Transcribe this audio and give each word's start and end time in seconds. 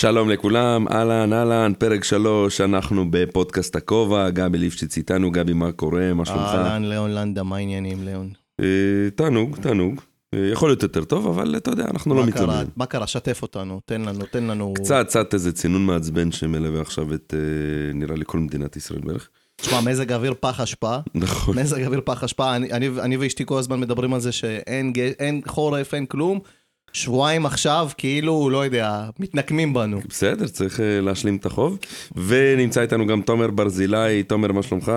שלום 0.00 0.30
לכולם, 0.30 0.88
אהלן, 0.88 1.32
אהלן, 1.32 1.72
פרק 1.78 2.04
שלוש, 2.04 2.60
אנחנו 2.60 3.10
בפודקאסט 3.10 3.76
הכובע, 3.76 4.30
גבי 4.30 4.58
ליפשיץ 4.58 4.96
איתנו, 4.96 5.30
גבי, 5.30 5.52
מה 5.52 5.72
קורה, 5.72 6.14
מה 6.14 6.24
שלומך? 6.24 6.40
אהלן, 6.40 6.84
ליאון 6.84 7.10
לנדה, 7.10 7.42
מה 7.42 7.56
העניינים, 7.56 8.04
ליאון? 8.04 8.30
אה, 8.60 8.66
תענוג, 9.14 9.56
תענוג. 9.56 10.00
אה, 10.34 10.48
יכול 10.52 10.68
להיות 10.68 10.82
יותר 10.82 11.04
טוב, 11.04 11.26
אבל 11.26 11.56
אתה 11.56 11.70
יודע, 11.70 11.84
אנחנו 11.90 12.14
לא? 12.14 12.26
מתלוננים. 12.26 12.66
מה 12.76 12.86
קרה? 12.86 13.06
שתף 13.06 13.42
אותנו, 13.42 13.80
תן 13.84 14.00
לנו, 14.00 14.24
תן 14.30 14.44
לנו... 14.44 14.74
קצת, 14.76 15.06
קצת 15.08 15.34
איזה 15.34 15.52
צינון 15.52 15.86
מעצבן 15.86 16.32
שמלווה 16.32 16.80
עכשיו 16.80 17.14
את, 17.14 17.34
אה, 17.36 17.92
נראה 17.94 18.16
לי, 18.16 18.24
כל 18.26 18.38
מדינת 18.38 18.76
ישראל 18.76 19.00
בערך. 19.00 19.28
תשמע, 19.56 19.80
מזג 19.80 20.12
אוויר 20.12 20.34
פח 20.40 20.60
אשפה. 20.60 20.96
נכון. 21.14 21.58
מזג 21.58 21.82
אוויר 21.82 22.00
פח 22.04 22.24
אשפה. 22.24 22.56
אני- 22.56 22.72
אני 22.72 22.88
אני 23.00 23.16
ואשתי 23.16 23.46
כל 23.46 23.58
הזמן 23.58 23.80
מדברים 23.80 24.14
על 24.14 24.20
זה 24.20 24.32
שאין 24.32 24.92
חורף, 25.46 25.94
אין 25.94 26.06
כלום. 26.06 26.40
שבועיים 26.92 27.46
עכשיו, 27.46 27.88
כאילו, 27.98 28.50
לא 28.50 28.64
יודע, 28.64 29.04
מתנקמים 29.18 29.74
בנו. 29.74 30.00
בסדר, 30.08 30.46
צריך 30.46 30.80
אה, 30.80 31.00
להשלים 31.00 31.36
את 31.36 31.46
החוב. 31.46 31.78
ונמצא 32.26 32.80
איתנו 32.80 33.06
גם 33.06 33.22
תומר 33.22 33.50
ברזילי, 33.50 34.22
תומר, 34.22 34.52
מה 34.52 34.62
שלומך? 34.62 34.92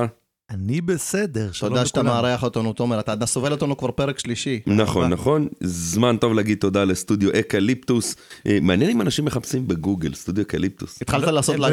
אני 0.50 0.82
בסדר, 0.82 1.52
שלום 1.52 1.70
תודה 1.72 1.86
שאתה 1.86 2.02
לכולם. 2.02 2.14
מארח 2.16 2.44
אותנו, 2.44 2.74
תומר, 2.74 3.00
אתה 3.00 3.26
סובל 3.26 3.52
אותנו 3.52 3.78
כבר 3.78 3.92
פרק 3.92 4.20
שלישי. 4.20 4.60
נכון, 4.68 5.04
תודה. 5.04 5.08
נכון. 5.08 5.48
זמן 5.62 6.18
טוב 6.18 6.34
להגיד 6.34 6.58
תודה 6.58 6.84
לסטודיו 6.84 7.30
אקליפטוס. 7.40 8.16
אה, 8.48 8.58
מעניין 8.62 8.92
אם 8.92 9.02
אנשים 9.02 9.26
מחפשים 9.26 9.68
בגוגל, 9.68 10.14
סטודיו 10.14 10.44
אקליפטוס. 10.44 11.02
התחלת 11.02 11.24
לא, 11.24 11.32
לעשות, 11.32 11.60
לא. 11.60 11.68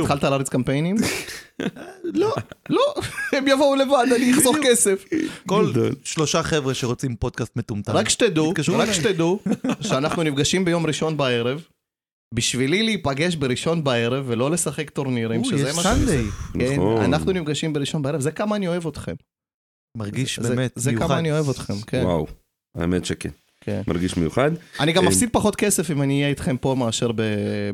התחלת 0.00 0.24
להריץ 0.24 0.48
קמפיינים? 0.48 0.96
לא, 2.04 2.34
לא, 2.70 2.94
הם 3.32 3.48
יבואו 3.48 3.74
לבד, 3.76 4.06
אני 4.16 4.32
אחסוך 4.34 4.56
כסף. 4.62 5.04
כל. 5.46 5.72
שלושה 6.02 6.42
חבר'ה 6.42 6.74
שרוצים 6.74 7.16
פודקאסט 7.16 7.56
מטומטם. 7.56 7.92
רק 7.92 8.08
שתדעו, 8.08 8.52
רק. 8.78 8.92
שתדעו, 8.92 9.38
שאנחנו 9.80 10.22
נפגשים 10.22 10.64
ביום 10.64 10.86
ראשון 10.86 11.16
בערב. 11.16 11.62
בשבילי 12.34 12.82
להיפגש 12.82 13.36
בראשון 13.36 13.84
בערב 13.84 14.24
ולא 14.28 14.50
לשחק 14.50 14.90
טורנירים, 14.90 15.40
או, 15.40 15.44
שזה 15.44 15.68
יש 15.68 15.76
מה 15.76 15.82
סנדיי. 15.82 16.24
כן, 16.58 16.72
נכון. 16.72 17.02
אנחנו 17.02 17.32
נפגשים 17.32 17.72
בראשון 17.72 18.02
בערב, 18.02 18.20
זה 18.20 18.30
כמה 18.30 18.56
אני 18.56 18.68
אוהב 18.68 18.86
אתכם. 18.86 19.14
מרגיש 19.96 20.38
זה- 20.40 20.48
באמת 20.48 20.72
זה 20.76 20.90
מיוחד. 20.90 21.06
כמה 21.06 21.18
אני 21.18 21.32
אוהב 21.32 21.48
אתכם, 21.50 21.74
כן. 21.86 22.02
וואו, 22.04 22.26
האמת 22.76 23.04
שכן. 23.04 23.28
כן. 23.60 23.82
מרגיש 23.88 24.16
מיוחד. 24.16 24.50
אני 24.80 24.92
גם 24.92 25.02
אה, 25.04 25.08
מפסיד 25.08 25.28
פחות 25.32 25.56
כסף 25.56 25.90
אם 25.90 26.02
אני 26.02 26.14
אהיה 26.18 26.28
איתכם 26.28 26.56
פה 26.56 26.74
מאשר 26.78 27.12
ב- 27.12 27.20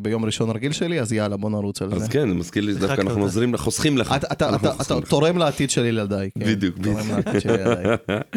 ביום 0.03 0.25
ראשון 0.25 0.51
רגיל 0.51 0.73
שלי, 0.73 1.01
אז 1.01 1.13
יאללה, 1.13 1.37
בוא 1.37 1.51
נרוץ 1.51 1.83
על 1.83 1.95
אז 1.95 2.03
זה. 2.03 2.09
כן, 2.11 2.29
זה 2.29 2.35
מזכיר 2.35 2.63
לי, 2.65 2.75
דווקא 2.75 3.01
אנחנו. 3.01 3.21
עוזרים 3.23 3.55
לך, 3.55 3.61
חוסכים 3.61 3.99
לך. 3.99 4.13
אתה- 4.17 4.27
אתה- 4.33 4.49
אנחנו 4.49 4.69
אתה- 4.69 4.77
חוסכים 4.77 4.97
אתה 4.97 5.05
לך. 5.05 5.11
תורם 5.11 5.39
לעתיד 5.39 5.71
של 5.71 5.85
ילדיי. 5.85 6.31
כן. 6.39 6.47
בדיוק, 6.47 6.77
תורם 6.83 6.97
בדיוק. 7.03 7.27
לעתיד 7.27 7.41
של 7.41 7.49
ילדיי. 7.51 7.85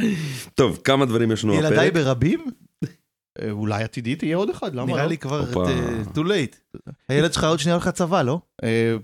טוב, 0.56 0.80
כמה 0.84 1.06
דברים 1.06 1.32
יש 1.32 1.44
לנו 1.44 1.54
ילדיי 1.54 1.92
בפרק. 1.92 2.06
ברבים? 2.06 2.46
אה, 3.42 3.52
אולי 3.52 3.84
עתידית 3.84 4.24
יהיה 4.24 4.38
עוד 4.38 4.50
אחד, 4.50 4.76
למה 4.76 4.86
נראה 4.86 5.04
לא? 5.04 5.10
לי 5.10 5.18
כבר. 5.18 5.46
אה, 5.68 6.02
too 6.16 6.20
late. 6.20 6.80
הילד 7.10 7.34
שלך 7.34 7.44
עוד 7.44 7.60
שנייה 7.60 7.76
הולך 7.76 7.88
לצבא, 7.88 8.22
לא? 8.22 8.40
אה, 8.64 8.96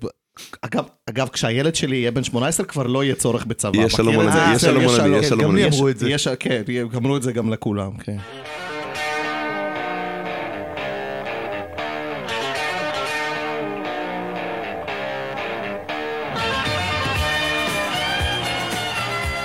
אגב, 0.62 0.86
אגב, 1.10 1.28
כשהילד 1.28 1.76
שלי 1.76 1.96
יהיה 1.96 2.12
בן 2.12 2.24
18 2.24 2.66
כבר 2.66 2.88
לא 2.88 3.04
יהיה 3.04 3.16
צורך 3.16 3.46
בצבא. 3.46 3.78
יהיה 3.78 3.90
שלום 3.90 4.20
על 4.20 4.32
זה? 4.32 4.38
יהיה 4.38 4.56
יש 4.56 4.62
שלום 4.62 4.84
על 4.84 4.90
זה, 4.90 4.96
שלום. 4.96 5.14
יהיה 5.14 5.24
שלום 5.24 5.42
גם 5.42 5.50
על 5.50 5.56
לי 5.56 5.62
זה. 5.62 5.78
אמרו 5.78 5.90
את 5.90 5.98
זה. 5.98 6.10
כן, 6.40 6.62
גמרו 6.92 7.18
את 7.18 7.24
זה 7.24 7.32
גם 7.32 7.50
לכולם, 7.50 7.98
כן. 7.98 8.18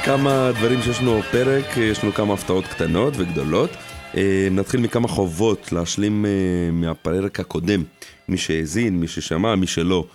כמה 0.05 0.51
דברים 0.59 0.83
שיש 0.83 1.01
לנו 1.01 1.19
בפרק, 1.19 1.77
יש 1.77 2.05
לנו 2.05 2.13
כמה 2.13 2.35
הפתעות 2.35 2.67
קטנות 2.67 3.15
וגדולות. 3.17 3.71
אה, 4.17 4.49
נתחיל 4.51 4.81
מכמה 4.81 5.09
חובות 5.09 5.73
להשלים 5.73 6.27
אה, 6.27 6.71
מהפרק 6.73 7.41
הקודם. 7.41 7.83
מי 8.29 8.37
שהאזין, 8.37 9.01
מי 9.01 9.09
ששמע, 9.09 9.55
מי 9.55 9.67
שלא, 9.67 10.07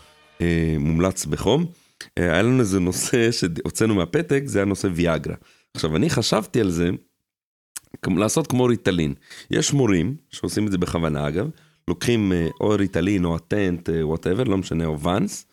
אה, 0.41 0.75
מומלץ 0.79 1.25
בחום. 1.25 1.65
היה 2.15 2.41
לנו 2.41 2.59
איזה 2.59 2.79
נושא 2.79 3.31
שהוצאנו 3.37 3.95
מהפתק, 3.95 4.41
זה 4.45 4.61
הנושא 4.61 4.87
ויאגרה. 4.93 5.35
עכשיו, 5.73 5.95
אני 5.95 6.09
חשבתי 6.09 6.61
על 6.61 6.69
זה, 6.69 6.89
לעשות 8.07 8.47
כמו 8.47 8.65
ריטלין. 8.65 9.13
יש 9.51 9.73
מורים 9.73 10.15
שעושים 10.31 10.67
את 10.67 10.71
זה 10.71 10.77
בכוונה 10.77 11.27
אגב, 11.27 11.49
לוקחים 11.87 12.33
או 12.61 12.69
ריטלין 12.69 13.25
או 13.25 13.35
אטנט, 13.35 13.89
whatever, 14.01 14.43
לא 14.43 14.57
משנה, 14.57 14.85
או 14.85 14.99
ואנס, 14.99 15.45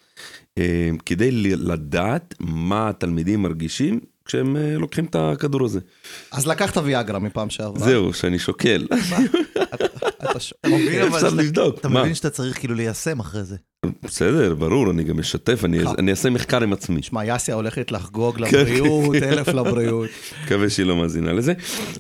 כדי 1.06 1.30
לדעת 1.56 2.34
מה 2.40 2.88
התלמידים 2.88 3.42
מרגישים 3.42 4.00
כשהם 4.26 4.56
אה, 4.56 4.74
לוקחים 4.78 5.04
את 5.04 5.16
הכדור 5.18 5.64
הזה. 5.64 5.80
אז 6.30 6.46
לקחת 6.46 6.76
ויאגרה 6.76 7.18
מפעם 7.18 7.50
שעברה. 7.50 7.84
זהו, 7.84 8.12
שאני 8.12 8.38
שוקל. 8.38 8.86
אפשר 11.06 11.28
לבדוק. 11.34 11.78
אתה? 11.78 11.88
מבין 11.88 12.14
שאתה 12.14 12.30
צריך 12.30 12.58
כאילו 12.58 12.74
ליישם 12.74 13.20
אחרי 13.20 13.44
זה. 13.44 13.56
בסדר, 14.02 14.54
ברור, 14.54 14.90
אני 14.90 15.04
גם 15.04 15.18
אשתף, 15.18 15.64
אני 15.64 15.80
כמה? 15.80 15.92
אני 15.98 16.10
אעשה 16.10 16.30
מחקר 16.30 16.62
עם 16.62 16.72
עצמי. 16.72 17.02
שמע, 17.02 17.24
יאסיה 17.24 17.54
הולכת 17.54 17.92
לחגוג 17.92 18.36
כן. 18.36 18.44
לבריאות, 18.44 19.14
אלף 19.14 19.48
לבריאות. 19.48 20.10
מקווה 20.44 20.70
שהיא 20.70 20.86
לא 20.86 20.96
מאזינה 20.96 21.32
לזה. 21.32 21.52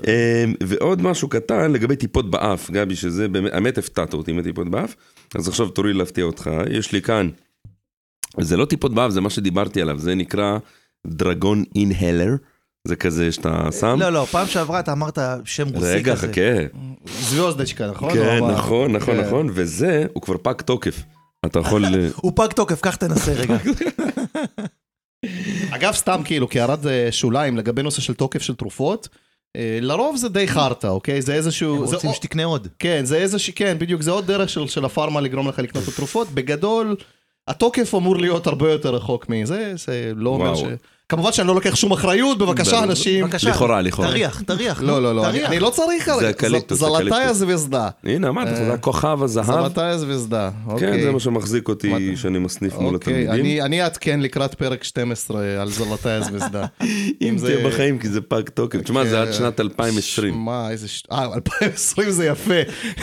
אה, 0.06 0.44
ועוד 0.62 1.02
משהו 1.02 1.28
קטן 1.28 1.72
לגבי 1.72 1.96
טיפות 1.96 2.30
באף, 2.30 2.70
גבי, 2.70 2.96
שזה 2.96 3.28
באמת, 3.28 3.52
האמת 3.52 3.78
הפתעת 3.78 4.14
אותי 4.14 4.30
עם 4.30 4.38
הטיפות 4.38 4.70
באף, 4.70 4.94
אז 5.34 5.48
עכשיו 5.48 5.68
תורי 5.68 5.92
להפתיע 5.92 6.24
אותך, 6.24 6.50
יש 6.70 6.92
לי 6.92 7.02
כאן, 7.02 7.28
זה 8.40 8.56
לא 8.56 8.64
טיפות 8.64 8.94
באף, 8.94 9.10
זה 9.10 9.20
מה 9.20 9.30
שדיברתי 9.30 9.82
עליו, 9.82 9.98
זה 9.98 10.14
נקרא 10.14 10.58
דרגון 11.06 11.64
אינהלר, 11.74 12.34
זה 12.88 12.96
כזה 12.96 13.32
שאתה 13.32 13.68
שם. 13.80 13.96
לא, 14.00 14.08
לא, 14.08 14.24
פעם 14.24 14.46
שעברה 14.46 14.80
אתה 14.80 14.92
אמרת 14.92 15.18
שם 15.44 15.68
רוסי 15.68 15.86
רגע, 15.86 16.16
כזה. 16.16 16.28
חכה. 16.28 16.78
זוויוזדצ'קה, 17.20 17.90
נכון? 17.90 18.12
כן. 18.12 18.44
נכון, 18.44 18.92
נכון, 18.92 19.16
כן. 19.16 19.26
נכון, 19.26 19.50
וזה, 19.54 20.04
הוא 20.12 20.22
כבר 20.22 20.36
פג 20.42 20.62
תוקף. 20.62 21.02
אתה 21.46 21.58
יכול... 21.58 21.84
הוא 22.22 22.32
פג 22.36 22.46
תוקף, 22.46 22.80
קח 22.80 22.96
תנסה 22.96 23.32
רגע. 23.32 23.56
אגב, 25.70 25.92
סתם 25.92 26.20
כאילו, 26.24 26.48
כהערת 26.50 26.86
אה, 26.86 27.08
שוליים 27.10 27.56
לגבי 27.56 27.82
נושא 27.82 28.00
של 28.00 28.14
תוקף 28.14 28.42
של 28.42 28.54
תרופות, 28.54 29.08
אה, 29.56 29.78
לרוב 29.82 30.16
זה 30.16 30.28
די 30.28 30.48
חרטא, 30.48 30.86
אוקיי? 30.86 31.22
זה 31.22 31.34
איזשהו... 31.34 31.76
הם 31.76 31.94
רוצים 31.94 32.12
שתקנה 32.12 32.44
עוד. 32.44 32.68
כן, 32.78 33.04
זה 33.04 33.16
איזושהי, 33.16 33.52
כן, 33.52 33.78
בדיוק, 33.78 34.02
זה 34.02 34.10
עוד 34.10 34.26
דרך 34.26 34.48
של, 34.48 34.68
של 34.68 34.84
הפארמה 34.84 35.20
לגרום 35.20 35.48
לך 35.48 35.58
לקנות 35.58 35.84
את 35.84 35.88
התרופות. 35.88 36.28
בגדול, 36.28 36.96
התוקף 37.48 37.94
אמור 37.94 38.16
להיות 38.16 38.46
הרבה 38.46 38.72
יותר 38.72 38.94
רחוק 38.94 39.28
מזה, 39.28 39.72
זה 39.76 40.12
לא 40.16 40.30
אומר 40.30 40.44
וואו. 40.44 40.56
ש... 40.56 40.64
כמובן 41.08 41.32
שאני 41.32 41.48
לא 41.48 41.54
לוקח 41.54 41.74
שום 41.74 41.92
אחריות, 41.92 42.38
בבקשה. 42.38 42.82
אנשים. 42.84 43.24
בבקשה, 43.24 43.50
לכאורה, 43.50 43.82
לכאורה. 43.82 44.08
תריח, 44.10 44.40
תריח. 44.46 44.82
לא, 44.82 45.02
לא, 45.02 45.14
לא, 45.16 45.28
אני, 45.28 45.60
לא 45.60 45.70
צריך... 45.70 46.10
זה 46.20 46.30
אקליפטוס, 46.30 46.78
זלתאי. 46.78 47.22
הזווזדה. 47.24 47.88
הנה, 48.04 48.28
אמרתי 48.28 48.50
לך, 48.50 48.56
זה 48.58 48.72
הכוכב 48.74 49.22
הזהב. 49.22 49.44
золотая 49.46 49.84
звезда, 49.84 50.50
אוקיי. 50.66 50.92
כן, 50.92 51.00
זה 51.02 51.10
מה 51.12 51.20
שמחזיק 51.20 51.68
אותי, 51.68 52.16
שאני 52.16 52.38
מסניף 52.38 52.74
מול 52.78 52.94
אוקיי, 52.94 53.28
התלמידים. 53.28 53.62
אני- 53.64 53.82
אעדכן 53.82 54.20
לקראת 54.20 54.54
פרק 54.54 54.84
12 54.84 55.60
על 55.62 55.70
золотая 55.70 56.12
звезда. 56.12 56.64
אם 57.22 57.38
זה- 57.38 57.46
תהיה 57.54 57.68
בחיים, 57.68 57.98
כי 57.98 58.08
זה 58.08 58.20
פג 58.20 58.42
תוקף. 58.54 58.78
תשמע, 58.80 59.04
זה 59.04 59.20
עד 59.20 59.26
כן. 59.26 59.32
שנת 59.32 59.60
2020. 59.60 60.34
מה, 60.34 60.70
איזה... 60.70 60.86
אה, 61.12 61.24
2020 61.34 62.10
זה 62.10 62.26
יפה. 62.26 62.54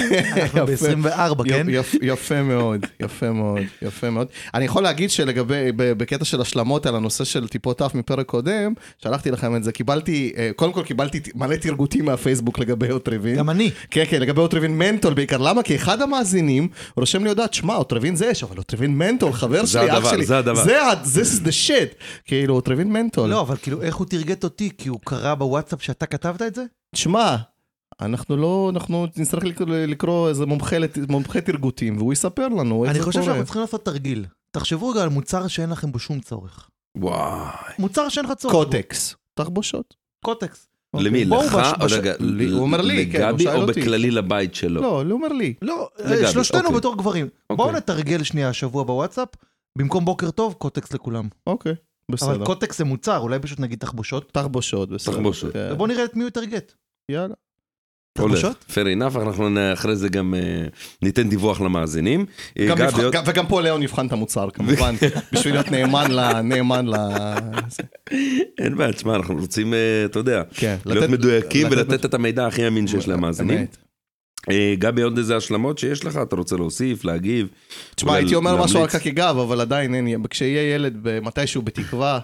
אנחנו 0.42 0.66
ב-24, 0.66 1.44
כן? 1.50 1.68
יפ- 1.70 1.98
יפה 2.02 2.42
מאוד, 2.42 2.86
יפה 3.00 3.32
מאוד, 3.32 3.60
יפה 3.82 4.10
מאוד. 4.10 4.28
אני 4.54 4.66
יכול 4.66 4.84
להגיד 4.84 5.10
שלגבי, 5.12 5.56
בקטע 5.76 6.26
של 6.26 6.42
השלמות 6.42 6.86
על 6.86 6.96
הנושא 6.96 7.24
של 7.24 7.48
טיפות 7.48 7.82
אף 7.82 7.93
מפרק 7.96 8.26
קודם, 8.26 8.74
שלחתי 8.98 9.32
לכם 9.32 9.56
את 9.56 9.64
זה, 9.64 9.72
קיבלתי, 9.72 10.34
אה, 10.38 10.50
קודם 10.56 10.74
כל 10.74 10.84
קיבלתי 10.84 11.20
מלא 11.36 11.56
תרגותים 11.56 12.06
מהפייסבוק 12.06 12.60
לגבי 12.60 12.92
אוטריבין. 12.92 13.36
גם 13.38 13.50
אני. 13.50 13.72
כן, 13.92 14.04
כן, 14.10 14.22
לגבי 14.22 14.42
אוטריבין 14.42 14.78
מנטול 14.78 15.14
בעיקר. 15.14 15.38
למה? 15.38 15.64
כי 15.64 15.76
אחד 15.76 16.02
המאזינים 16.02 16.68
רושם 16.98 17.24
לי 17.24 17.30
הודעה, 17.30 17.46
שמע, 17.52 17.76
אוטריבין 17.76 18.16
זה 18.16 18.26
יש, 18.26 18.44
אבל 18.44 18.58
אוטריבין 18.58 18.98
מנטול, 18.98 19.34
חבר 19.34 19.62
זה 19.66 19.72
שלי, 19.72 19.92
אח 19.92 19.96
הדבר, 19.96 20.10
שלי. 20.12 20.26
זה 20.26 20.38
הדבר. 20.38 20.64
זה 20.64 20.82
ה- 20.84 20.94
this 21.04 21.42
is 21.42 21.46
the 21.46 21.68
shit. 21.68 21.96
כאילו, 22.26 22.56
אוטריבין 22.56 22.94
מנטול. 22.94 23.30
לא, 23.30 23.42
אבל 23.42 23.56
כאילו, 23.62 23.82
איך 23.82 23.96
הוא 23.96 24.08
תרגט 24.08 24.44
אותי? 24.44 24.70
כי 24.78 24.90
הוא 24.90 25.00
קרא 25.06 25.34
בוואטסאפ 25.36 25.84
שאתה 25.84 26.06
כתבת 26.06 26.42
את 26.42 26.56
זה? 26.56 26.64
שמע, 26.96 27.36
אנחנו 28.02 28.38
לא, 28.38 28.70
אנחנו 28.74 29.08
נצטרך 29.18 29.44
לקרוא, 29.44 29.68
לקרוא 29.76 30.30
איזה 30.30 30.46
מומחה, 30.46 30.76
מומחה 31.10 31.42
תרגותים, 31.42 31.98
והוא 31.98 32.14
יספר 32.14 32.48
לנו 32.48 32.84
איך 32.84 32.92
אני 32.92 33.00
זה 33.00 33.06
חושב 33.06 33.20
קורה. 33.20 33.26
שאנחנו 33.26 33.46
צריכים 33.46 33.62
לעשות 33.62 33.86
תרגיל. 33.86 34.26
תחשבו 34.52 34.90
רגע 34.90 35.04
על 35.04 35.10
מוצר 35.10 35.48
שאין 35.48 35.70
לכם 35.70 35.92
בו 35.92 36.00
שום 36.00 36.20
צורך. 36.20 36.70
וואי. 36.98 37.74
מוצר 37.80 38.10
שאין 38.10 38.26
לך 38.26 38.34
צורך. 38.34 38.54
קוטקס. 38.54 39.16
תחבושות. 39.34 39.96
קוטקס. 40.26 40.68
למי? 40.94 41.26
בואו 41.26 41.46
לך? 41.46 41.60
הוא 42.54 42.60
אומר 42.60 42.82
לי, 42.82 43.12
כן, 43.12 43.28
לגבי 43.28 43.48
או. 43.48 43.66
בכללי 43.66 44.12
לבית 44.12 44.56
שלו? 44.56 44.82
לא, 44.82 45.02
הוא 45.02 45.12
אומר 45.12 45.28
לי. 45.28 45.54
לא, 45.62 45.90
שלושתנו 46.32 46.60
אוקיי. 46.60 46.76
בתור 46.78 46.98
גברים. 46.98 47.28
אוקיי. 47.50 47.58
בואו 47.58 47.72
נתרגל 47.72 48.24
שנייה 48.24 48.50
השבוע 48.50 48.84
בוואטסאפ, 48.84 49.30
במקום 49.78 50.06
בוקר 50.06 50.32
טוב, 50.32 50.54
קוטקס 50.54 50.94
לכולם. 50.94 51.28
אוקיי, 51.48 51.74
בסדר. 52.12 52.36
אבל 52.36 52.46
קוטקס 52.46 52.78
זה 52.78 52.86
מוצר, 52.86 53.20
אולי 53.20 53.40
פשוט 53.40 53.60
נגיד 53.60 53.80
תחבושות. 53.80 54.32
תחבושות, 54.32 54.90
בסדר. 54.90 55.16
תחבושות. 55.16 55.52
ובואו 55.56 55.88
נראה 55.88 56.06
את 56.06 56.16
מי 56.16 56.22
הוא 56.24 56.28
יתרגט. 56.28 56.74
יאללה. 57.10 57.34
הולך. 58.22 58.40
תחבושות? 58.40 58.66
fair 58.70 58.74
enough, 59.14 59.22
אנחנו 59.22 59.50
אחרי 59.74 59.96
זה 59.96 60.10
גם 60.10 60.34
אה, 60.36 60.40
ניתן 61.02 61.30
דיווח 61.30 61.62
למאזינים. 61.62 62.26
אה, 62.60 62.66
גם 62.68 62.78
גבי, 62.78 62.88
נבחן- 62.88 63.04
עוד- 63.04 63.14
גם- 63.14 63.24
וגם 63.28 63.48
פה 63.48 63.62
לאון 63.62 63.84
יבחן 63.84 64.08
את 64.08 64.12
המוצר, 64.12 64.50
כמובן, 64.54 64.96
בשביל 65.34 65.54
להיות 65.54 65.72
נאמן 65.72 66.12
ל... 66.12 66.42
נאמן 66.42 66.86
ל... 66.88 66.94
זה. 67.70 67.84
אין 68.60 68.78
בעיה, 68.78 68.94
תשמע, 68.94 69.16
אנחנו 69.16 69.36
רוצים, 69.40 69.74
אה, 69.74 69.80
אתה 70.06 70.20
יודע, 70.20 70.42
כן, 70.56 70.76
להיות 70.86 71.04
לתת- 71.04 71.10
מדויקים 71.14 71.68
לתת- 71.68 71.76
ולתת 71.90 72.06
את 72.06 72.14
המידע 72.14 72.48
הכי 72.48 72.68
אמין 72.68 72.88
שיש 72.88 73.08
למאזינים. 73.08 73.66
גבי, 74.80 75.02
עוד 75.02 75.18
איזה 75.18 75.38
השלמות 75.38 75.78
שיש 75.78 76.06
לך? 76.06 76.20
אתה 76.24 76.36
רוצה 76.36 76.56
להוסיף, 76.56 77.06
להגיב? 77.06 77.48
תשמע, 77.96 78.14
הייתי 78.16 78.36
אומר 78.36 78.64
משהו 78.64 78.82
על? 78.82 78.88
קקי 78.88 79.12
גב, 79.12 79.38
אבל 79.38 79.62
עדיין 79.62 79.96
אין, 79.96 80.24
כשיהיה 80.30 80.76
ילד 80.76 80.98
מתישהו 81.22 81.62
בתקווה... 81.62 82.20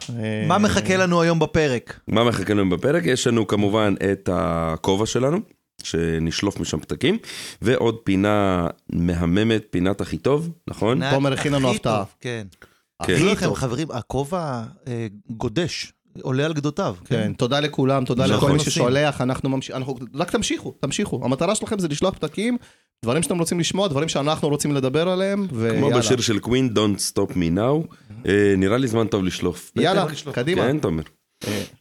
מה 0.48 0.58
מחכה 0.58 0.98
לנו 0.98 1.22
היום 1.22 1.40
בפרק? 1.40 2.00
מה 2.08 2.24
מחכה 2.24 2.54
לנו 2.54 2.70
בפרק? 2.70 3.04
יש 3.06 3.28
לנו 3.28 3.48
כמובן 3.48 3.94
את 4.12 4.30
הכובע 4.34 5.06
שלנו, 5.06 5.40
שנשלוף 5.86 6.60
משם 6.60 6.80
פתקים, 6.80 7.18
ועוד 7.62 7.96
פינה 8.04 8.68
מהממת, 8.90 9.66
פינת 9.70 10.02
הכי 10.02 10.18
טוב, 10.18 10.50
נכון? 10.68 11.12
תומר 11.12 11.34
הכין 11.34 11.54
לנו 11.54 11.72
הפתעה. 11.72 12.04
כן. 12.20 12.48
כן. 13.06 13.26
לכם, 13.26 13.46
טוב. 13.46 13.56
חברים, 13.56 13.88
הכובע 13.92 14.64
אה, 14.88 15.08
גודש, 15.30 15.94
עולה 16.22 16.46
על 16.46 16.54
גדותיו. 16.54 16.96
כן, 17.06 17.34
תודה 17.34 17.60
לכולם, 17.60 18.06
תודה 18.06 18.24
נכון. 18.28 18.38
לכל 18.38 18.52
מי. 18.52 18.60
ששולח, 18.60 19.22
אנחנו 19.22 19.50
ממשיכים, 19.50 19.84
רק 20.16 20.32
תמשיכו, 20.32 20.74
תמשיכו. 20.80 21.22
המטרה 21.24 21.56
שלכם 21.56 21.80
זה 21.80 21.88
לשלוח 21.88 22.14
פתקים, 22.14 22.58
דברים 23.06 23.24
שאתם 23.24 23.40
רוצים 23.40 23.60
לשמוע, 23.60 23.88
דברים 23.88 24.10
שאנחנו 24.10 24.50
רוצים 24.50 24.76
לדבר 24.76 25.10
עליהם, 25.10 25.48
כמו 25.48 25.60
ויאללה. 25.60 25.98
בשיר 25.98 26.22
של 26.22 26.40
קווין, 26.40 26.74
Don't 26.76 27.14
Stop 27.14 27.34
Me 27.34 27.58
Now. 27.58 27.96
אה, 28.26 28.54
נראה 28.58 28.78
לי 28.78 28.88
זמן 28.88 29.08
טוב 29.08 29.24
לשלוף. 29.24 29.72
יאללה. 29.76 30.06
קדימה. 30.32 30.62
כן, 30.62 30.80
תומר. 30.80 31.04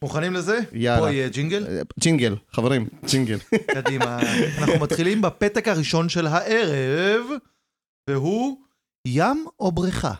מוכנים 0.01 0.33
לזה? 0.33 0.59
יאללה. 0.73 1.01
פה 1.01 1.11
יהיה 1.11 1.29
ג'ינגל. 1.29 1.65
אה, 1.69 1.81
ג'ינגל, 1.99 2.35
חברים, 2.51 2.87
ג'ינגל. 3.05 3.37
קדימה. 3.73 4.19
אנחנו 4.57 4.79
מתחילים 4.83 5.21
בפתק 5.21 5.67
הראשון 5.67 6.09
של 6.09 6.27
הערב, 6.27 7.25
והוא 8.09 8.57
ים 9.07 9.45
או 9.59 9.71
בריכה? 9.71 10.11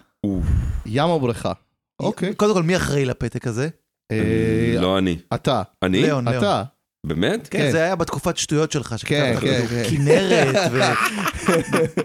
ים 0.85 1.09
או 1.09 1.19
בריכה? 1.19 1.53
אוקיי. 1.99 2.33
קודם 2.33 2.53
כל, 2.53 2.63
מי 2.63 2.75
אחראי 2.75 3.05
לפתק 3.05 3.47
הזה? 3.47 3.69
אה, 4.11 4.75
לא 4.81 4.97
אני. 4.97 5.17
אתה, 5.33 5.61
אני? 5.83 6.01
ליאון, 6.01 6.27
ליאון. 6.27 6.43
אתה. 6.43 6.63
באמת? 7.05 7.47
כן, 7.47 7.57
כן. 7.57 7.71
זה 7.71 7.83
היה 7.83 7.95
בתקופת 7.95 8.37
שטויות 8.37 8.71
שלך, 8.71 8.87
כן, 8.89 8.97
שכתבת 8.97 9.39
כן, 9.39 9.67
כאילו 9.67 9.67
כן. 9.67 9.83
כנרת, 9.89 10.71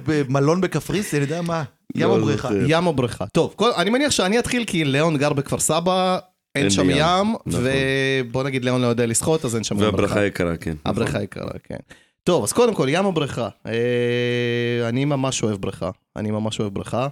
ומלון 0.04 0.60
בקפריסין, 0.64 1.22
אני 1.22 1.30
יודע 1.30 1.42
מה, 1.42 1.62
ים 1.94 2.08
לא 2.08 2.14
או 2.16 2.20
בריכה. 2.20 2.48
ים 2.66 2.86
או 2.86 2.92
בריכה. 2.92 3.26
טוב, 3.26 3.54
כל, 3.56 3.70
אני 3.76 3.90
מניח 3.90 4.10
שאני 4.10 4.38
אתחיל 4.38 4.64
כי 4.64 4.84
ליאון 4.84 5.16
גר 5.16 5.32
בכפר 5.32 5.58
סבא, 5.58 6.18
אין 6.54 6.70
שם 6.70 6.90
ים. 6.90 7.34
נכון. 7.46 7.62
ובוא 7.64 8.42
נגיד 8.42 8.64
ליאון 8.64 8.80
לא 8.80 8.86
יודע 8.86 9.06
לשחות, 9.06 9.44
אז 9.44 9.54
אין 9.54 9.64
שם 9.64 9.76
והברכה 9.78 10.26
יקרה, 10.26 10.56
כן. 10.56 10.76
הבריכה 10.84 11.22
יקרה, 11.22 11.50
כן. 11.64 11.76
טוב, 12.22 12.44
אז 12.44 12.52
קודם 12.52 12.74
כל, 12.74 12.86
ים 12.90 13.04
או 13.04 13.12
בריכה? 13.12 13.48
אה, 13.66 14.88
אני 14.88 15.04
ממש 15.04 15.42
אוהב 15.42 15.60
בריכה. 15.60 15.90
אני 16.16 16.30
ממש 16.30 16.60
אוהב 16.60 16.74
בריכה. 16.74 17.08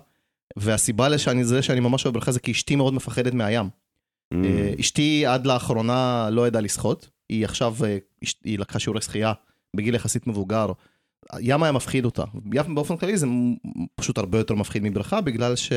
והסיבה 0.56 1.08
לזה 1.08 1.18
שאני, 1.18 1.62
שאני 1.62 1.80
ממש 1.80 2.04
אוהב 2.04 2.14
בריכה 2.14 2.32
זה 2.32 2.40
כי 2.40 2.52
אשתי 2.52 2.76
מאוד 2.76 2.94
מפחדת 2.94 3.34
מהים. 3.34 3.68
נכון. 4.32 4.44
אה, 4.44 4.72
אשתי 4.80 5.26
עד 5.26 5.46
לאחרונה 5.46 6.28
לא 6.32 6.46
ידעה 6.46 6.62
לשחות. 6.62 7.08
היא 7.28 7.44
עכשיו, 7.44 7.74
אה, 7.84 7.98
היא 8.44 8.58
לקחה 8.58 8.78
שיעורי 8.78 9.00
שחייה 9.00 9.32
בגיל 9.76 9.94
יחסית 9.94 10.26
מבוגר. 10.26 10.72
ים 11.40 11.62
היה 11.62 11.72
מפחיד 11.72 12.04
אותה. 12.04 12.24
באופן 12.74 12.96
כללי 12.96 13.16
זה 13.16 13.26
פשוט 13.94 14.18
הרבה 14.18 14.38
יותר 14.38 14.54
מפחיד 14.54 14.82
מבריכה, 14.82 15.20
בגלל 15.20 15.56
ש... 15.56 15.72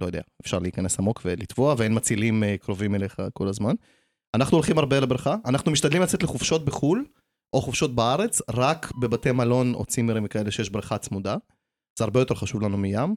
לא 0.00 0.06
יודע, 0.06 0.20
אפשר 0.42 0.58
להיכנס 0.58 0.98
עמוק 0.98 1.22
ולטבוע, 1.24 1.74
ואין 1.78 1.96
מצילים 1.96 2.44
אה, 2.44 2.56
קרובים 2.56 2.94
אליך 2.94 3.16
כל 3.32 3.48
הזמן. 3.48 3.74
אנחנו 4.34 4.56
הולכים 4.56 4.78
הרבה 4.78 5.00
לבריכה, 5.00 5.36
אנחנו 5.44 5.72
משתדלים 5.72 6.02
לצאת 6.02 6.22
לחופשות 6.22 6.64
בחו"ל, 6.64 7.04
או 7.52 7.60
חופשות 7.60 7.94
בארץ, 7.94 8.40
רק 8.50 8.92
בבתי 9.00 9.32
מלון 9.32 9.74
או 9.74 9.84
צימרים 9.84 10.24
וכאלה 10.26 10.50
שיש 10.50 10.70
בריכה 10.70 10.98
צמודה. 10.98 11.36
זה 11.98 12.04
הרבה 12.04 12.20
יותר 12.20 12.34
חשוב 12.34 12.62
לנו 12.62 12.78
מים. 12.78 13.14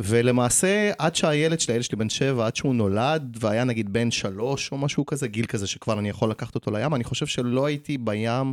ולמעשה, 0.00 0.92
עד 0.98 1.16
שהילד 1.16 1.60
שלי, 1.60 1.74
הילד 1.74 1.84
שלי 1.84 1.98
בן 1.98 2.08
שבע, 2.08 2.46
עד 2.46 2.56
שהוא 2.56 2.74
נולד, 2.74 3.36
והיה 3.40 3.64
נגיד 3.64 3.92
בן 3.92 4.10
שלוש 4.10 4.72
או 4.72 4.78
משהו 4.78 5.06
כזה, 5.06 5.28
גיל 5.28 5.46
כזה 5.46 5.66
שכבר 5.66 5.98
אני 5.98 6.08
יכול 6.08 6.30
לקחת 6.30 6.54
אותו 6.54 6.70
לים, 6.70 6.94
אני 6.94 7.04
חושב 7.04 7.26
שלא 7.26 7.66
הייתי 7.66 7.98
בים 7.98 8.52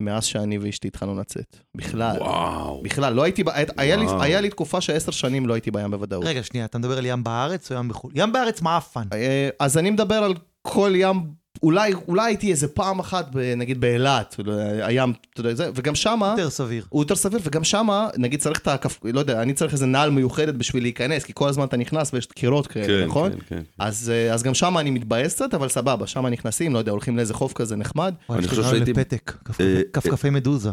מאז 0.00 0.24
שאני 0.24 0.58
ואשתי 0.58 0.88
התחלנו 0.88 1.20
לצאת. 1.20 1.56
בכלל. 1.76 2.16
וואו. 2.18 2.82
בכלל, 2.82 3.12
לא 3.12 3.22
הייתי, 3.22 3.44
ב- 3.44 3.48
היה 3.76 3.96
לי. 3.96 4.06
היה 4.20 4.40
לי 4.40 4.50
תקופה 4.50 4.80
שעשר 4.80 5.12
שנים 5.12 5.46
לא 5.46 5.54
הייתי 5.54 5.70
בים 5.70 5.90
בוודאות. 5.90 6.24
רגע, 6.24 6.42
שנייה, 6.42 6.66
אתה 6.66 6.78
מדבר 6.78 6.98
על 6.98 7.06
ים 7.06 7.24
בארץ 7.24 7.72
או 7.72 7.76
ים 7.76 7.88
בחו"ל? 7.88 8.12
ים 8.14 8.32
בארץ 8.32 8.62
מעפן. 8.62 9.02
אה, 9.12 9.48
אז 9.60 9.78
אני 9.78 9.90
מדבר 9.90 10.14
על 10.14 10.34
כל 10.62 10.92
ים, 10.96 11.16
אולי, 11.64 11.92
אולי 12.08 12.24
הייתי 12.24 12.50
איזה 12.50 12.68
פעם 12.68 12.98
אחת, 12.98 13.28
ב- 13.32 13.54
נגיד 13.56 13.80
באילת, 13.80 14.36
הים, 14.82 15.12
אתה 15.32 15.40
יודע, 15.40 15.54
זה, 15.54 15.70
וגם 15.74 15.94
שמה, 15.94 16.34
יותר 16.38 16.50
סביר. 16.50 16.84
הוא 16.88 17.02
יותר 17.02 17.14
סביר, 17.16 17.40
וגם 17.42 17.64
שמה, 17.64 18.08
נגיד 18.16 18.40
צריך 18.40 18.58
את 18.60 18.68
הכף, 18.68 18.98
לא 19.04 19.20
יודע, 19.20 19.42
אני 19.42 19.52
צריך 19.54 19.72
איזה 19.72 19.86
נעל 19.86 20.10
מיוחדת 20.10 20.54
בשביל 20.54 20.82
להיכנס, 20.82 21.24
כי 21.24 21.32
כל 21.34 21.48
הזמן 21.48 21.64
אתה 21.64 21.76
נכנס 21.76 22.14
ויש 22.14 22.26
קירות 22.26 22.66
כאלה, 22.66 22.86
כן, 22.86 23.04
נכון? 23.06 23.32
כן, 23.32 23.38
כן. 23.48 23.62
אז, 23.78 24.10
אה, 24.14 24.34
אז 24.34 24.42
גם 24.42 24.54
שמה 24.54 24.80
אני 24.80 24.90
מתבאס 24.90 25.34
קצת, 25.34 25.54
אבל 25.54 25.68
סבבה, 25.68 26.06
שמה 26.06 26.30
נכנסים, 26.30 26.72
לא 26.74 26.78
יודע, 26.78 26.92
הולכים 26.92 27.16
לאיזה 27.16 27.34
חוף 27.34 27.52
כזה 27.52 27.76
נחמד, 27.76 28.14
אני 28.30 28.48
חושב 28.48 28.62
שהייתי- 28.62 28.92
לפתק, 28.92 29.36
כף- 29.44 29.60
אה, 29.60 29.80
כפכפי 29.92 30.30
מדוזה. 30.30 30.70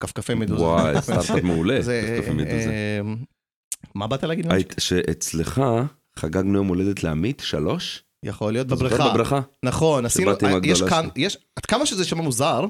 כפכפי 0.00 0.34
מדוזה. 0.34 0.62
וואי, 0.64 0.94
סטארט-אפ 1.02 1.42
מעולה. 1.42 1.78
כפכפי 1.82 2.30
מדוזה. 2.34 2.70
אה, 2.70 3.00
מה 3.94 4.06
באת 4.06 4.24
להגיד? 4.24 4.46
שאצלך 4.78 5.62
חגגנו 6.18 6.58
יום 6.58 6.66
הולדת 6.68 7.04
לעמית, 7.04 7.42
שלוש? 7.44 8.02
יכול 8.22 8.52
להיות 8.52 8.66
בבריכה. 8.66 9.10
בברכה? 9.10 9.40
נכון, 9.64 10.06
עשינו, 10.06 10.30
עם 10.30 10.60
יש 10.64 10.82
כאן, 10.82 11.08
יש, 11.16 11.38
עד 11.56 11.66
כמה 11.66 11.86
שזה 11.86 12.02
יישמע 12.02 12.22
מוזר, 12.22 12.64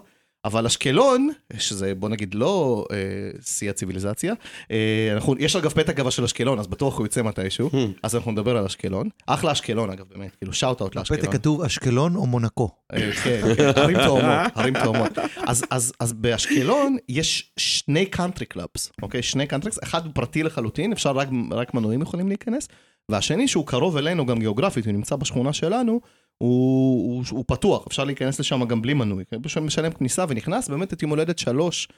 אבל 0.45 0.67
אשקלון, 0.67 1.31
שזה 1.59 1.95
בוא 1.95 2.09
נגיד 2.09 2.35
לא 2.35 2.85
אה, 2.93 2.97
שיא 3.45 3.71
הציוויליזציה, 3.71 4.35
אה, 4.71 5.11
אנחנו, 5.15 5.35
יש 5.39 5.57
אגב 5.57 5.71
פתק 5.71 5.97
גבה 5.97 6.11
של 6.11 6.25
אשקלון, 6.25 6.59
אז 6.59 6.67
בטוח 6.67 6.99
הוא 6.99 7.07
יצא 7.07 7.23
מתישהו, 7.23 7.71
Hmm. 7.73 7.99
אז 8.03 8.17
אנחנו 8.17 8.33
נדבר 8.33 8.57
על 8.57 8.65
אשקלון. 8.65 9.09
אחלה 9.27 9.53
אשקלון 9.53 9.91
אגב, 9.91 10.05
באמת, 10.11 10.37
כאילו 10.37 10.53
שאוט 10.53 10.81
אאוט 10.81 10.97
לאשקלון. 10.97 11.21
בפתק 11.21 11.33
כתוב 11.33 11.63
אשקלון 11.63 12.17
או 12.17 12.27
מונקו. 12.27 12.71
אה, 12.93 13.13
כן, 13.13 13.41
כן, 13.57 13.69
ערים 13.77 13.99
תאומות, 14.05 14.53
ערים 14.55 14.75
תאומות. 14.83 15.19
אז, 15.47 15.65
אז, 15.71 15.93
אז 16.01 16.13
באשקלון 16.13 16.97
יש 17.09 17.53
שני 17.57 18.07
country 18.07 18.47
clubs, 18.47 18.93
אוקיי? 19.03 19.23
שני 19.23 19.47
country 19.47 19.71
clubs, 19.71 19.89
אחד 19.89 20.13
פרטי 20.13 20.43
לחלוטין, 20.43 20.93
אפשר 20.93 21.11
רק, 21.13 21.29
רק 21.51 21.75
מנויים 21.75 22.03
יכולים 22.03 22.29
להיכנס, 22.29 22.69
והשני 23.09 23.49
שהוא 23.49 23.67
קרוב 23.67 23.97
אלינו 23.97 24.27
גם 24.27 24.39
גיאוגרפית, 24.39 24.85
הוא 24.85 24.93
נמצא 24.93 25.17
בשכונה 25.17 25.53
שלנו, 25.53 26.01
הוא, 26.39 27.15
הוא, 27.15 27.25
הוא 27.31 27.45
פתוח, 27.47 27.85
אפשר 27.87 28.05
להיכנס 28.05 28.41
לשם 28.41 28.65
גם 28.65 28.83
בלי 28.83 28.95
מנוי. 28.95 29.25
פשוט 29.43 29.63
משלם 29.63 29.93
כניסה 29.93 30.25
ונכנס, 30.29 30.69
באמת 30.69 30.93
את 30.93 31.03
יום 31.03 31.11
הולדת 31.11 31.39
שלוש, 31.39 31.89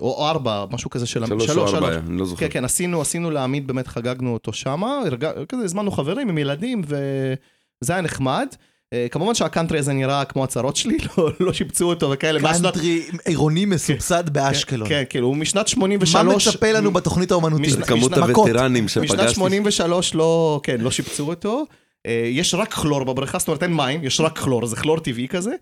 או 0.00 0.28
ארבע, 0.28 0.64
משהו 0.70 0.90
כזה 0.90 1.06
של... 1.06 1.24
שלוש 1.26 1.56
או 1.56 1.76
ארבע, 1.76 1.98
אני 1.98 2.18
לא 2.18 2.24
זוכר. 2.24 2.40
כן, 2.40 2.48
כן, 2.52 2.64
עשינו, 2.64 3.00
עשינו 3.00 3.30
לעמית, 3.30 3.66
באמת 3.66 3.86
חגגנו 3.86 4.32
אותו 4.32 4.52
שמה, 4.52 5.00
כזה 5.48 5.64
הזמנו 5.64 5.90
חברים 5.90 6.28
עם 6.28 6.38
ילדים, 6.38 6.82
וזה 6.84 7.92
היה 7.92 8.00
נחמד. 8.00 8.48
אה, 8.94 9.06
כמובן 9.10 9.34
שהקאנטרי 9.34 9.78
הזה 9.78 9.92
נראה 9.92 10.24
כמו 10.24 10.44
הצרות 10.44 10.76
שלי, 10.76 10.98
לא, 11.18 11.30
לא 11.40 11.52
שיפצו 11.52 11.88
אותו 11.88 12.10
וכאלה. 12.10 12.40
קאנטרי 12.40 13.02
עירוני 13.24 13.64
מסובסד 13.64 14.30
באשקלון. 14.30 14.88
כן, 14.88 15.02
כאילו, 15.08 15.26
הוא 15.26 15.36
משנת 15.36 15.62
מה 15.62 15.68
83... 15.68 16.48
מצפה 16.48 16.72
לנו 16.72 16.90
בתוכנית 16.90 17.30
האומנותית? 17.30 17.84
כמות 17.86 18.12
הווטרנים 18.12 18.84
משנת 18.84 19.08
שפגשתי. 19.08 19.34
83 19.34 20.14
לא, 20.14 20.60
כן, 20.62 20.80
לא 20.80 20.90
שיפצו 20.90 21.28
אותו. 21.28 21.64
אה, 22.06 22.28
יש 22.32 22.54
רק 22.54 22.72
כלור 22.72 23.04
בבריכה, 23.04 23.38
זאת 23.38 23.48
אומרת 23.48 23.62
אין 23.62 23.74
מים, 23.74 24.04
יש 24.04 24.20
רק 24.20 24.38
כלור, 24.38 24.66
זה 24.66 24.76
כלור 24.76 25.00
טבעי 25.00 25.28
כזה. 25.28 25.54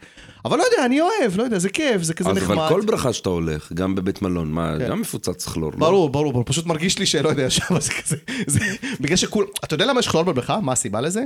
אבל 0.44 0.58
לא 0.58 0.62
יודע, 0.62 0.86
אני 0.86 1.00
אוהב, 1.00 1.36
לא 1.36 1.42
יודע, 1.42 1.58
זה 1.58 1.68
כיף, 1.68 2.02
זה 2.02 2.14
כזה 2.14 2.30
אז 2.30 2.36
נחמד. 2.36 2.58
אבל 2.58 2.68
כל 2.68 2.80
ברכה 2.86 3.12
שאתה 3.12 3.28
הולך, 3.28 3.72
גם 3.72 3.94
בבית 3.94 4.22
מלון, 4.22 4.52
מה, 4.52 4.74
כן. 4.78 4.88
גם 4.88 5.00
מפוצץ 5.00 5.48
כלור. 5.48 5.72
לא? 5.72 5.78
ברור, 5.78 6.10
ברור, 6.10 6.32
ברור, 6.32 6.44
פשוט 6.46 6.66
מרגיש 6.66 6.98
לי 6.98 7.06
שלא 7.06 7.28
יודע, 7.28 7.50
שם 7.56 7.80
זה 7.80 7.92
כזה, 7.92 8.16
זה, 8.46 8.60
בגלל 9.00 9.16
שכול, 9.16 9.46
אתה 9.64 9.74
יודע 9.74 9.86
למה 9.86 10.00
יש 10.00 10.08
כלור 10.08 10.22
בבריכה? 10.22 10.60
מה 10.60 10.72
הסיבה 10.72 11.00
לזה? 11.00 11.22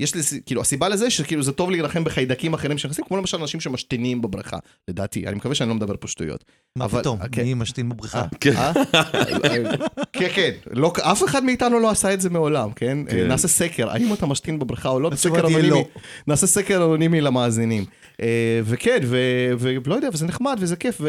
יש 0.00 0.14
לי, 0.14 0.20
כאילו, 0.46 0.60
הסיבה 0.60 0.88
לזה 0.88 1.10
שכאילו 1.10 1.42
זה 1.42 1.52
טוב 1.52 1.70
להילחם 1.70 2.04
בחיידקים 2.04 2.54
אחרים 2.54 2.78
שנכנסים, 2.78 3.04
כמו 3.04 3.16
למשל 3.16 3.36
אנשים 3.40 3.60
שמשתינים 3.60 4.22
בבריכה, 4.22 4.58
לדעתי, 4.88 5.26
אני 5.26 5.36
מקווה 5.36 5.54
שאני 5.54 5.68
לא 5.68 5.74
מדבר 5.74 5.94
פה 6.00 6.08
שטויות. 6.08 6.44
מה 6.78 6.84
אבל- 6.84 7.00
פתאום? 7.00 7.18
כן. 7.32 7.42
מי 7.42 7.54
משתין 7.54 7.88
בבריכה? 7.88 8.24
כן. 8.40 8.52
אה? 8.56 8.72
כן, 10.12 10.28
כן, 10.34 10.50
לא, 10.70 10.92
אף 11.02 11.24
אחד 11.24 11.44
מאיתנו 11.44 11.78
לא 11.80 11.90
עשה 11.90 12.14
את 12.14 12.20
זה 12.20 12.30
מעולם, 12.30 12.72
כן? 12.72 12.98
כן. 13.10 13.28
נעשה 13.28 13.48
סקר, 13.48 13.90
האם 13.90 14.12
אתה 14.12 14.26
משתין 14.26 14.58
בבריכה 14.58 14.88
או 14.88 15.00
לא, 15.00 15.10
נעשה 15.10 15.28
התשובה 15.28 15.38
סקר 15.38 15.46
תהיה 15.48 15.58
אנונימי, 15.58 15.80
לא. 15.94 16.00
נעשה 16.26 16.46
סקר 16.46 16.76
אנונימי 16.76 17.20
למאזינים. 17.20 17.84
אה, 18.22 18.60
וכן, 18.64 18.98
ו- 19.04 19.52
ולא 19.58 19.94
יודע, 19.94 20.08
וזה 20.12 20.26
נחמד 20.26 20.56
וזה 20.60 20.76
כיף, 20.76 21.00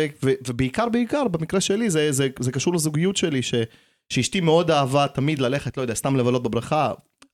ובעיקר, 0.47 0.89
בעיקר, 0.89 1.27
במקרה 1.27 1.61
שלי, 1.61 1.89
זה, 1.89 2.11
זה, 2.11 2.27
זה 2.39 2.51
קשור 2.51 2.73
לזוגיות 2.73 3.15
שלי, 3.17 3.41
שאשתי 4.09 4.41
מאוד 4.41 4.71
אהבה 4.71 5.07
תמיד 5.07 5.39
ללכת, 5.39 5.77
לא 5.77 5.81
יודע, 5.81 5.93
סתם 5.93 6.15
לבלות 6.15 6.43
בבריכה, 6.43 6.91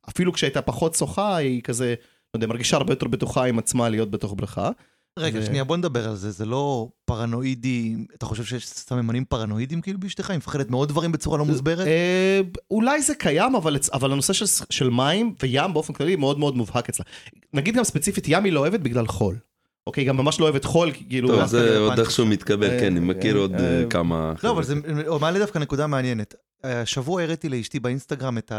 אפילו 0.09 0.33
כשהייתה 0.33 0.61
פחות 0.61 0.95
שוחה, 0.95 1.35
היא 1.35 1.61
כזה, 1.61 1.95
לא 2.33 2.37
יודע, 2.37 2.47
מרגישה 2.47 2.77
הרבה 2.77 2.91
יותר 2.93 3.07
בטוחה 3.07 3.45
עם 3.45 3.59
עצמה 3.59 3.89
להיות 3.89 4.11
בתוך 4.11 4.33
בריכה. 4.37 4.69
רגע, 5.19 5.39
ו- 5.39 5.45
שנייה, 5.45 5.63
בוא 5.63 5.77
נדבר 5.77 6.09
על 6.09 6.15
זה. 6.15 6.31
זה 6.31 6.45
לא 6.45 6.89
פרנואידי, 7.05 7.95
אתה 8.15 8.25
חושב 8.25 8.43
שיש 8.43 8.67
סממנים 8.67 9.25
פרנואידים 9.25 9.81
כאילו 9.81 9.99
באשתך? 9.99 10.29
היא 10.29 10.37
מפחדת 10.37 10.69
מעוד 10.69 10.89
דברים 10.89 11.11
בצורה 11.11 11.37
לא 11.37 11.45
מוסברת? 11.45 11.87
אה, 11.87 12.41
אולי 12.71 13.01
זה 13.01 13.15
קיים, 13.15 13.55
אבל, 13.55 13.77
אבל 13.93 14.11
הנושא 14.11 14.33
של, 14.33 14.45
של 14.69 14.89
מים 14.89 15.35
וים 15.43 15.73
באופן 15.73 15.93
כללי 15.93 16.15
מאוד 16.15 16.39
מאוד 16.39 16.57
מובהק 16.57 16.89
אצלה. 16.89 17.05
נגיד 17.53 17.75
גם 17.75 17.83
ספציפית, 17.83 18.25
ים 18.27 18.43
היא 18.43 18.53
לא 18.53 18.59
אוהבת 18.59 18.79
בגלל 18.79 19.07
חול. 19.07 19.35
אוקיי, 19.87 20.03
גם 20.03 20.17
ממש 20.17 20.39
לא 20.39 20.45
אוהבת 20.45 20.65
חול, 20.65 20.91
כאילו... 20.91 21.27
טוב, 21.27 21.45
זה 21.45 21.63
ליפן 21.63 21.81
עוד 21.81 21.95
זה 21.95 22.01
איכשהו 22.01 22.25
מתקבל, 22.25 22.69
אה, 22.69 22.79
כן, 22.79 22.85
אני 22.85 22.99
מכיר 22.99 23.35
אה, 23.35 23.41
עוד 23.41 23.53
אה, 23.53 23.79
אה, 23.79 23.85
כמה... 23.89 24.33
לא. 24.43 24.51
אבל 24.51 24.63
זה 24.63 24.75
מעלה 25.19 25.39
דווקא 25.39 25.59
נקודה 25.59 25.87
מעניינת. 25.87 26.35
השבוע 26.63 27.21
הראיתי 27.21 27.49
לאשתי 27.49 27.79
באינסטגרם 27.79 28.37
את 28.37 28.51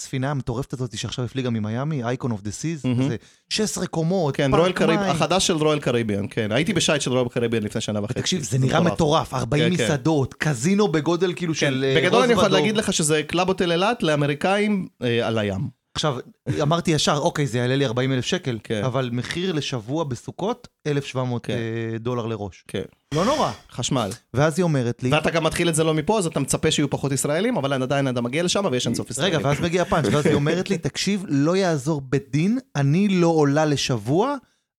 הספינה 0.00 0.30
המטורפת 0.30 0.72
הזאת 0.72 0.98
שעכשיו 0.98 1.24
הפליגה 1.24 1.50
ממיאמי, 1.50 2.04
Icon 2.04 2.30
of 2.30 2.42
the 2.42 2.50
Seas, 2.50 2.84
מהמם. 2.84 3.08
זה 3.08 3.16
16 3.48 3.86
קומות, 3.86 4.36
כן, 4.36 4.50
קריביים. 4.72 5.10
החדש 5.10 5.46
של 5.46 5.56
Royal 5.56 5.80
Caribbean, 5.80 6.26
כן. 6.30 6.52
הייתי 6.52 6.72
בשייט 6.72 7.02
של 7.02 7.10
Royal 7.10 7.28
Caribbean 7.28 7.62
לפני 7.62 7.80
שנה 7.80 8.04
וחצי. 8.04 8.20
תקשיב, 8.20 8.42
זה 8.42 8.58
נראה 8.58 8.80
מטורף, 8.80 9.34
40 9.34 9.70
כן, 9.70 9.76
כן. 9.76 9.84
מסעדות, 9.84 10.34
קזינו 10.34 10.88
בגודל 10.88 11.32
כאילו 11.36 11.54
כן, 11.54 11.60
של... 11.60 11.84
אה, 11.84 12.02
בגדול 12.02 12.22
אני 12.22 12.32
יכול. 12.32 12.48
להגיד 12.48 12.76
לך 12.76 12.92
שזה 12.92 13.22
Club 13.22 13.48
Hotel 13.48 13.72
אילת 13.72 14.02
לאמריקאים 14.02 14.88
אה, 15.02 15.26
על 15.26 15.38
הים. 15.38 15.79
עכשיו, 15.94 16.16
אמרתי 16.62 16.90
ישר, 16.90 17.16
אוקיי, 17.16 17.46
זה 17.46 17.58
יעלה 17.58 17.76
לי 17.76 17.86
40 17.86 18.12
אלף 18.12 18.24
שקל, 18.24 18.58
כן. 18.64 18.84
אבל 18.84 19.10
מחיר 19.12 19.52
לשבוע 19.52 20.04
בסוכות, 20.04 20.68
1,700 20.86 21.46
כן. 21.46 21.52
אה, 21.52 21.98
דולר 21.98 22.26
לראש. 22.26 22.64
כן. 22.68 22.82
לא 23.14 23.24
נורא. 23.24 23.52
חשמל. 23.72 24.10
ואז 24.34 24.58
היא 24.58 24.64
אומרת 24.64 25.02
לי, 25.02 25.12
ואתה 25.12 25.30
גם 25.30 25.44
מתחיל 25.44 25.68
את 25.68 25.74
זה 25.74 25.84
לא 25.84 25.94
מפה, 25.94 26.18
אז 26.18 26.26
אתה 26.26 26.40
מצפה 26.40 26.70
שיהיו 26.70 26.90
פחות 26.90 27.12
ישראלים, 27.12 27.56
אבל 27.56 27.82
עדיין 27.82 28.08
אתה 28.08 28.20
מגיע 28.20 28.42
לשם 28.42 28.64
ויש 28.72 28.86
אינסוף 28.86 29.10
ישראלים. 29.10 29.34
רגע, 29.38 29.48
ואז 29.48 29.60
מגיע 29.60 29.82
הפאנץ', 29.82 30.06
ואז 30.12 30.26
היא 30.26 30.34
אומרת 30.34 30.70
לי, 30.70 30.78
תקשיב, 30.78 31.24
לא 31.28 31.56
יעזור 31.56 32.00
בית 32.00 32.30
דין, 32.30 32.58
אני 32.76 33.08
לא 33.08 33.26
עולה 33.28 33.64
לשבוע 33.64 34.34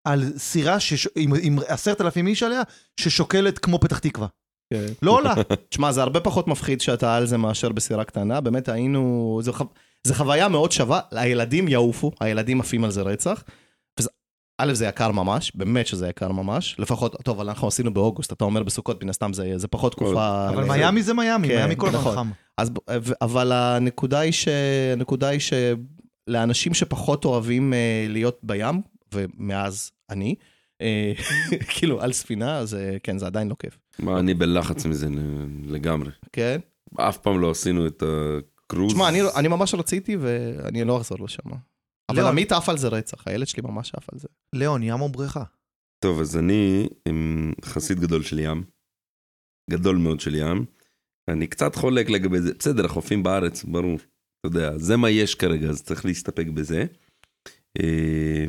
על 0.08 0.24
סירה 0.38 0.80
שש- 0.80 1.08
עם- 1.16 1.34
עם 1.42 1.60
עשרת 1.68 2.02
אלפים 2.02 2.28
איש 2.28 2.44
עליה, 2.44 2.62
ששוקלת 3.00 3.60
כמו 3.60 3.80
פתח 3.80 4.00
תקווה. 4.00 4.28
כן. 4.74 4.86
לא 5.02 5.12
עולה. 5.12 5.34
תשמע, 5.70 5.92
זה 5.92 6.02
הרבה 6.02 6.20
פחות 6.20 6.48
מפחיד 6.48 6.82
שאתה 6.82 7.16
על 7.16 7.26
זה 7.26 7.38
מאשר 7.38 7.70
בסירה 7.70 8.04
קטנה, 8.04 8.42
באמת 8.42 8.70
היינו... 8.70 9.42
חו... 9.52 9.64
זו 10.08 10.14
חוויה 10.14 10.48
מאוד 10.48 10.72
שווה, 10.72 11.00
הילדים 11.12 11.68
יעופו, 11.68 12.12
הילדים 12.20 12.60
עפים 12.60 12.84
על 12.84 12.92
זה 12.92 13.02
רצח. 13.02 13.44
וזה... 14.00 14.10
א', 14.62 14.74
זה 14.74 14.86
יקר 14.86 15.12
ממש, 15.12 15.52
באמת 15.56 15.88
שזה 15.88 16.08
יקר 16.10 16.32
ממש, 16.32 16.76
לפחות, 16.80 17.16
טוב, 17.24 17.40
אבל 17.40 17.50
אנחנו 17.50 17.68
עשינו 17.68 17.94
באוגוסט, 17.94 18.34
אתה 18.34 18.44
אומר 18.44 18.64
בסוכות, 18.64 19.04
מן 19.04 19.10
הסתם 19.10 19.34
זה, 19.34 19.58
זה 19.58 19.68
פחות 19.68 19.92
תקופה... 19.92 20.50
אבל 20.50 20.64
אה, 20.64 20.78
מיאמי 20.78 21.04
זה 21.04 21.14
מיאמי, 21.14 21.48
כן, 21.48 21.56
מיאמי 21.56 21.76
כל 21.78 21.88
הזמן 21.88 22.00
נכון. 22.00 22.16
חם. 22.16 22.30
אז, 22.58 22.72
ו- 23.02 23.14
אבל 23.22 23.52
הנקודה 23.52 24.20
היא, 24.20 24.32
ש... 24.32 24.48
הנקודה 24.94 25.28
היא 25.28 25.40
שלאנשים 26.30 26.74
שפחות 26.74 27.26
אוהבים 27.26 27.74
אה, 27.74 28.06
להיות 28.10 28.40
בים, 28.44 28.82
ומאז 29.14 29.92
אני, 30.10 30.36
אה, 30.82 31.14
כאילו 31.78 32.02
על 32.02 32.12
ספינה, 32.12 32.58
אז 32.58 32.76
אה, 32.76 32.98
כן, 33.04 33.18
זה 33.18 33.26
עדיין 33.26 33.50
לא 33.50 33.56
כיף. 33.60 33.78
מה, 34.00 34.20
אני 34.20 34.34
בלחץ 34.34 34.86
מזה 34.86 35.08
לגמרי. 35.66 36.10
כן? 36.34 36.60
אף 37.00 37.18
פעם 37.18 37.42
לא 37.42 37.52
עשינו 37.52 37.88
את 37.88 38.04
הקרוז. 38.72 38.94
תשמע, 38.94 39.10
אני, 39.10 39.22
אני 39.36 39.48
ממש 39.48 39.74
רציתי 39.74 40.16
ואני 40.16 40.84
לא 40.84 40.98
אחזור 40.98 41.18
לשם. 41.24 41.50
אבל 42.10 42.22
לא. 42.22 42.28
עמית 42.28 42.52
עף 42.52 42.70
על 42.70 42.78
זה 42.78 42.88
רצח, 42.88 43.28
הילד 43.28 43.48
שלי 43.48 43.64
ממש 43.64 43.96
עף 43.96 44.14
על 44.14 44.20
זה. 44.20 44.28
ליאון, 44.56 44.84
ים 44.84 45.02
או 45.02 45.10
בריכה? 45.10 45.44
טוב, 46.04 46.20
אז 46.20 46.38
אני 46.38 46.88
עם 47.08 47.52
חסיד 47.66 48.00
גדול 48.00 48.24
של 48.24 48.40
ים. 48.40 48.64
גדול 49.70 49.98
מאוד 49.98 50.20
של 50.20 50.36
ים. 50.36 50.66
אני 51.28 51.48
קצת 51.48 51.76
חולק 51.76 52.10
לגבי 52.10 52.42
זה. 52.42 52.54
בסדר, 52.60 52.86
החופים 52.86 53.24
בארץ, 53.24 53.64
ברור. 53.64 53.96
אתה 53.96 54.48
יודע, 54.48 54.78
זה 54.78 54.98
מה 54.98 55.10
יש 55.10 55.36
כרגע, 55.36 55.70
אז 55.70 55.84
צריך 55.84 56.06
להסתפק 56.06 56.48
בזה. 56.48 56.86
אה, 57.82 58.46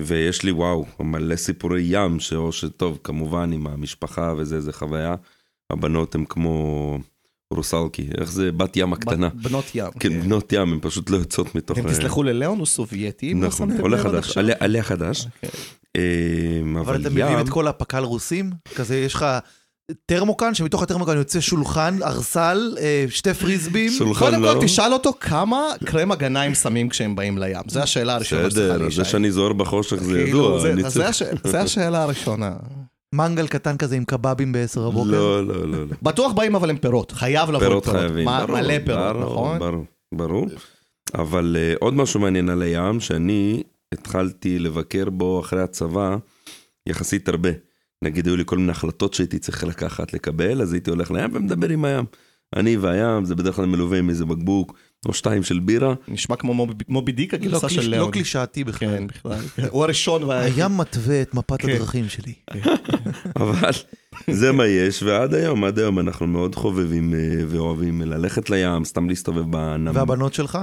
ויש 0.00 0.42
לי, 0.42 0.50
וואו, 0.50 0.86
מלא 1.00 1.36
סיפורי 1.36 1.82
ים, 1.84 2.20
שאו 2.20 2.52
שטוב, 2.52 2.98
כמובן, 3.04 3.52
עם 3.52 3.66
המשפחה 3.66 4.34
וזה, 4.38 4.60
זה 4.60 4.72
חוויה. 4.72 5.14
הבנות 5.72 6.14
הן 6.14 6.24
כמו 6.28 6.98
רוסלקי, 7.54 8.08
איך 8.20 8.32
זה? 8.32 8.52
בת 8.52 8.76
ים 8.76 8.92
הקטנה. 8.92 9.28
בנות 9.34 9.64
ים. 9.74 9.86
כן, 10.00 10.20
בנות 10.20 10.52
ים, 10.52 10.72
הן 10.72 10.78
פשוט 10.82 11.10
לא 11.10 11.16
יוצאות 11.16 11.54
מתוך... 11.54 11.78
אתם 11.78 11.88
תסלחו 11.90 12.22
לליאון, 12.22 12.58
הוא 12.58 12.66
סובייטי. 12.66 13.34
לא 13.34 13.46
נכון, 13.46 13.80
עולה 13.80 13.98
חדש. 14.02 14.38
עלה- 14.38 14.82
חדש. 14.82 15.26
אוקיי. 15.26 15.50
אה, 15.96 16.80
אבל 16.80 17.00
אתם 17.00 17.10
מביאים 17.12 17.32
ים... 17.32 17.38
את 17.40 17.48
כל 17.48 17.68
הפק"ל 17.68 18.02
רוסים? 18.02 18.50
כזה, 18.74 18.96
יש 18.96 19.14
לך 19.14 19.26
תרמוקן, 20.06 20.54
שמתוך 20.54 20.82
התרמוקן 20.82 21.16
יוצא 21.16 21.40
שולחן, 21.40 21.98
ארסל, 22.02 22.76
אה, 22.80 23.04
שתי 23.08 23.34
פריסבים. 23.34 23.90
שולחן 23.90 24.24
קודם 24.26 24.42
לא. 24.42 24.54
כל 24.54 24.64
תשאל 24.66 24.92
אותו 24.92 25.12
כמה 25.20 25.60
קרם 25.84 26.12
הגנה 26.12 26.42
הם 26.42 26.54
שמים 26.54 26.88
כשהם 26.88 27.16
באים 27.16 27.38
לים. 27.38 27.56
זו 27.68 27.80
השאלה 27.80 28.14
הראשונה 28.14 28.50
שצריכה 28.50 28.66
בסדר, 28.72 28.82
להישאל. 28.82 29.04
זה 29.04 29.10
שאני 29.10 29.30
זוהר 29.32 29.52
בחושך 29.52 29.96
זה 29.96 30.12
כאילו, 30.24 30.28
ידוע. 30.28 30.88
זה 31.44 31.60
השאלה 31.60 32.02
הראשונה. 32.02 32.52
מנגל 33.14 33.46
קטן 33.46 33.76
כזה 33.76 33.96
עם 33.96 34.04
קבבים 34.04 34.52
ב-10 34.52 34.80
בבוקר. 34.80 35.10
לא, 35.10 35.46
לא, 35.46 35.68
לא. 35.68 35.86
לא. 35.86 35.96
בטוח 36.02 36.32
באים 36.32 36.54
אבל 36.54 36.70
עם 36.70 36.78
פירות, 36.78 37.12
חייב 37.12 37.50
לבוא 37.50 37.62
עם 37.62 37.68
פירות 37.68 37.84
פירות. 37.84 38.00
חייבים. 38.00 38.26
ברור, 38.26 38.60
מלא 38.60 38.78
פירות, 38.84 39.16
ברור, 39.16 39.24
נכון? 39.24 39.58
ברור, 39.58 39.84
ברור. 40.14 40.46
אבל 41.14 41.56
אה, 41.58 41.74
עוד 41.80 41.94
משהו 41.94 42.20
מעניין 42.20 42.48
על 42.48 42.62
הים, 42.62 43.00
שאני 43.00 43.62
התחלתי 43.92 44.58
לבקר 44.58 45.10
בו 45.10 45.40
אחרי 45.40 45.62
הצבא 45.62 46.16
יחסית 46.88 47.28
הרבה. 47.28 47.50
נגיד, 48.04 48.26
היו 48.26 48.36
לי 48.36 48.42
כל 48.46 48.58
מיני 48.58 48.72
החלטות 48.72 49.14
שהייתי 49.14 49.38
צריך 49.38 49.64
לקחת, 49.64 50.12
לקבל, 50.12 50.62
אז 50.62 50.72
הייתי 50.72 50.90
הולך 50.90 51.10
לים 51.10 51.30
ומדבר 51.32 51.68
עם 51.68 51.84
הים. 51.84 52.04
אני 52.56 52.76
והים, 52.76 53.24
זה 53.24 53.34
בדרך 53.34 53.56
כלל 53.56 53.66
מלווה 53.66 53.98
עם 53.98 54.08
איזה 54.10 54.24
בקבוק 54.24 54.74
או 55.06 55.12
שתיים 55.14 55.42
של 55.42 55.58
בירה. 55.58 55.94
נשמע 56.08 56.36
כמו 56.36 56.66
מובי- 56.88 57.12
דיק 57.12 57.34
לא 57.34 57.38
הגרסה 57.38 57.66
קליש- 57.68 57.74
של 57.74 57.90
לא 57.90 57.96
ליאון. 57.96 58.10
קלישאתי 58.10 58.64
בכלל. 58.64 58.88
כן, 58.88 59.06
בכלל. 59.06 59.38
הוא 59.70 59.84
הראשון. 59.84 60.30
הים 60.30 60.76
מתווה 60.76 61.22
את 61.22 61.34
מפת 61.34 61.60
כן. 61.62 61.68
הדרכים 61.70 62.08
שלי. 62.08 62.32
אבל 63.36 63.70
זה 64.30 64.52
מה 64.52 64.66
יש, 64.66 65.02
ועד 65.02 65.34
היום, 65.34 65.64
עד 65.64 65.78
היום 65.78 65.98
אנחנו 65.98 66.26
מאוד 66.26 66.54
חובבים 66.54 67.14
אה, 67.14 67.18
ואוהבים 67.48 68.02
ללכת 68.02 68.50
לים, 68.50 68.84
סתם 68.84 69.08
להסתובב 69.08 69.50
בענם. 69.50 69.92
והבנות 69.94 70.34
שלך? 70.34 70.58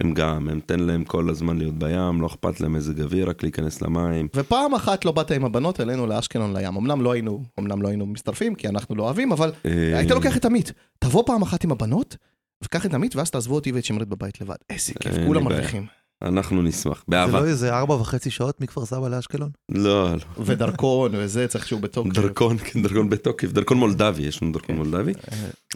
הם 0.00 0.14
גם, 0.14 0.48
הם 0.48 0.60
תן 0.60 0.80
להם 0.80 1.04
כל 1.04 1.30
הזמן 1.30 1.58
להיות 1.58 1.78
בים, 1.78 2.20
לא 2.20 2.26
אכפת 2.26 2.60
להם 2.60 2.72
מזג 2.72 3.00
אוויר, 3.00 3.28
רק 3.28 3.42
להיכנס 3.42 3.82
למים. 3.82 4.28
ופעם 4.34 4.74
אחת 4.74 5.04
לא 5.04 5.12
באת 5.12 5.30
עם 5.30 5.44
הבנות 5.44 5.80
אלינו 5.80 6.06
לאשקלון 6.06 6.56
לים. 6.56 6.76
אמנם 6.76 7.02
לא 7.02 7.12
היינו, 7.12 7.42
אמנם 7.58 7.82
לא 7.82 7.88
היינו 7.88 8.06
מצטרפים, 8.06 8.54
כי 8.54 8.68
אנחנו 8.68 8.94
לא 8.94 9.02
אוהבים, 9.02 9.32
אבל 9.32 9.52
אה, 9.66 9.98
היית 9.98 10.10
לוקח 10.10 10.36
את 10.36 10.44
עמית. 10.44 10.72
תבוא 10.98 11.22
פעם 11.26 11.42
אחת 11.42 11.64
עם 11.64 11.72
הבנות, 11.72 12.16
וקח 12.64 12.86
את 12.86 12.94
עמית, 12.94 13.16
ואז 13.16 13.30
תעזבו 13.30 13.54
אותי 13.54 13.72
ואת 13.72 13.84
שמרית 13.84 14.08
בבית 14.08 14.40
לבד. 14.40 14.54
איזה 14.70 14.92
כיף, 15.00 15.14
כולם. 15.26 15.44
מרוויחים. 15.44 15.86
אנחנו 16.22 16.62
נשמח, 16.62 16.98
זה 16.98 17.04
באהבה. 17.08 17.40
לא 17.40 17.46
איזה 17.46 17.74
ארבע 17.74 17.94
וחצי 17.94 18.30
שעות 18.30 18.60
מכפר 18.60 18.84
סבא 18.86 19.08
לאשקלון? 19.08 19.50
לא, 19.68 20.12
לא. 20.12 20.18
ודרכון 20.38 21.12
וזה, 21.14 21.48
צריך 21.48 21.66
שהוא 21.66 21.80
בתוקף. 21.80 22.10
דרכון, 22.10 22.58
כן, 22.58 22.82
דרכון 22.82 23.10
בתוקף, 23.10 23.52
דרכון 23.52 23.78
מולדבי, 23.78 24.22
יש 24.22 24.42
לנו 24.42 24.52
דרכון 24.52 24.76
מולדבי. 24.76 25.12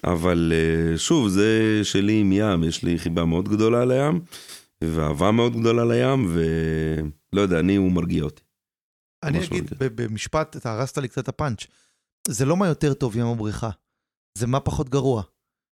אבל 0.04 0.52
אה, 0.54 0.98
שוב, 0.98 1.28
זה 1.28 1.80
שלי 1.82 2.20
עם 2.20 2.32
ים, 2.32 2.64
יש 2.64 2.82
לי 2.82 2.98
חיבה 2.98 3.24
מאוד 3.24 3.48
גדולה 3.48 3.84
לים, 3.84 4.20
ואהבה 4.84 5.30
מאוד 5.30 5.56
גדולה 5.56 5.84
לים, 5.84 6.34
ולא 6.34 7.40
יודע, 7.40 7.60
אני, 7.60 7.76
הוא 7.76 7.92
מרגיע 7.92 8.24
אותי. 8.24 8.42
אני 9.22 9.44
אגיד 9.44 9.70
במשפט, 9.78 10.56
אתה 10.56 10.72
הרסת 10.72 10.98
לי 10.98 11.08
קצת 11.08 11.18
את 11.18 11.28
הפאנץ'. 11.28 11.66
זה 12.28 12.44
לא 12.44 12.56
מה 12.56 12.68
יותר 12.68 12.94
טוב 12.94 13.16
ים 13.16 13.26
או 13.26 13.34
בריכה, 13.34 13.70
זה 14.38 14.46
מה 14.46 14.60
פחות 14.60 14.88
גרוע. 14.88 15.22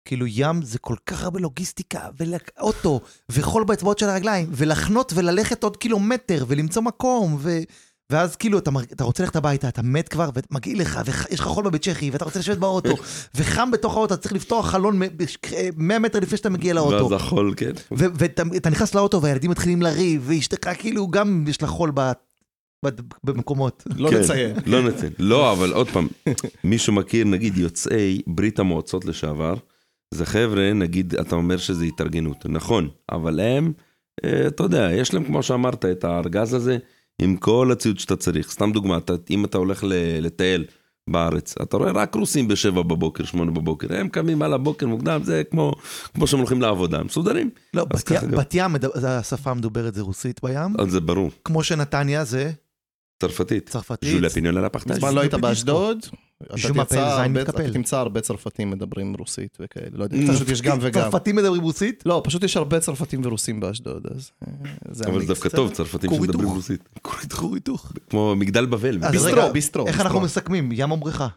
כאילו 0.05 0.25
ים 0.29 0.61
זה 0.61 0.79
כל 0.79 0.95
כך 1.05 1.23
הרבה 1.23 1.39
לוגיסטיקה, 1.39 1.99
ואוטו, 2.19 3.01
וחול 3.29 3.63
באצבעות 3.63 3.99
של 3.99 4.09
הרגליים, 4.09 4.47
ולחנות 4.51 5.13
וללכת 5.15 5.63
עוד 5.63 5.77
קילומטר, 5.77 6.45
ולמצוא 6.47 6.81
מקום, 6.81 7.37
ו... 7.39 7.59
ואז 8.09 8.35
כאילו 8.35 8.57
אתה, 8.57 8.71
מרג... 8.71 8.85
אתה 8.91 9.03
רוצה 9.03 9.23
ללכת 9.23 9.35
הביתה, 9.35 9.67
אתה 9.67 9.81
מת 9.81 10.07
כבר, 10.09 10.29
ומגעיל 10.51 10.81
לך, 10.81 10.99
ויש 11.05 11.39
לך 11.39 11.45
חול 11.45 11.65
בבית 11.65 11.81
צ'כי, 11.83 12.09
ואתה 12.09 12.25
רוצה 12.25 12.39
לשבת 12.39 12.57
באוטו, 12.57 12.95
וחם 13.35 13.71
בתוך 13.71 13.93
האוטו, 13.95 14.13
אתה 14.13 14.21
צריך 14.21 14.33
לפתוח 14.33 14.69
חלון 14.69 14.99
מ- 14.99 15.17
בש- 15.17 15.37
100 15.77 15.99
מטר 15.99 16.19
לפני 16.19 16.37
שאתה 16.37 16.49
מגיע 16.49 16.73
לאוטו. 16.73 17.09
ואז 17.09 17.21
החול, 17.21 17.53
כן. 17.57 17.71
ואתה 17.91 18.43
אתה 18.55 18.69
נכנס 18.69 18.95
לאוטו 18.95 19.21
והילדים 19.21 19.51
מתחילים 19.51 19.81
לריב, 19.81 20.23
ואשתך 20.25 20.69
כאילו 20.79 21.07
גם 21.07 21.45
יש 21.47 21.61
לה 21.61 21.67
חול 21.67 21.91
ב- 21.93 22.11
ב- 22.85 22.89
במקומות. 23.23 23.83
לא 23.95 24.09
כן, 24.09 24.19
נציין. 24.19 24.55
לא 24.65 24.83
נציין. 24.83 25.11
לא, 25.19 25.51
אבל 25.51 25.73
עוד 25.73 25.87
פעם, 25.89 26.07
מי 26.63 26.77
שמכיר, 26.77 27.25
נגיד, 27.25 27.57
יוצאי 27.57 28.21
ברית 28.27 28.59
המועצות 28.59 29.05
לשעבר, 29.05 29.55
זה 30.13 30.25
חבר'ה, 30.25 30.73
נגיד, 30.73 31.15
אתה 31.15 31.35
אומר 31.35 31.57
שזה 31.57 31.85
התארגנות. 31.85 32.45
נכון, 32.45 32.87
אבל 33.11 33.39
הם, 33.39 33.73
אה, 34.25 34.47
אתה 34.47 34.63
יודע, 34.63 34.89
יש 34.91 35.13
להם, 35.13 35.23
כמו 35.23 35.43
שאמרת, 35.43 35.85
את 35.85 36.03
הארגז 36.03 36.53
הזה, 36.53 36.77
עם 37.21 37.37
כל 37.37 37.69
הציוד 37.71 37.99
שאתה 37.99 38.15
צריך. 38.15 38.51
סתם 38.51 38.71
דוגמה, 38.71 38.97
אתה, 38.97 39.13
אם 39.29 39.45
אתה 39.45 39.57
הולך 39.57 39.83
ל- 39.83 39.93
לטייל 40.25 40.65
בארץ, 41.09 41.55
אתה 41.61 41.77
רואה 41.77 41.91
רק 41.91 42.15
רוסים 42.15 42.47
בשבע 42.47 42.81
בבוקר, 42.81 43.23
שמונה 43.23 43.51
בבוקר, 43.51 43.87
הם 43.95 44.09
קמים 44.09 44.41
על 44.41 44.53
הבוקר 44.53 44.87
מוקדם, 44.87 45.23
זה 45.23 45.43
כמו, 45.51 45.73
כמו 46.13 46.27
שהם 46.27 46.39
הולכים 46.39 46.61
לעבודה, 46.61 46.99
הם 46.99 47.05
מסודרים. 47.05 47.49
לא, 47.73 47.85
בת 47.85 48.11
גם. 48.11 48.31
בת 48.31 48.53
ים, 48.53 48.71
השפה 49.03 49.51
המדוברת 49.51 49.93
זה 49.93 50.01
רוסית 50.01 50.39
בים, 50.43 50.79
אז 50.79 50.91
זה 50.91 50.99
ברור, 50.99 51.31
כמו 51.45 51.63
שנתניה 51.63 52.23
זה 52.23 52.51
צרפתית. 53.21 53.69
צרפתית. 53.69 54.15
ז'ולה 54.15 54.29
פיניון 54.29 54.57
על 54.57 54.65
הפחתש. 54.65 54.91
מזמן 54.91 55.13
לא 55.13 55.21
היית 55.21 55.33
באשדוד, 55.33 55.97
אתה 56.45 56.67
תמצא 56.67 56.95
זין 56.95 56.99
הרבה- 56.99 57.27
מתקפל. 57.41 57.61
אתה 57.65 57.73
תמצא 57.73 57.97
הרבה 57.97 58.21
צרפתים 58.21 58.69
מדברים 58.71 59.13
רוסית 59.19 59.57
וכאלה, 59.61 59.85
לא 59.93 60.03
יודע, 60.03 60.17
פשוט 60.33 60.49
יש 60.49 60.61
גם 60.61 60.77
וגם. 60.81 61.01
צרפתים 61.01 61.35
מדברים 61.35 61.61
רוסית? 61.61 62.03
לא, 62.05 62.21
פשוט 62.23 62.43
יש 62.43 62.57
הרבה 62.57 62.79
צרפתים 62.79 63.21
ורוסים 63.23 63.59
באשדוד, 63.59 64.07
אז 64.15 64.31
אה, 64.47 64.51
זה 64.91 65.03
אבל 65.07 65.21
זה. 65.21 65.27
דווקא 65.27 65.49
טוב, 65.49 65.71
צרפתים 65.73 66.09
שמדברים. 66.13 66.49
רוסית. 66.49 66.89
כור 67.01 67.53
היתוך. 67.55 67.91
כמו 68.09 68.35
מגדל 68.35 68.65
בבל. 68.65 68.97
ביסטרו, 68.97 69.53
ביסטרו, 69.53 69.87
איך 69.87 70.01
אנחנו. 70.01 70.19
מסכמים, 70.21 70.69
ים 70.73 70.91
או 70.91 70.97
בריכה? 70.97 71.27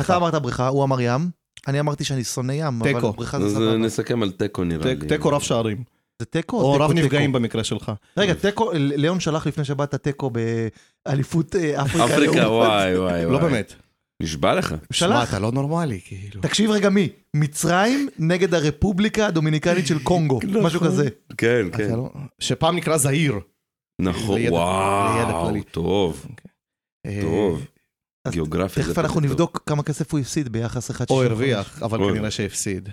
אתה 0.00 0.16
אמרת 0.16 0.34
בריכה, 0.34 0.68
הוא 0.68 0.84
אמר 0.84 1.00
ים, 1.00 1.30
אני 1.68 1.80
אמרתי 1.80 2.04
שאני 2.04 2.24
שונא 2.24 2.52
ים, 2.52 2.82
אבל. 2.82 3.00
בריכה 3.00 3.40
זה 3.40 3.50
סבבה. 3.54 3.76
נסכם 3.76 4.22
על 4.22 4.30
תיקו 4.30 4.64
נראה 4.64 4.94
לי. 4.94 5.08
תיקו 5.08 5.28
רב 5.28 5.40
שערים, 5.40 5.84
זה 6.18 6.26
תיקו 6.26 6.60
או 6.60 6.72
רב? 6.72 6.92
נפגעים 6.92 7.32
במקרה 7.32 7.64
שלך. 7.64 7.92
רגע, 8.16 8.34
תיקו, 8.34 8.70
ליאון 8.74 9.20
שלח 9.20 9.46
לפני 9.46 9.64
שבאת 9.64 9.94
תיקו 9.94 10.30
באליפות 11.06 11.56
אה, 11.56 11.82
אפריקה. 11.82 12.04
אפריקה, 12.04 12.48
וואי 12.48 12.98
וואי 12.98 13.26
וואי. 13.26 13.32
לא 13.32 13.38
באמת. 13.38 13.74
נשבע 14.22 14.54
לך. 14.54 14.68
שמע, 14.68 14.78
שלח. 14.92 15.28
אתה 15.28 15.38
לא 15.38 15.52
נורמלי, 15.52 16.00
כאילו. 16.04 16.40
תקשיב 16.42 16.70
רגע 16.70 16.88
מי, 16.90 17.08
מצרים 17.36 18.08
נגד 18.18 18.54
הרפובליקה 18.54 19.26
הדומיניקנית 19.26 19.86
של 19.86 19.98
קונגו, 20.02 20.40
משהו 20.62 20.80
כזה. 20.80 21.08
כן, 21.38 21.66
אתה 21.68 21.76
כן. 21.76 21.90
לא- 21.96 22.10
שפעם 22.38 22.76
נקרא 22.76 22.96
זעיר. 22.96 23.34
נכון, 24.00 24.34
לידע- 24.34 24.42
לידע 24.42 24.52
וואו, 24.54 25.46
כללי. 25.48 25.62
טוב, 25.62 26.26
אה, 27.06 27.18
טוב. 27.22 27.66
אז 28.24 28.32
גיאוגרפיה 28.32 28.82
זה 28.82 28.90
תכף 28.94 28.98
אנחנו 28.98 29.20
טוב. 29.20 29.24
נבדוק 29.30 29.62
כמה 29.66 29.82
כסף 29.82 30.12
הוא 30.12 30.20
הפסיד 30.20 30.48
ביחס 30.48 30.90
1.65. 30.90 31.10
או 31.10 31.22
הרוויח, 31.24 31.82
אבל. 31.82 31.98
כנראה 31.98 32.30
שהפסיד. 32.30 32.88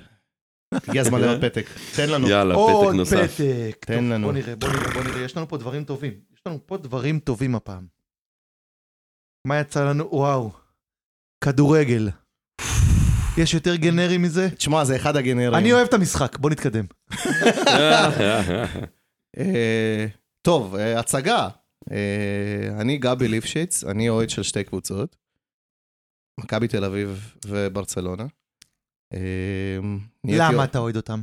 הגיע 0.73 1.01
הזמן 1.01 1.21
לעוד 1.21 1.41
פתק. 1.41 1.65
תן 1.95 2.09
לנו. 2.09 2.29
יאללה, 2.29 2.53
פתק 2.53 2.61
עוד 2.61 2.95
נוסף. 2.95 3.31
פתק. 3.35 3.85
תן 3.85 3.95
טוב, 3.95 4.03
לנו. 4.11 4.27
בוא 4.27 4.33
נראה, 4.33 4.55
בוא 4.55 4.69
נראה, 4.69 4.93
בוא 4.93 5.03
נראה, 5.03 5.21
יש 5.21 5.37
לנו 5.37 5.47
פה 5.47 5.57
דברים 5.57 5.83
טובים. 5.83 6.13
יש 6.35 6.41
לנו 6.47 6.59
פה 6.65 6.77
דברים 6.77 7.19
טובים 7.19 7.55
הפעם. 7.55 7.85
מה 9.47 9.59
יצא 9.59 9.89
לנו? 9.89 10.09
וואו. 10.11 10.51
כדורגל. 11.43 12.09
יש 13.37 13.53
יותר 13.53 13.75
גנרי 13.75 14.17
מזה? 14.17 14.49
תשמע, 14.49 14.85
זה 14.85 14.95
אחד 14.95 15.15
הגנרים. 15.15 15.55
אני 15.55 15.73
אוהב 15.73 15.87
את 15.87 15.93
המשחק, 15.93 16.37
בוא 16.37 16.49
נתקדם. 16.49 16.85
אה, 19.39 20.05
טוב, 20.41 20.75
אה, 20.75 20.99
הצגה. 20.99 21.49
אה, 21.91 22.81
אני 22.81 22.97
גבי 22.97 23.27
ליפשיץ, 23.27 23.83
אני 23.83 24.09
אוהד 24.09 24.29
של 24.29 24.43
שתי 24.43 24.63
קבוצות. 24.63 25.15
מכבי 26.39 26.67
תל 26.67 26.83
אביב 26.83 27.33
וברצלונה. 27.45 28.25
למה 30.25 30.63
אתה 30.63 30.79
אוהד 30.79 30.95
אותם? 30.95 31.21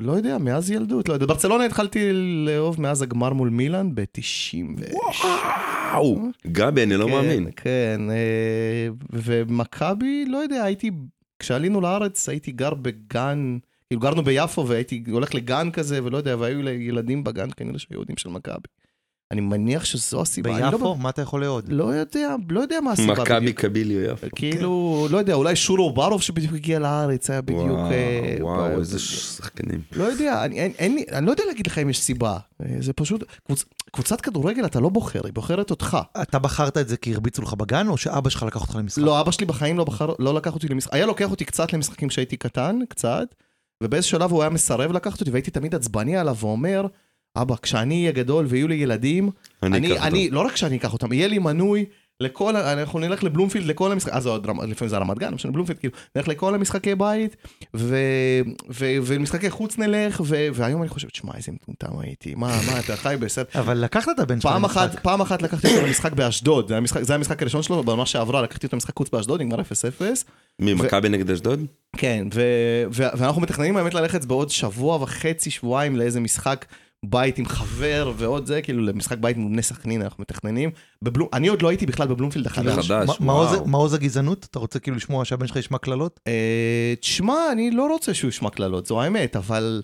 לא 0.00 0.12
יודע, 0.12 0.38
מאז 0.38 0.70
ילדות, 0.70 1.08
לא 1.08 1.14
יודע. 1.14 1.26
ברצלונה 1.26 1.64
התחלתי 1.64 2.12
לאהוב 2.46 2.80
מאז 2.80 3.02
הגמר 3.02 3.32
מול 3.32 3.48
מילאן 3.48 3.94
ב-96. 3.94 5.79
וואו, 5.92 6.18
גבי, 6.46 6.82
אני 6.82 6.96
לא 6.96 7.08
מאמין. 7.08 7.48
כן, 7.56 8.00
אה, 8.10 8.88
ומכבי, 9.12 10.24
לא 10.28 10.38
יודע, 10.38 10.64
הייתי, 10.64 10.90
כשעלינו 11.38 11.80
לארץ 11.80 12.28
הייתי 12.28 12.52
גר 12.52 12.74
בגן, 12.74 13.58
כאילו 13.88 14.00
גרנו 14.00 14.22
ביפו 14.22 14.68
והייתי 14.68 15.04
הולך 15.10 15.34
לגן 15.34 15.70
כזה, 15.70 16.04
ולא 16.04 16.16
יודע, 16.16 16.36
והיו 16.38 16.68
ילדים 16.68 17.24
בגן 17.24 17.48
כנראה 17.56 17.78
שהיו 17.78 17.96
יהודים 17.96 18.16
של 18.16 18.28
מכבי. 18.28 18.68
אני 19.30 19.40
מניח 19.40 19.84
שזו 19.84 20.22
הסיבה. 20.22 20.60
לא 20.60 20.70
ביפו? 20.70 20.96
מה 20.96 21.08
אתה 21.10 21.22
יכול 21.22 21.40
לאהוד? 21.40 21.64
לא 21.68 21.84
יודע, 21.84 22.34
לא 22.48 22.60
יודע 22.60 22.80
מה 22.80 22.92
הסיבה 22.92 23.12
מכבי 23.12 23.40
בדיוק. 23.40 23.60
קביליו 23.60 24.00
יפו. 24.12 24.26
כאילו, 24.34 25.06
לא 25.10 25.18
יודע, 25.18 25.34
אולי 25.34 25.56
שורו 25.56 25.92
ברוב 25.92 26.22
שבדיוק 26.22 26.54
הגיע 26.54 26.78
לארץ, 26.78 27.30
היה 27.30 27.40
בדיוק... 27.40 27.78
אה, 27.90 28.36
וואו, 28.40 28.76
ב- 28.76 28.78
איזה 28.78 28.98
שחקנים. 28.98 29.80
לא 29.92 30.04
יודע, 30.04 30.44
אני, 30.44 30.60
אין, 30.60 30.72
אין 30.78 30.94
לי, 30.94 31.04
אני 31.12 31.26
לא 31.26 31.30
יודע 31.30 31.44
להגיד 31.46 31.66
לך 31.66 31.78
אם 31.78 31.90
יש 31.90 32.00
סיבה. 32.00 32.36
אה, 32.62 32.76
זה 32.80 32.92
פשוט, 32.92 33.24
קבוצ, 33.46 33.64
קבוצת 33.92 34.20
כדורגל 34.20 34.64
אתה 34.64 34.80
לא 34.80 34.88
בוחר, 34.88 35.20
היא 35.24 35.32
בוחרת 35.32 35.70
אותך. 35.70 35.98
אתה 36.22 36.38
בחרת 36.38 36.76
את 36.78 36.88
זה 36.88 36.96
כי 36.96 37.14
הרביצו 37.14 37.42
לך 37.42 37.54
בגן, 37.54 37.88
או 37.88 37.96
שאבא 37.96 38.30
שלך 38.30 38.42
לקח 38.42 38.60
אותך 38.60 38.76
למשחק? 38.76 39.02
לא, 39.02 39.20
אבא 39.20 39.30
שלי 39.30 39.46
בחיים 39.46 39.78
לא, 39.78 39.84
בחר, 39.84 40.12
לא 40.18 40.34
לקח 40.34 40.54
אותי 40.54 40.68
למשחק, 40.68 40.94
היה 40.94 41.06
לוקח 41.06 41.30
אותי 41.30 41.44
קצת 41.44 41.72
למשחקים 41.72 42.08
כשהייתי 42.08 42.36
קטן, 42.36 42.78
קצת, 42.88 43.34
ובאיזה 43.82 44.06
שלב 44.06 44.32
הוא 44.32 44.42
היה 44.42 44.50
מסרב 44.50 44.92
לקחת 44.92 45.20
אותי, 45.20 45.30
והייתי 45.30 45.50
תמיד 45.50 45.74
עצבני 45.74 46.16
עליו 46.16 46.36
ואומר, 46.40 46.86
אבא, 47.36 47.54
כשאני 47.62 48.00
אהיה 48.00 48.12
גדול 48.12 48.46
ויהיו 48.48 48.68
לי 48.68 48.74
ילדים, 48.74 49.30
אני 49.62 49.76
אני, 49.78 49.98
אני, 49.98 50.30
לא 50.30 50.40
רק 50.40 50.56
שאני 50.56 50.76
אקח 50.76 50.92
אותם, 50.92 51.12
יהיה 51.12 51.28
לי 51.28 51.38
מנוי 51.38 51.84
לכל, 52.20 52.56
אנחנו 52.56 52.98
נלך 52.98 53.24
לבלומפילד 53.24 53.66
לכל 53.66 53.92
המשחקים, 53.92 54.14
אז 54.16 54.26
עוד 54.26 54.46
לפעמים 54.46 54.88
זה 54.88 54.96
רמת 54.98 55.18
גן, 55.18 55.28
לא 55.28 55.34
משנה 55.34 55.52
בלומפילד, 55.52 55.78
כאילו, 55.78 55.94
נלך 56.16 56.28
לכל 56.28 56.54
המשחקי 56.54 56.94
בית, 56.94 57.36
ו, 57.76 57.96
ו, 58.70 58.86
ולמשחקי 59.02 59.50
חוץ 59.50 59.78
נלך, 59.78 60.20
ו, 60.24 60.48
והיום 60.54 60.82
אני 60.82 60.88
חושב, 60.88 61.08
שמע, 61.14 61.32
איזה 61.36 61.52
מטומטם 61.52 61.98
הייתי, 61.98 62.34
מה, 62.34 62.60
מה, 62.66 62.78
אתה 62.80 62.96
חי 62.96 63.16
בסדר. 63.20 63.44
אבל 63.54 63.78
לקחת 63.78 64.08
את 64.14 64.18
הבן 64.18 64.40
שלך 64.40 64.52
פעם 64.52 64.62
למשחק. 64.62 64.76
אחת, 64.76 64.98
פעם 65.02 65.20
אחת 65.20 65.42
לקחתי 65.42 65.68
אותו 65.74 65.86
למשחק 65.86 66.12
באשדוד, 66.12 66.68
זה 66.68 66.76
המשחק- 66.76 67.02
זה 67.02 67.14
המשחק 67.14 67.42
הראשון 67.42 67.62
שלו, 67.62 67.82
בעונה 67.82 68.06
שעברה 68.06 68.42
לקחתי 68.42 68.66
אותו 68.66 68.76
למשחק 68.76 68.96
חוץ 68.98 69.08
באשדוד, 69.10 69.40
נגמר 69.42 69.60
0-0. 69.60 70.24
ממכבי 70.58 71.08
נגד 71.08 71.30
אשדוד? 71.30 71.64
כן, 71.96 72.26
ו- 72.34 72.84
ו- 72.92 73.18
ואנחנו 73.18 73.42
מתכננים 73.42 73.74
באמת 73.74 73.94
ללכת 73.94 74.24
בעוד 74.24 74.50
שבוע 74.50 74.96
וחצי, 75.02 75.50
שבועיים 75.50 75.96
לאיזה 75.96 76.20
משחק 76.20 76.64
בית 77.04 77.38
עם 77.38 77.46
חבר 77.46 78.12
ועוד 78.16 78.46
זה, 78.46 78.62
כאילו 78.62 78.82
למשחק 78.82 79.18
בית 79.18 79.36
מול 79.36 79.52
בני 79.52 79.62
סכנין 79.62 80.02
אנחנו 80.02 80.22
מתכננים. 80.22 80.70
בבלום, 81.02 81.28
אני 81.32 81.48
עוד 81.48 81.62
לא 81.62 81.68
הייתי 81.68 81.86
בכלל 81.86 82.06
בבלומפילד 82.08 82.46
החדש. 82.46 82.90
חדש, 82.90 83.20
מה- 83.20 83.56
מעוז- 83.66 83.94
הגזענות? 83.94 84.46
אתה 84.50 84.58
רוצה 84.58 84.78
כאילו 84.78 84.96
לשמוע 84.96 85.24
שהבן 85.24 85.46
שלך 85.46 85.56
ישמע 85.56 85.78
קללות? 85.78 86.20
אה, 86.26 86.94
תשמע, 87.00 87.34
אני 87.52 87.70
לא 87.70 87.86
רוצה 87.86 88.14
שהוא 88.14 88.28
ישמע 88.28 88.50
קללות, 88.50 88.86
זו 88.86 89.02
האמת, 89.02 89.36
אבל... 89.36 89.82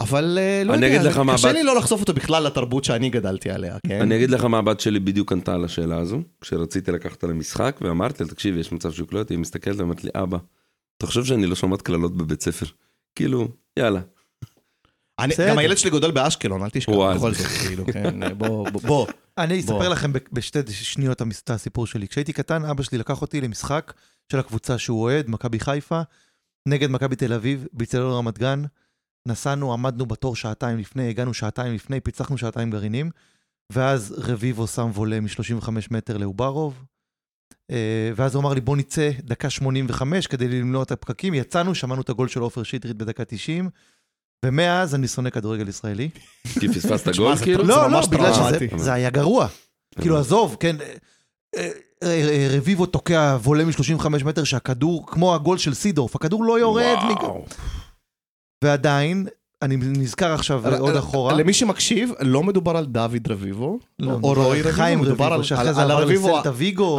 אבל 0.00 0.38
אה, 0.40 0.62
לא 0.64 0.74
אני 0.74 0.86
יודע, 0.86 0.96
אגיד 0.96 1.06
לך 1.10 1.18
מה 1.18 1.34
קשה 1.34 1.52
לי 1.52 1.62
לא 1.64 1.76
לחשוף 1.76 2.00
אותו 2.00 2.14
בכלל 2.14 2.42
לתרבות 2.46 2.84
שאני 2.84 3.10
גדלתי 3.10 3.50
עליה, 3.50 3.76
כן? 3.86 4.00
אני 4.00 4.16
אגיד 4.16 4.30
לך 4.30 4.44
מה 4.44 4.58
הבת 4.58 4.80
שלי 4.80 5.00
בדיוק 5.00 5.32
ענתה 5.32 5.54
על 5.54 5.64
השאלה 5.64 5.98
הזו, 5.98 6.20
כשרציתי 6.40 6.92
לקחת 6.92 7.12
אותה 7.14 7.26
למשחק, 7.26 7.76
ואמרתי 7.80 8.22
לה, 8.24 8.28
תקשיב, 8.30 8.56
יש 8.56 8.72
מצב 8.72 8.92
שהוא 8.92 9.08
קלוט, 9.08 9.30
היא 9.30 9.38
מסתכלת 9.38 9.76
ואומרת 9.78 10.04
לי, 10.04 10.10
אבא, 10.14 10.38
אתה 10.98 11.06
חושב 11.06 11.24
שאני 11.24 11.46
לא 11.46 11.54
שומעת 11.54 11.82
קללות 11.82 12.16
בבית 12.16 12.42
ספר? 12.42 12.66
כאילו, 13.14 13.48
יאללה. 13.78 14.00
אני. 15.18 15.34
גם 15.48 15.58
הילד 15.58 15.78
שלי 15.78 15.90
גודל 15.90 16.10
באשקלון, 16.10 16.62
אל 16.62 16.70
תשכח, 16.70 16.92
בכל 16.92 17.34
זאת, 17.34 17.46
כאילו, 17.46 17.84
כן, 17.92 18.20
בוא, 18.38 18.70
בוא, 18.70 18.80
בוא. 18.80 19.06
אני 19.38 19.60
אספר 19.60 19.78
בוא. 19.78 19.88
לכם 19.88 20.12
בשתי 20.32 20.72
שניות 20.72 21.22
את 21.22 21.50
הסיפור 21.50 21.86
שלי. 21.86 22.08
כשהייתי 22.08 22.32
קטן, 22.32 22.64
אבא 22.64 22.82
שלי 22.82 22.98
לקח 22.98 23.22
אותי 23.22 23.40
למשחק 23.40 23.92
של 24.32 24.38
הקבוצה 24.38 24.78
שהוא 24.78 25.02
אוהד, 25.02 25.30
מכבי 25.30 25.60
חיפה, 25.60 26.00
נגד 26.68 26.90
מכבי 26.90 27.16
תל 27.16 27.32
אביב, 27.32 27.66
באיצטדיון 27.72 28.12
רמת 28.12 28.38
גן. 28.38 28.62
נסענו, 29.26 29.72
עמדנו 29.72 30.06
בתור 30.06 30.36
שעתיים 30.36 30.78
לפני, 30.78 31.08
הגענו 31.08 31.34
שעתיים 31.34 31.74
לפני, 31.74 32.00
פיצחנו 32.00 32.38
שעתיים 32.38 32.70
גרעינים, 32.70 33.10
ואז 33.72 34.14
רביבו 34.18 34.66
שם 34.66 34.90
וולה 34.94 35.20
מ-35 35.20 35.68
מטר 35.90 36.16
לאוברוב. 36.16 36.84
אה, 37.70 38.10
ואז 38.16 38.34
הוא 38.34 38.40
אמר 38.40 38.54
לי, 38.54 38.60
בוא 38.60 38.76
נצא 38.76 39.10
דקה 39.20 39.50
85 39.50 40.26
כדי 40.26 40.48
למנוע 40.48 40.82
את 40.82 40.92
הפקקים. 40.92 41.34
יצאנו, 41.34 41.74
שמענו 41.74 42.02
את 42.02 42.08
הגול 42.08 42.28
של 42.28 42.40
עופר 42.40 42.62
שטרית 42.62 42.96
בדקה 42.96 43.24
90, 43.24 43.70
ומאז 44.44 44.94
אני 44.94 45.08
שונא 45.08 45.30
כדורגל 45.30 45.68
ישראלי. 45.68 46.08
כי 46.60 46.68
פספסת 46.68 47.16
גול 47.16 47.36
כאילו? 47.36 47.64
לא, 47.64 47.90
לא, 47.90 48.00
בגלל 48.06 48.32
שזה. 48.34 48.58
זה 48.76 48.92
היה 48.92 49.10
גרוע. 49.10 49.46
כאילו, 50.00 50.18
עזוב, 50.18 50.56
כן, 50.60 50.76
אה, 50.80 50.92
אה, 52.02 52.08
אה, 52.08 52.48
רביבו 52.50 52.86
תוקע 52.86 53.36
וולה 53.42 53.64
מ-35 53.64 54.08
מטר 54.24 54.44
שהכדור, 54.44 55.06
כמו 55.06 55.34
הגול 55.34 55.58
של 55.58 55.74
סידורף, 55.74 56.16
הכדור 56.16 56.44
לא 56.44 56.58
יורד. 56.60 56.96
ועדיין, 58.64 59.26
אני 59.62 59.76
נזכר 59.76 60.32
עכשיו 60.34 60.66
אה, 60.72 60.78
עוד 60.78 60.94
אה, 60.94 60.98
אחורה. 60.98 61.34
למי 61.34 61.52
שמקשיב, 61.52 62.10
לא 62.20 62.42
מדובר 62.42 62.76
על 62.76 62.86
דוד 62.86 63.28
רביבו, 63.30 63.78
לא, 63.98 64.12
או 64.22 64.32
רועי 64.32 64.62
רביבו, 64.62 65.02
מדובר 65.02 65.32
על- 65.32 65.42
רביבו. 65.90 66.40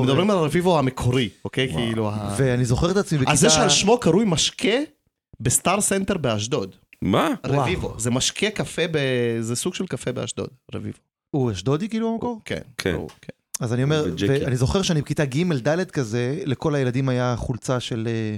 מדברים 0.04 0.30
על 0.32 0.38
הרביבו 0.38 0.80
המקורי, 0.80 1.30
אוקיי? 1.46 1.74
כאילו... 1.74 2.10
ה- 2.10 2.36
ואני 2.38 2.66
זוכר 2.66 2.92
את 2.92 2.98
עצמי 2.98 3.18
בכיתה... 3.18 3.32
אז 3.32 3.40
זה 3.40 3.50
שעל 3.50 3.70
שמו 3.70 3.98
קרוי 4.00 4.26
משקה 4.28 4.78
ב 5.40 5.48
Star 5.48 5.82
Center 5.82 6.18
באשדוד. 6.18 6.76
מה? 7.02 7.30
וואו. 7.48 7.62
רביבו. 7.62 8.00
זה 8.00 8.12
משקה 8.12 8.50
קפה, 8.50 8.82
ב- 8.92 8.98
זה 9.42 9.56
סוג 9.56 9.74
של 9.74 9.88
קפה 9.88 10.12
באשדוד, 10.12 10.48
רביבו. 10.76 10.98
הוא 11.32 11.52
אשדודי 11.52 11.90
כאילו 11.90 12.12
במקור? 12.14 12.42
כן. 12.46 12.60
כן. 12.78 12.94
ברור, 12.96 13.10
כן. 13.22 13.34
אז 13.66 13.74
אני 13.74 13.84
אומר. 13.84 14.06
ואני 14.28 14.56
זוכר 14.56 14.82
שאני 14.82 15.02
בכיתה 15.02 15.26
ג' 15.26 15.68
ד' 15.68 15.92
כזה, 15.92 16.40
לכל 16.46 16.76
הילדים 16.76 17.10
היה 17.10 17.36
חולצה 17.38 17.80
של, 17.80 18.08
אה, 18.12 18.36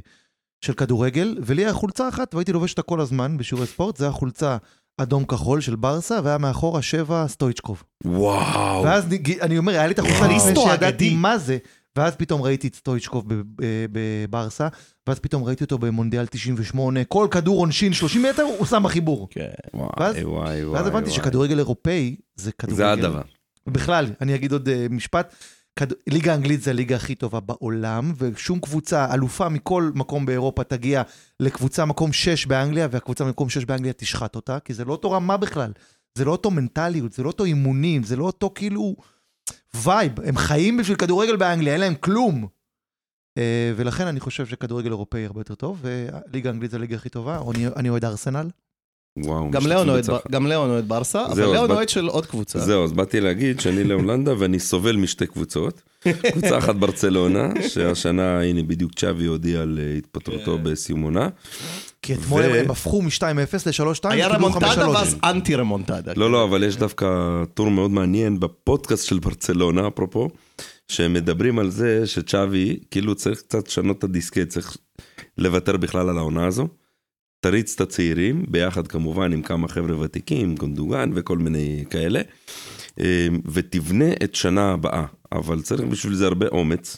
של 0.65 0.73
כדורגל, 0.73 1.37
ולי 1.45 1.65
היה 1.65 1.73
חולצה 1.73 2.09
אחת, 2.09 2.35
והייתי 2.35 2.53
לובש 2.53 2.71
אותה 2.71 2.81
כל 2.81 3.01
הזמן 3.01 3.37
בשיעורי 3.37 3.67
ספורט, 3.67 3.97
זה 3.97 4.05
היה 4.05 4.11
חולצה 4.11 4.57
אדום 4.97 5.25
כחול 5.25 5.61
של 5.61 5.75
ברסה, 5.75 6.19
והיה 6.23 6.37
מאחורה 6.37 6.81
שבע 6.81 7.25
סטויצ'קוב. 7.27 7.83
וואו. 8.05 8.83
ואז 8.83 9.05
נג- 9.09 9.39
אני 9.39 9.57
אומר, 9.57 9.71
היה 9.73 9.87
לי 9.87 9.93
את 9.93 9.99
החולצה 9.99 10.17
וואו. 10.19 10.35
לפני 10.35 10.49
ריסטו 10.49 10.67
שידעתי. 10.71 11.15
מה 11.15 11.37
זה, 11.37 11.57
ואז 11.99 12.15
פתאום 12.15 12.41
ראיתי 12.41 12.67
את 12.67 12.75
סטויצ'קוב 12.75 13.25
בברסה, 13.91 14.67
ואז 15.07 15.19
פתאום 15.19 15.43
ראיתי 15.43 15.63
אותו 15.63 15.77
במונדיאל 15.77 16.25
98, 16.25 17.03
כל 17.03 17.27
כדור 17.31 17.59
עונשין 17.59 17.93
30 17.93 18.23
מטר, 18.23 18.43
הוא 18.43 18.65
שם 18.65 18.83
בחיבור. 18.83 19.27
כן. 19.31 19.47
וואי, 19.73 19.89
ואז- 19.99 20.15
וואי, 20.15 20.65
וואי. 20.65 20.65
ואז 20.65 20.87
הבנתי 20.87 21.09
וואי. 21.09 21.15
שכדורגל 21.15 21.57
אירופאי 21.57 22.15
זה 22.35 22.51
כדורגל... 22.51 22.77
זה 22.77 22.91
הדבר. 22.91 23.21
בכלל, 23.67 24.05
אני 24.21 24.35
אגיד 24.35 24.51
עוד 24.51 24.67
uh, 24.67 24.71
משפט, 24.89 25.33
כד... 25.75 25.87
ליגה 26.09 26.31
האנגלית 26.31 26.61
זה 26.61 26.71
הליגה 26.71 26.95
הכי 26.95 27.15
טובה 27.15 27.39
בעולם, 27.39 28.13
ושום 28.17 28.59
קבוצה 28.59 29.13
אלופה 29.13 29.49
מכל 29.49 29.91
מקום 29.95 30.25
באירופה 30.25 30.63
תגיע 30.63 31.01
לקבוצה 31.39 31.85
מקום 31.85 32.13
6 32.13 32.45
באנגליה, 32.45 32.87
והקבוצה 32.91 33.25
מקום 33.25 33.49
6 33.49 33.65
באנגליה 33.65 33.93
תשחט 33.93 34.35
אותה, 34.35 34.59
כי 34.59 34.73
זה 34.73 34.85
לא 34.85 34.91
אותו 34.91 35.11
רמה 35.11 35.37
בכלל. 35.37 35.71
זה 36.17 36.25
לא 36.25 36.31
אותו 36.31 36.51
מנטליות, 36.51 37.13
זה 37.13 37.23
לא 37.23 37.27
אותו 37.27 37.43
אימונים, 37.43 38.03
זה 38.03 38.15
לא 38.15 38.23
אותו 38.23 38.51
כאילו 38.55 38.95
vibe. 39.75 40.19
הם 40.19 40.37
חיים 40.37 40.77
בשביל 40.77 40.97
כדורגל 40.97 41.35
באנגליה, 41.35 41.73
אין 41.73 41.81
להם 41.81 41.95
כלום. 41.95 42.47
אה, 43.39 43.41
ולכן 43.75 44.07
אני 44.07 44.19
חושב 44.19 44.45
שכדורגל 44.45 44.89
אירופאי 44.89 45.25
הרבה 45.25 45.39
יותר 45.41 45.55
טוב, 45.55 45.81
וליגה 45.81 46.49
האנגלית 46.49 46.71
זה 46.71 46.77
הליגה 46.77 46.95
הכי 46.95 47.09
טובה, 47.09 47.41
אני 47.75 47.89
אוהד 47.89 48.05
ארסנל. 48.05 48.49
וואו, 49.17 49.51
גם 50.31 50.47
ליאון 50.47 50.69
אוהד 50.69 50.87
ברסה, 50.87 51.25
אבל 51.25 51.35
זהו, 51.35 51.45
אז 51.45 51.51
ליאון 51.51 51.67
באת- 51.67 51.75
אוהד 51.75 51.89
של 51.89 52.07
עוד 52.07 52.25
קבוצה. 52.25 52.59
זהו, 52.59 52.83
אז 52.83 52.91
באתי 52.91 53.21
להגיד 53.21 53.59
שאני 53.59 53.83
להולנדה 53.83 54.33
ואני 54.37 54.59
סובל 54.59 54.95
משתי 54.95 55.27
קבוצות. 55.27 55.81
קבוצה 56.31 56.57
אחת 56.57 56.75
ברצלונה, 56.75 57.49
שהשנה, 57.67 58.41
הנה 58.41 58.63
בדיוק 58.63 58.91
צ'אבי 58.95 59.25
הודיע 59.25 59.61
על 59.61 59.79
אה, 59.81 59.97
התפטרותו 59.97 60.57
כן. 60.57 60.63
בסיום 60.63 61.01
עונה. 61.01 61.29
כי 62.01 62.13
אתמול 62.13 62.41
ו- 62.41 62.55
הם 62.55 62.71
הפכו 62.71 63.01
מ-2-0 63.01 63.23
ל-3-2, 63.65 64.09
היה 64.09 64.27
רמונטדה 64.27 64.73
5-3. 64.73 64.79
ואז 64.89 65.15
אנטי 65.23 65.55
רמונטדה. 65.55 66.13
לא, 66.15 66.31
לא, 66.31 66.43
אבל 66.43 66.63
יש 66.63 66.75
דווקא 66.75 67.07
טור 67.53 67.69
מאוד 67.71 67.91
מעניין 67.91 68.39
בפודקאסט 68.39 69.05
של 69.05 69.19
ברצלונה, 69.19 69.87
אפרופו, 69.87 70.27
שהם 70.87 71.13
מדברים 71.13 71.59
על 71.59 71.69
זה 71.69 72.07
שצ'אבי, 72.07 72.79
כאילו 72.91 73.15
צריך 73.15 73.39
קצת 73.41 73.67
לשנות 73.67 73.97
את 73.97 74.03
הדיסקט, 74.03 74.47
צריך 74.49 74.77
לוותר 75.37 75.77
בכלל 75.77 76.09
על 76.09 76.17
העונה 76.17 76.47
הזו. 76.47 76.67
תריץ 77.39 77.75
את 77.75 77.81
הצעירים, 77.81 78.45
ביחד 78.47 78.87
כמובן 78.87 79.33
עם 79.33 79.41
כמה 79.41 79.67
חבר'ה 79.67 79.99
ותיקים, 79.99 80.55
גונדוגן 80.55 81.11
וכל 81.15 81.37
מיני 81.37 81.83
כאלה, 81.89 82.21
אה, 82.99 83.27
ותבנה 83.45 84.11
את 84.23 84.35
שנה 84.35 84.71
הבאה. 84.71 85.05
אבל 85.31 85.61
צריך 85.61 85.81
בשביל 85.81 86.13
זה 86.13 86.25
הרבה 86.25 86.47
אומץ, 86.47 86.97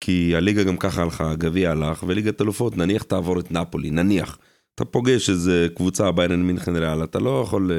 כי 0.00 0.36
הליגה 0.36 0.62
גם 0.62 0.76
ככה 0.76 1.02
הלכה, 1.02 1.30
הגביע 1.30 1.70
הלך, 1.70 2.04
וליגת 2.06 2.40
אלופות, 2.40 2.76
נניח 2.76 3.02
תעבור 3.02 3.40
את 3.40 3.52
נפולי, 3.52 3.90
נניח. 3.90 4.38
אתה 4.74 4.84
פוגש 4.84 5.30
איזה 5.30 5.66
קבוצה, 5.76 6.10
ביירן 6.10 6.42
מינכן 6.42 6.76
ריאל, 6.76 7.04
אתה 7.04 7.18
לא 7.18 7.42
יכול... 7.42 7.70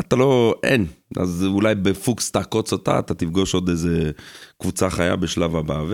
אתה 0.00 0.16
לא, 0.16 0.54
אין. 0.62 0.86
אז 1.16 1.44
אולי 1.46 1.74
בפוקס 1.74 2.30
תעקוץ 2.30 2.72
אותה, 2.72 2.98
אתה 2.98 3.14
תפגוש 3.14 3.54
עוד 3.54 3.68
איזה 3.68 4.10
קבוצה 4.60 4.90
חיה 4.90 5.16
בשלב 5.16 5.56
הבא, 5.56 5.84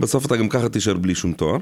ובסוף 0.00 0.26
אתה 0.26 0.36
גם 0.36 0.48
ככה 0.48 0.68
תישאר 0.68 0.96
בלי 0.96 1.14
שום 1.14 1.32
תואר. 1.32 1.58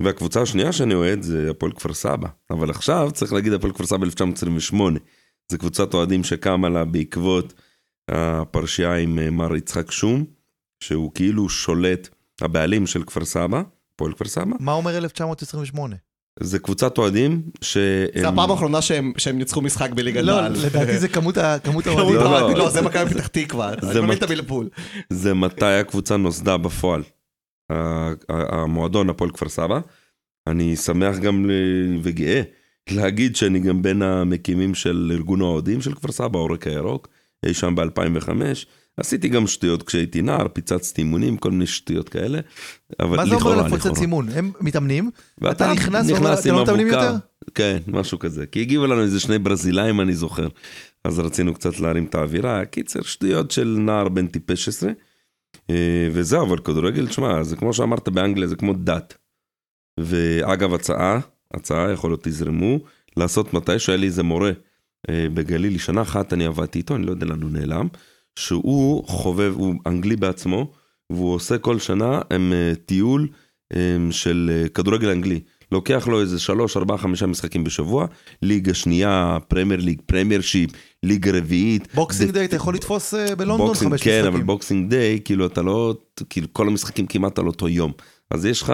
והקבוצה 0.00 0.42
השנייה 0.42 0.72
שאני 0.72 0.94
אוהד 0.94 1.22
זה 1.22 1.50
הפועל 1.50 1.72
כפר 1.72 1.94
סבא. 1.94 2.28
אבל 2.50 2.70
עכשיו 2.70 3.10
צריך 3.14 3.32
להגיד 3.32 3.52
הפועל 3.52 3.72
כפר 3.72 3.86
סבא 3.86 4.04
1928. 4.04 4.98
זו 5.52 5.58
קבוצת 5.58 5.94
אוהדים 5.94 6.24
שקמה 6.24 6.68
לה 6.68 6.84
בעקבות 6.84 7.54
הפרשייה 8.10 8.94
עם 8.96 9.18
אה, 9.18 9.30
מר 9.30 9.56
יצחק 9.56 9.90
שום, 9.90 10.24
שהוא 10.84 11.10
כאילו 11.14 11.48
שולט, 11.48 12.08
הבעלים 12.40 12.86
של 12.86 13.02
כפר 13.02 13.24
סבא, 13.24 13.62
הפועל 13.94 14.12
כפר 14.12 14.24
סבא. 14.24 14.56
מה 14.60 14.72
אומר 14.72 14.96
1928? 14.96 15.96
זה 16.40 16.58
קבוצת 16.58 16.98
אוהדים 16.98 17.42
שהם... 17.60 18.06
זה 18.22 18.28
הפעם 18.28 18.50
האחרונה 18.50 18.82
שהם 18.82 19.12
שהם 19.16 19.38
ניצחו 19.38 19.60
משחק 19.62 19.90
בליגת 19.90 20.24
לא, 20.24 20.40
העל. 20.40 20.52
לדעתי 20.66 20.98
זה 20.98 21.08
כמות 21.08 21.36
ה- 21.36 21.58
כמות 21.64 21.84
כמות 21.84 21.98
האוהדים. 21.98 22.20
לא, 22.20 22.40
לא. 22.40 22.58
לא, 22.58 22.70
זה 22.70 22.82
מכבי 22.82 23.10
פתח 23.14 23.26
תקווה. 23.26 23.72
זה 25.10 25.34
מתי 25.34 25.64
הקבוצה 25.66 26.16
נוסדה 26.16 26.56
בפועל. 26.56 27.02
המועדון 28.28 29.10
הפועל 29.10 29.30
כפר 29.30 29.48
סבא. 29.48 29.80
אני 30.46 30.76
שמח 30.76 31.18
גם 31.18 31.50
וגאה 32.02 32.42
להגיד 32.90 33.36
שאני 33.36 33.58
גם 33.58 33.82
בין 33.82 34.02
המקימים 34.02 34.74
של 34.74 35.12
ארגון 35.14 35.40
האוהדים 35.40 35.80
של 35.80 35.94
כפר 35.94 36.12
סבא, 36.12 36.38
העורק 36.38 36.66
הירוק, 36.66 37.08
אי 37.46 37.54
שם 37.54 37.74
ב-2005. 37.74 38.30
עשיתי 38.96 39.28
גם 39.28 39.46
שטויות 39.46 39.82
כשהייתי 39.82 40.22
נער, 40.22 40.48
פיצצתי 40.48 41.02
אימונים, 41.02 41.36
כל 41.36 41.50
מיני 41.50 41.66
שטויות 41.66 42.08
כאלה. 42.08 42.40
אבל 43.00 43.16
מה 43.16 43.26
זה 43.26 43.34
אומר 43.34 43.66
לפוצץ. 43.66 44.00
אימון? 44.00 44.28
הם 44.28 44.52
מתאמנים? 44.60 45.10
ואתה 45.40 45.64
אתה 45.64 45.72
נכנס 45.72 46.10
ואומר, 46.10 46.34
"אתם 46.34 46.52
לא 46.52 46.62
מתאמנים 46.62 46.88
אבוקה." 46.88 47.04
יותר? 47.04 47.16
כן, 47.54 47.78
משהו 47.86 48.18
כזה. 48.18 48.46
כי 48.46 48.60
הגיעו 48.60 48.86
לנו 48.86 49.02
איזה 49.02 49.20
שני 49.20 49.38
ברזילאים, 49.38 50.00
אני 50.00 50.14
זוכר. 50.14 50.48
אז 51.04 51.18
רצינו 51.18 51.54
קצת 51.54 51.80
להרים 51.80 52.04
את 52.04 52.14
האווירה. 52.14 52.64
קיצר, 52.64 53.02
שטויות 53.02 53.50
של 53.50 53.76
נער 53.78 54.08
בן 54.08 54.26
טיפש 54.26 54.64
16. 54.64 54.90
אה, 55.70 56.08
וזהו, 56.12 56.46
אבל 56.46 56.58
כדורגל, 56.58 57.06
תשמע, 57.06 57.42
זה 57.42 57.56
כמו 57.56 57.72
שאמרת 57.72 58.08
באנגליה, 58.08 58.48
זה 58.48 58.56
כמו 58.56 58.72
דת. 58.72 59.14
ואגב, 60.00 60.74
הצעה, 60.74 61.18
הצעה, 61.54 61.92
יכול 61.92 62.10
להיות 62.10 62.24
תזרמו, 62.24 62.78
לעשות 63.16 63.54
מתישהו, 63.54 63.90
היה 63.90 64.00
לי 64.00 64.06
איזה 64.06 64.22
מורה 64.22 64.52
אה, 65.10 65.26
בגליל, 65.34 65.78
שנה 65.78 66.02
אחת 66.02 66.32
אני 66.32 66.46
עבדתי 66.46 66.78
איתו, 66.78 66.96
אני 66.96 67.06
לא 67.06 67.10
יודע 67.10 67.26
לאן 67.26 67.42
הוא 67.42 67.50
נעלם, 67.50 67.88
שהוא 68.38 69.04
חובב, 69.08 69.54
הוא 69.56 69.74
אנגלי 69.86 70.16
בעצמו, 70.16 70.72
והוא 71.10 71.34
עושה 71.34 71.58
כל 71.58 71.78
שנה 71.78 72.20
הם, 72.30 72.52
אה, 72.52 72.72
טיול 72.86 73.28
אה, 73.74 73.96
של 74.10 74.66
כדורגל 74.74 75.08
אנגלי. 75.08 75.40
לוקח 75.72 76.08
לו 76.08 76.20
איזה 76.20 76.38
שלוש, 76.38 76.76
ארבע, 76.76 76.96
חמישה 76.96 77.26
משחקים 77.26 77.64
בשבוע, 77.64 78.06
ליגה 78.42 78.74
שנייה, 78.74 79.38
Premier 79.48 79.80
League, 79.80 80.00
Premiership, 80.06 80.70
ליגה 81.02 81.30
רביעית. 81.38 81.88
Boxing 81.94 82.30
Day 82.30 82.44
אתה 82.44 82.56
יכול 82.56 82.74
לתפוס 82.74 83.14
אה, 83.14 83.34
בלונדון 83.36 83.74
חמש 83.74 84.02
כן, 84.02 84.10
משחקים. 84.10 84.26
אבל 84.26 84.42
Boxing 84.42 84.90
Day, 84.90 85.20
כאילו 85.24 85.46
אתה 85.46 85.62
לא, 85.62 85.94
כאילו 86.30 86.46
כל 86.52 86.68
המשחקים 86.68 87.06
כמעט 87.06 87.38
על 87.38 87.46
אותו 87.46 87.68
יום. 87.68 87.92
אז 88.30 88.46
יש 88.46 88.62
לך, 88.62 88.72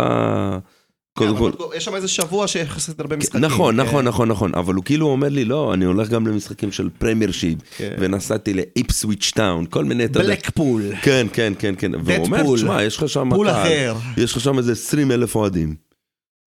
קודם 1.16 1.36
כל, 1.36 1.50
כן, 1.58 1.64
יש 1.76 1.84
שם 1.84 1.94
איזה 1.94 2.08
שבוע 2.08 2.48
שיחסית 2.48 3.00
הרבה 3.00 3.16
משחקים. 3.16 3.40
נכון, 3.40 3.74
כן. 3.74 3.80
נכון, 3.82 4.04
נכון, 4.04 4.28
נכון, 4.28 4.54
אבל 4.54 4.74
הוא 4.74 4.84
כאילו 4.84 5.06
אומר 5.06 5.28
לי, 5.28 5.44
לא, 5.44 5.74
אני 5.74 5.84
הולך 5.84 6.08
גם 6.08 6.26
למשחקים 6.26 6.72
של 6.72 6.88
Premiership, 6.98 7.58
כן. 7.76 7.96
ונסעתי 7.98 8.54
ל 8.54 8.64
Ipswich 8.64 9.32
Town, 9.34 9.66
כל 9.70 9.84
מיני, 9.84 10.04
אתה 10.04 10.20
יודע. 10.20 10.28
בלקפול. 10.28 10.82
כן, 11.02 11.26
כן, 11.32 11.52
כן, 11.58 11.74
כן, 11.78 11.92
והוא 12.04 12.26
אומר. 12.26 12.56
תשמע, 12.56 12.82
יש 12.82 12.96
לך 12.96 13.08
שם 13.08 13.30
פול 13.34 13.50
אחר. 13.50 13.94
יש 14.16 14.32
לך 14.32 14.40
שם 14.40 14.58
איזה 14.58 14.72
20 14.72 15.12
אלף 15.12 15.34
אוהדים. 15.34 15.85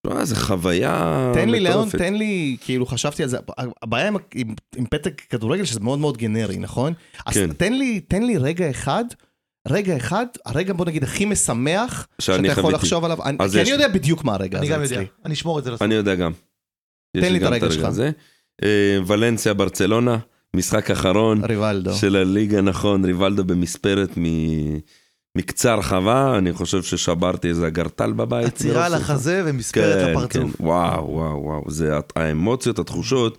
תשמע, 0.07 0.25
זה 0.25 0.35
חוויה 0.35 1.31
תן 1.33 1.49
לי, 1.49 1.59
ליאון, 1.59 1.77
מטורפת. 1.87 1.97
תן 1.97 2.13
לי, 2.13 2.57
כאילו, 2.61 2.85
חשבתי 2.85 3.23
על 3.23 3.29
זה, 3.29 3.37
הבעיה 3.83 4.07
עם, 4.07 4.15
עם, 4.35 4.53
עם 4.75 4.85
פתק 4.85 5.21
כדורגל 5.29 5.65
שזה 5.65 5.79
מאוד 5.79 5.99
מאוד 5.99 6.17
גנרי, 6.17 6.57
נכון? 6.57 6.93
אז 7.25 7.33
כן. 7.33 7.53
תן 7.53 7.73
לי, 7.73 7.99
תן 7.99 8.23
לי 8.23 8.37
רגע 8.37 8.69
אחד, 8.69 9.03
רגע 9.67 9.97
אחד, 9.97 10.25
הרגע 10.45 10.73
בוא 10.73 10.85
נגיד 10.85 11.03
הכי 11.03 11.25
משמח, 11.25 12.07
שאתה 12.21 12.47
יכול 12.47 12.61
חוויתי. 12.63 12.75
לחשוב 12.77 13.05
עליו, 13.05 13.23
אני- 13.23 13.37
אז 13.39 13.51
כי 13.55 13.61
יש 13.61 13.67
אני 13.69 13.77
לי. 13.77 13.83
יודע 13.83 13.93
בדיוק 13.93 14.23
מה 14.23 14.33
הרגע 14.33 14.57
אני 14.57 14.65
הזה 14.67 14.75
גם 14.75 14.81
יודע, 14.83 14.95
אצלי. 14.95 15.05
אני 15.25 15.33
אשמור 15.33 15.59
את 15.59 15.63
זה 15.63 15.69
לסוף. 15.71 15.81
אני 15.81 15.95
יודע 15.95 16.15
גם. 16.15 16.31
תן 17.17 17.31
לי 17.33 17.37
את 17.37 17.43
הרגע 17.43 17.71
שלך. 17.71 17.85
הזה. 17.85 18.11
אה, 18.63 18.97
ולנסיה 19.07 19.53
ברצלונה, 19.53 20.17
משחק 20.55 20.91
אחרון 20.91 21.43
ריבלדו. 21.45 21.93
של 21.93 22.15
הליגה, 22.15 22.61
נכון, 22.61 23.05
ריבלדו 23.05 23.43
במספרת 23.43 24.09
מ- 24.17 24.77
מקצה 25.39 25.71
הרחבה, 25.71 26.37
אני 26.37 26.53
חושב 26.53 26.83
ששברתי 26.83 27.47
איזה 27.47 27.67
אגרטל 27.67 28.11
בבית. 28.11 28.47
עצירה 28.47 28.85
על. 28.85 28.93
החזה 28.93 29.41
ומספרת 29.45 30.05
כן, 30.05 30.11
לפרצוף. 30.11 30.57
כן, 30.57 30.63
וואו, 30.65 31.09
וואו, 31.09 31.43
וואו, 31.43 31.63
זה 31.67 31.93
האמוציות, 32.15 32.79
התחושות. 32.79 33.37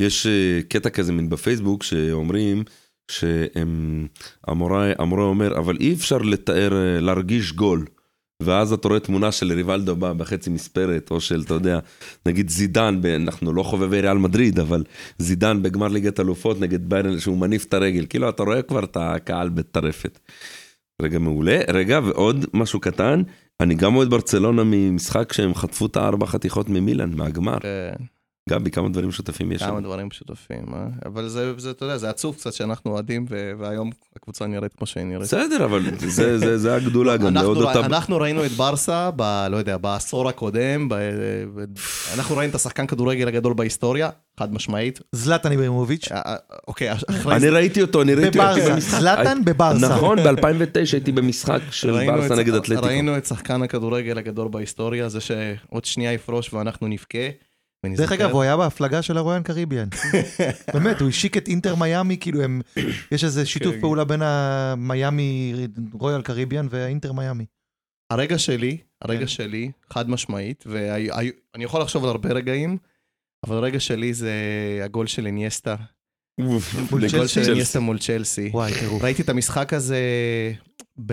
יש 0.00 0.26
אה, 0.26 0.60
קטע 0.68 0.90
כזה 0.90 1.12
מין 1.12 1.28
בפייסבוק 1.28 1.82
שאומרים 1.82 2.64
שהמורה 3.10 4.92
המורה 4.98 5.24
אומר, 5.24 5.58
אבל 5.58 5.76
אי 5.80 5.94
אפשר 5.94 6.18
לתאר, 6.18 6.72
אה, 6.72 7.00
להרגיש 7.00 7.52
גול. 7.52 7.84
ואז 8.42 8.72
אתה 8.72 8.88
רואה 8.88 9.00
תמונה 9.00 9.32
של 9.32 9.52
ריבלדו 9.52 9.96
בא 9.96 10.12
בחצי 10.12 10.50
מספרת, 10.50 11.10
או 11.10 11.20
של, 11.20 11.42
אתה 11.46 11.54
יודע, 11.54 11.78
נגיד 12.26 12.50
זידן, 12.50 13.00
אנחנו 13.16 13.52
לא 13.52 13.62
חובבי 13.62 14.00
ריאל 14.00 14.18
מדריד, 14.18 14.58
אבל 14.58 14.84
זידן 15.18 15.62
בגמר 15.62 15.88
ליגת 15.88 16.20
אלופות 16.20 16.60
נגד 16.60 16.88
ביירן, 16.88 17.20
שהוא 17.20 17.38
מניף 17.38 17.64
את 17.64 17.74
הרגל, 17.74 18.06
כאילו 18.08 18.28
אתה 18.28 18.42
רואה 18.42 18.62
כבר 18.62 18.84
את 18.84 18.96
הקהל 19.00 19.48
בטרפת. 19.48 20.18
רגע 21.02 21.18
מעולה, 21.18 21.60
רגע, 21.68 22.00
ועוד 22.04 22.46
משהו 22.54 22.80
קטן, 22.80 23.22
אני 23.60 23.74
גם 23.74 23.96
אוהד 23.96 24.10
ברצלונה 24.10 24.62
ממשחק 24.64 25.32
שהם 25.32 25.54
חטפו 25.54 25.86
את 25.86 25.96
הארבע 25.96 26.26
חתיכות 26.26 26.68
ממילן, 26.68 27.10
מהגמר. 27.14 27.58
גבי, 28.48 28.70
כמה 28.70 28.88
דברים 28.88 29.12
שותפים 29.12 29.52
יש 29.52 29.62
כמה 29.62 29.70
שם. 29.78 29.82
דברים 29.84 30.06
משותפים, 30.06 30.64
אה? 30.74 30.86
אבל 31.06 31.28
זה, 31.28 31.52
זה, 31.58 31.70
אתה 31.70 31.84
יודע, 31.84 31.96
זה 31.96 32.10
עצוב 32.10 32.34
קצת 32.34 32.52
שאנחנו 32.52 32.90
אוהדים, 32.90 33.26
והיום 33.58 33.90
הקבוצה 34.16 34.46
נראית 34.46 34.72
כמו 34.78 34.86
שהיא 34.86 35.04
נראית. 35.04 35.22
בסדר, 35.22 35.64
אבל 35.64 35.82
זה- 36.06 36.38
זה 36.38 36.58
זה 36.58 36.74
הגדולה 36.74 37.16
גם, 37.16 37.26
אנחנו, 37.26 37.42
לעוד 37.42 37.56
אותה. 37.56 37.80
אנחנו 37.86 38.16
ראינו 38.16 38.44
את 38.44 38.50
ברסה, 38.50 39.10
ב, 39.16 39.22
לא 39.50 39.56
יודע, 39.56 39.76
בעשור 39.76 40.28
הקודם, 40.28 40.88
ב, 40.88 40.94
ב, 41.54 41.64
אנחנו 42.14 42.36
ראינו 42.36 42.50
את 42.50 42.54
השחקן 42.54 42.86
כדורגל 42.86 43.28
הגדול 43.28 43.52
בהיסטוריה, 43.54 44.10
חד 44.40 44.52
משמעית. 44.54 45.00
זלאטן 45.12 45.50
איברהימוביץ'. 45.52 46.12
אה, 46.12 46.22
אה, 46.26 46.36
אוקיי, 46.68 46.92
אחרי 46.92 47.36
אני 47.36 47.48
ראיתי 47.48 47.82
אותו, 47.82 48.02
אני 48.02 48.14
ראיתי 48.14 48.38
אותו 48.38 48.50
בברסה. 48.52 48.72
במשחק. 48.74 49.00
זלאטן 49.00 49.44
בברסה. 49.44 49.88
נכון, 49.96 50.18
ב-2009 50.18 50.58
הייתי 50.92 51.12
במשחק 51.12 51.60
של 51.70 51.92
ברסה 52.06 52.34
נגד 52.36 52.54
אתלטיקו. 52.54 52.86
ראינו 52.86 53.16
את 53.16 53.26
שחקן 53.26 53.62
הכדורגל 53.62 54.18
הגדול 54.18 54.48
בהיסטוריה, 54.48 55.08
זה 55.08 55.18
שעוד 55.20 55.84
שנייה 55.84 56.12
יפרוש 56.12 56.54
ואנחנו 56.54 56.86
נבכה. 56.88 57.18
דרך 57.86 58.12
אגב, 58.12 58.30
הוא 58.30 58.42
היה 58.42 58.56
בהפלגה 58.56 59.02
של 59.02 59.16
הרויאן 59.16 59.42
קריביאן. 59.42 59.88
באמת, 60.74 61.00
הוא 61.00 61.08
השיק 61.08 61.36
את 61.36 61.48
אינטר 61.48 61.74
מיאמי, 61.74 62.16
כאילו 62.20 62.42
הם, 62.42 62.60
יש 63.12 63.24
איזה 63.24 63.46
שיתוף 63.46 63.74
כן. 63.74 63.80
פעולה 63.80 64.04
בין 64.04 64.22
המיאמי, 64.22 65.54
רויאל 65.92 66.22
קריביאן 66.22 66.66
והאינטר 66.70 67.12
מיאמי. 67.12 67.44
הרגע 68.10 68.38
שלי, 68.38 68.76
הרגע 69.02 69.20
כן. 69.20 69.26
שלי, 69.26 69.70
חד 69.90 70.10
משמעית, 70.10 70.64
ואני 70.66 71.64
יכול 71.64 71.80
לחשוב 71.80 72.04
על 72.04 72.10
הרבה 72.10 72.32
רגעים, 72.32 72.78
אבל 73.46 73.56
הרגע 73.56 73.80
שלי 73.80 74.14
זה 74.14 74.32
הגול 74.84 75.06
של 75.06 75.26
אינייסטה. 75.26 75.76
מול 76.38 77.04
הגול? 77.04 77.26
של 77.26 77.42
אינייסטה 77.50 77.80
מול 77.80 77.98
צ'לסי. 77.98 78.50
וואי, 78.52 78.72
טירוף. 78.80 79.02
ראיתי 79.02 79.22
את 79.22 79.28
המשחק 79.28 79.72
הזה, 79.72 79.98
ב... 81.06 81.12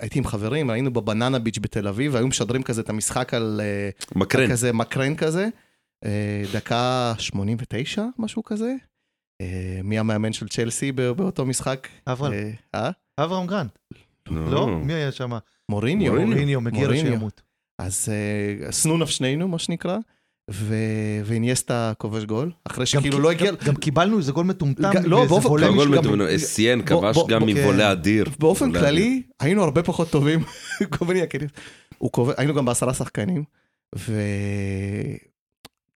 הייתי 0.00 0.18
עם 0.18 0.24
חברים, 0.24 0.70
היינו 0.70 0.92
בבננה 0.92 1.38
ביץ' 1.38 1.58
בתל 1.58 1.88
אביב, 1.88 2.14
והיו 2.14 2.26
משדרים 2.26 2.62
כזה 2.62 2.80
את 2.80 2.88
המשחק 2.88 3.34
על 3.34 3.60
אה, 3.64 3.90
מקרן. 4.14 4.50
כזה 4.50 4.72
מקרן 4.72 5.14
כזה, 5.14 5.48
דקה 6.54 7.14
89, 7.18 8.04
משהו 8.18 8.44
כזה. 8.44 8.74
אה, 9.40 9.80
מי 9.84 9.98
המאמן 9.98 10.32
של 10.32 10.48
צ'לסי 10.48 10.92
בא- 10.92 11.12
באותו 11.12 11.46
משחק? 11.46 11.88
אברהם, 12.06 12.32
אה, 12.32 12.50
אה? 12.74 12.90
אברהם 13.24 13.46
גרנט. 13.46 13.78
לא? 14.30 14.66
מי 14.68 14.92
היה 14.92 15.12
שם? 15.12 15.30
מוריניו. 15.68 16.12
מוריניו. 16.14 16.60
מגיע 16.60 16.88
לו. 16.88 16.96
שימות. 16.96 17.42
אז 17.78 18.08
אה, 18.08 18.72
שנוא 18.72 18.98
נפשנינו, 18.98 19.48
מה 19.48 19.58
שנקרא. 19.58 19.98
ואיניאסטה 21.24 21.92
כובש 21.98 22.24
גול, 22.24 22.50
אחרי 22.64 22.86
שכאילו 22.86 23.18
לא 23.18 23.30
הגיע... 23.30 23.52
גם- 23.66 23.74
קיבלנו 23.76 24.18
איזה 24.18 24.32
גול 24.32 24.46
מטומטם. 24.46 24.90
לא, 25.04 25.24
באופן 25.26 25.48
כללי 25.48 25.74
גול 25.74 25.88
מטומטם, 25.88 26.38
סיין 26.38 26.82
כבש 26.86 27.16
גם 27.28 27.46
מבולה 27.46 27.92
אדיר. 27.92 28.26
באופן 28.38 28.72
כללי, 28.72 29.22
היינו 29.40 29.62
הרבה 29.64 29.82
פחות 29.82 30.10
טובים. 30.10 30.40
היינו 32.38 32.54
גם 32.54 32.64
בעשרה 32.64 32.94
שחקנים, 32.94 33.44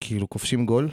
וכאילו 0.03 0.31
כובשים 0.31 0.67
גול, 0.67 0.89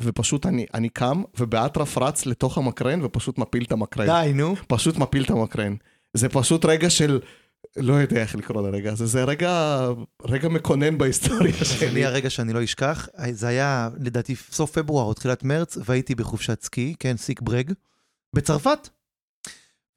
ופשוט 0.00 0.46
אני, 0.46 0.66
אני 0.74 0.88
קם, 0.88 1.22
ובאטרף 1.40 1.98
רץ 1.98 2.26
לתוך 2.26 2.58
המקרן, 2.58 3.04
ופשוט 3.04 3.38
מפיל 3.38 3.64
את 3.64 3.72
המקרן. 3.72 4.06
די, 4.06 4.32
נו. 4.34 4.56
פשוט 4.66 4.96
מפיל 4.96 5.24
את 5.24 5.30
המקרן. 5.30 5.74
זה 6.14 6.28
פשוט 6.28 6.64
רגע 6.64 6.90
של... 6.90 7.20
לא 7.76 7.94
יודע 7.94 8.20
איך 8.20 8.34
לקרוא 8.34 8.62
לרגע 8.62 8.92
הזה, 8.92 9.06
זה 9.06 9.24
רגע, 9.24 9.86
רגע 10.22 10.48
מקונן 10.48 10.98
בהיסטוריה 10.98 11.64
שלי. 11.64 11.90
אני 11.90 12.04
הרגע 12.04 12.30
שאני 12.30 12.52
לא 12.52 12.64
אשכח, 12.64 13.08
זה 13.30 13.48
היה 13.48 13.88
לדעתי 14.00 14.34
סוף 14.36 14.78
פברואר 14.78 15.04
או 15.04 15.14
תחילת 15.14 15.44
מרץ, 15.44 15.78
והייתי 15.84 16.14
בחופשת 16.14 16.62
סקי, 16.62 16.94
כן, 16.98 17.16
סיק 17.16 17.40
ברג, 17.40 17.72
בצרפת. 18.34 18.88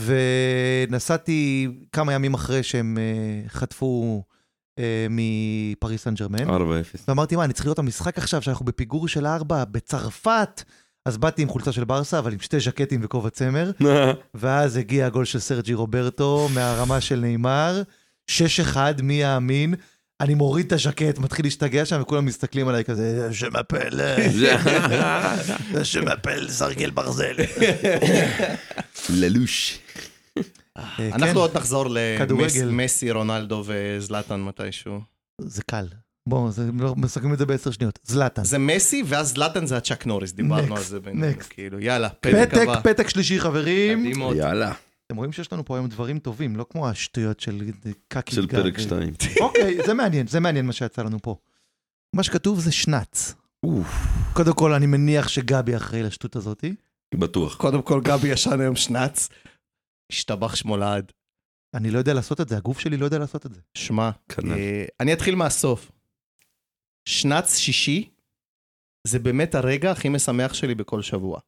ונסעתי 0.02 1.68
כמה 1.92 2.14
ימים 2.14 2.34
אחרי 2.34 2.64
שהם 2.64 2.98
אה, 2.98 3.50
חטפו 3.50 4.24
מפריס 5.10 6.04
סן 6.04 6.14
ג'רמן, 6.14 6.50
4-0. 6.50 6.52
ואמרתי, 7.08 7.36
מה, 7.36 7.44
אני 7.44 7.54
צריך 7.54 7.72
את 7.72 7.80
המשחק 7.80 8.18
עכשיו, 8.18 8.42
שאנחנו 8.42 8.66
בפיגור 8.66 9.08
של 9.08 9.26
ארבע, 9.26 9.64
בצרפת. 9.72 10.64
אז 11.06 11.18
באתי 11.18 11.42
עם 11.42 11.50
חולצה 11.50 11.72
של 11.72 11.84
ברסה, 11.84 12.20
אבל 12.20 12.34
עם 12.34 12.40
שתי 12.40 12.60
ז'קטים 12.60 13.00
וכובע 13.04 13.30
צמר, 13.30 13.72
ואז 14.34 14.78
הגיע 14.78 15.06
הגול 15.06 15.26
של 15.26 15.40
סרג'י 15.40 15.74
רוברטו 15.74 16.50
מהרמה 16.54 17.02
של 17.02 17.20
נאמר, 17.20 17.82
6-1, 18.32 18.78
מי 19.04 19.14
יאמין? 19.14 19.76
אני 20.22 20.34
מוריד 20.34 20.66
את 20.66 20.72
הז'קט, 20.72 21.20
מתחיל 21.20 21.46
להשתגע 21.46 21.86
שם, 21.86 22.02
וכולם 22.02 22.26
מסתכלים 22.26 22.68
עליי 22.68 22.84
כזה, 22.84 23.34
שמפל, 23.34 24.00
שמפל 25.84 26.48
סרגל 26.50 26.90
ברזל. 26.90 27.36
ללוש. 29.10 29.80
אה, 30.78 31.10
אנחנו 31.14 31.28
כן, 31.28 31.36
עוד 31.36 31.58
נחזור. 31.58 31.86
למסי, 32.64 33.12
רונלדו 33.12 33.64
וזלאטן 33.66 34.42
מתישהו. 34.42 35.02
זה 35.42 35.62
קל. 35.64 35.88
בואו, 36.30 36.50
לא- 36.80 36.96
מסכמים 36.98 37.34
את 37.34 37.38
זה 37.38 37.46
בעשר 37.46 37.72
שניות. 37.72 38.00
זלאטן. 38.04 38.44
זה 38.44 38.58
מסי, 38.58 39.04
ואז 39.06 39.30
זלאטן 39.30 39.66
זה 39.66 39.78
הצ'אק 39.78 40.06
נוריס, 40.06 40.32
דיברנו 40.32 40.76
על 40.76 40.84
זה 40.84 41.00
בינינו. 41.00 41.34
כאילו, 41.50 41.80
יאללה, 41.80 42.10
פתק 42.10 42.50
הבא. 42.54 42.80
פתק 42.80 43.10
שלישי, 43.10 43.40
חברים. 43.40 44.06
יאללה, 44.36 44.72
אתם 45.08 45.18
רואים 45.18 45.32
שיש 45.32 45.54
לנו 45.54 45.66
פה 45.66 45.76
היום 45.76 45.88
דברים 45.88 46.20
טובים, 46.20 46.56
לא 46.56 46.66
כמו 46.70 46.90
השטויות 46.90 47.40
של 47.40 47.64
קקי 48.08 48.36
של. 48.36 48.48
פרק 48.48 48.80
2. 48.80 49.14
אוקיי, 49.42 49.78
זה 49.86 49.94
מעניין, 49.94 50.28
זה 50.28 50.40
מעניין 50.40 50.66
מה 50.66 50.74
שיצא 50.74 51.02
לנו 51.02 51.18
פה. 51.22 51.36
מה 52.16 52.24
שכתוב 52.24 52.60
זה 52.60 52.72
שנץ. 52.72 53.34
קודם 54.34 54.54
כל, 54.54 54.74
אני 54.74 54.86
מניח 54.86 55.28
שגבי 55.28 55.76
אחראי 55.76 56.04
לשטות 56.04 56.36
הזאתי. 56.36 56.76
בטוח. 57.16 57.56
קודם 57.56 57.82
כל, 57.82 58.02
גבי 58.02 58.28
ישן 58.28 58.62
היום 58.62 58.76
שנץ. 58.76 59.30
השתבח 60.12 60.56
שמו 60.56 60.78
לעד. 60.78 61.12
אני 61.74 61.92
לא 61.92 61.98
יודע 61.98 62.14
לעשות 62.14 62.42
את 62.42 62.50
זה, 62.50 62.58
הגוף 62.58 62.80
שלי 62.80 62.98
לא 62.98 63.06
יודע 63.06 63.20
לעשות 63.20 63.46
את 63.46 63.54
זה. 63.54 63.62
שמע, 63.78 64.10
כנ"ל. 64.30 64.52
אה, 64.52 64.86
אני 65.00 65.14
אתחיל 65.14 65.36
מהסוף. 65.36 65.92
שנץ 67.06 67.58
שישי, 67.58 68.10
זה 69.08 69.20
באמת 69.20 69.56
הרגע 69.56 69.92
הכי 69.92 70.10
משמח 70.10 70.54
שלי 70.54 70.76
בכל 70.76 71.02
שבוע. 71.02 71.40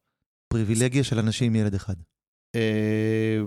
פריבילגיה 0.52 1.04
של 1.04 1.18
אנשים 1.18 1.46
עם 1.46 1.56
ילד 1.56 1.74
אחד. 1.74 1.94
אה, 2.54 3.38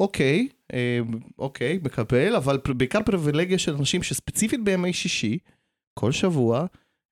אוקיי, 0.00 0.48
אה, 0.72 0.98
אוקיי, 1.38 1.78
מקבל, 1.82 2.36
אבל 2.36 2.58
בעיקר 2.76 3.02
פריבילגיה 3.06 3.58
של 3.58 3.74
אנשים 3.74 4.02
שספציפית 4.02 4.64
בימי 4.64 4.92
שישי, 4.92 5.38
כל 5.98 6.12
שבוע, 6.12 6.66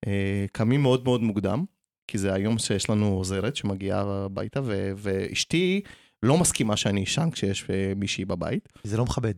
אה, 0.06 0.46
קמים 0.52 0.82
מאוד 0.82 1.04
מאוד 1.04 1.22
מוקדם, 1.22 1.64
כי 2.10 2.18
זה 2.18 2.34
היום 2.34 2.58
שיש 2.58 2.90
לנו 2.90 3.06
עוזרת 3.06 3.56
שמגיעה 3.56 4.24
הביתה, 4.24 4.60
ו- 4.64 4.92
ואשתי 4.96 5.80
לא 6.22 6.38
מסכימה 6.38 6.76
שאני 6.76 7.04
אשן 7.04 7.28
כשיש 7.32 7.64
אה, 7.70 7.92
מישהי 7.96 8.24
בבית. 8.24 8.68
זה 8.84 8.96
לא 8.96 9.04
מכבד. 9.04 9.34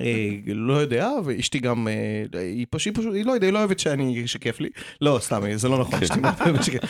אה, 0.00 0.38
לא 0.46 0.72
יודע, 0.74 1.10
ואשתי 1.24 1.58
גם, 1.58 1.88
אה, 1.88 2.40
היא 2.40 2.66
פשוט, 2.70 2.98
היא 3.14 3.24
לא 3.24 3.32
יודע, 3.32 3.46
היא 3.46 3.52
לא 3.52 3.58
אוהבת 3.58 3.78
שאני, 3.78 4.28
שכיף 4.28 4.60
לי. 4.60 4.68
לא, 5.00 5.18
סתם, 5.22 5.42
זה 5.56 5.68
לא 5.68 5.78
נכון, 5.80 6.02
אשתי 6.02 6.20
מאוד 6.20 6.34
אוהבת 6.40 6.64
שכיף, 6.64 6.82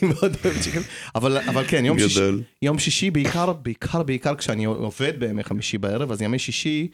היא 0.00 0.08
מאוד 0.08 0.36
אוהבת 0.44 0.62
שכיף. 0.62 1.10
אבל, 1.14 1.38
אבל 1.38 1.64
כן, 1.68 1.84
יום 1.84 1.98
שישי. 1.98 2.20
יום 2.62 2.78
שישי 2.78 3.10
בעיקר, 3.10 3.52
בעיקר, 3.52 4.02
בעיקר 4.02 4.34
כשאני 4.34 4.64
עובד 4.64 5.20
בימי 5.20 5.44
חמישי 5.44 5.78
בערב, 5.78 6.12
אז 6.12 6.22
ימי 6.22 6.38
שישי, 6.38 6.88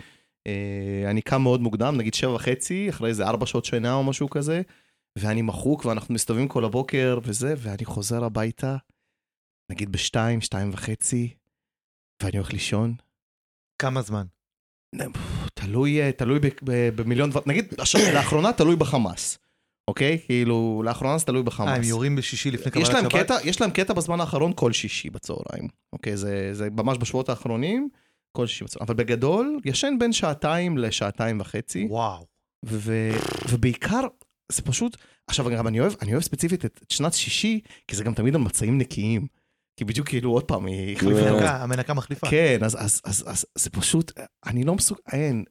אני 1.06 1.22
קם 1.22 1.42
מאוד 1.42 1.60
מוקדם, 1.60 1.96
נגיד 1.96 2.14
שבע 2.14 2.34
וחצי, 2.34 2.90
אחרי 2.90 3.08
איזה 3.08 3.26
ארבע 3.26 3.46
שעות 3.46 3.64
שינה 3.64 3.94
או 3.94 4.04
משהו 4.04 4.30
כזה, 4.30 4.62
ואני 5.18 5.42
מחוק 5.42 5.84
ואנחנו 5.84 6.14
מסתובבים 6.14 6.48
כל 6.48 6.64
הבוקר 6.64 7.18
וזה, 7.22 7.54
ואני 7.58 7.84
חוזר 7.84 8.24
הביתה, 8.24 8.76
נגיד 9.70 9.92
בשתיים, 9.92 10.40
שתיים 10.40 10.70
וחצי, 10.72 11.34
ואני 12.22 12.36
הולך 12.38 12.52
לישון. 12.52 12.94
כמה 13.78 14.02
זמן? 14.02 14.24
תלוי, 15.54 16.02
אה, 16.02 16.12
תלוי 16.12 16.38
במיליון 16.94 17.30
דברים, 17.30 17.44
נגיד, 17.48 17.74
עכשיו, 17.78 18.00
לאחרונה 18.14 18.52
תלוי 18.52 18.76
בחמאס, 18.76 19.38
אוקיי? 19.88 20.18
כאילו, 20.26 20.82
לאחרונה 20.84 21.18
זה 21.18 21.24
תלוי 21.24 21.42
בחמאס. 21.42 21.68
אה, 21.68 21.76
הם 21.76 21.82
יורים 21.82 22.16
בשישי 22.16 22.50
לפני 22.50 22.72
קבלת 22.72 22.86
שבת? 22.86 23.30
יש 23.44 23.60
להם 23.60 23.70
קטע 23.70 23.92
בזמן 23.92 24.20
האחרון 24.20 24.52
כל 24.56 24.72
שישי 24.72 25.10
בצהריים. 25.10 25.68
אוקיי, 25.92 26.16
זה, 26.16 26.54
זה 26.54 26.68
ממש 26.70 26.98
בשבועות 26.98 27.28
האחרונים, 27.28 27.88
כל 28.36 28.46
שישי 28.46 28.64
בצהריים. 28.64 28.86
אבל 28.86 28.94
בגדול, 28.94 29.58
ישן 29.64 29.94
בין 29.98 30.12
שעתיים 30.12 30.78
לשעתיים 30.78 31.40
וחצי, 31.40 31.86
וואו. 31.90 32.26
ו, 32.66 33.10
ובעיקר, 33.48 34.06
זה 34.52 34.62
פשוט, 34.62 34.96
עכשיו 35.26 35.46
גם 35.50 35.66
אני 35.66 35.80
אוהב, 35.80 35.92
אני 36.02 36.12
אוהב 36.12 36.22
ספציפית 36.22 36.64
את 36.64 36.86
שנת 36.88 37.14
שישי, 37.14 37.60
כי 37.88 37.96
זה 37.96 38.04
גם 38.04 38.14
תמיד 38.14 38.34
על 38.34 38.40
מצעים 38.40 38.78
נקיים. 38.78 39.26
כי 39.76 39.84
בדיוק 39.84 40.08
כאילו, 40.08 40.30
עוד 40.30 40.44
פעם, 40.44 40.66
היא 40.66 40.96
החליפה 40.96 41.20
את 41.20 41.44
המנקה- 41.44 41.94
מחליפה. 41.94 42.30
כן, 42.30 42.58
אז, 42.64 42.76
אז, 42.84 43.00
אז, 43.04 43.24
אז 43.26 43.46
זה 43.58 43.70
פשוט, 43.70 44.12
אני 44.46 44.64
לא 44.64 44.74
מסוג... 44.74 44.98
אין. 45.12 45.44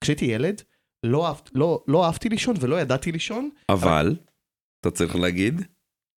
כשהייתי 0.00 0.24
ילד, 0.24 0.62
לא, 1.04 1.34
לא, 1.54 1.84
לא 1.88 2.04
אהבתי 2.06 2.28
לישון 2.28 2.56
ולא 2.60 2.80
ידעתי 2.80 3.12
לישון. 3.12 3.50
אבל, 3.68 4.16
אתה 4.80 4.90
צריך 4.90 5.16
להגיד, 5.16 5.60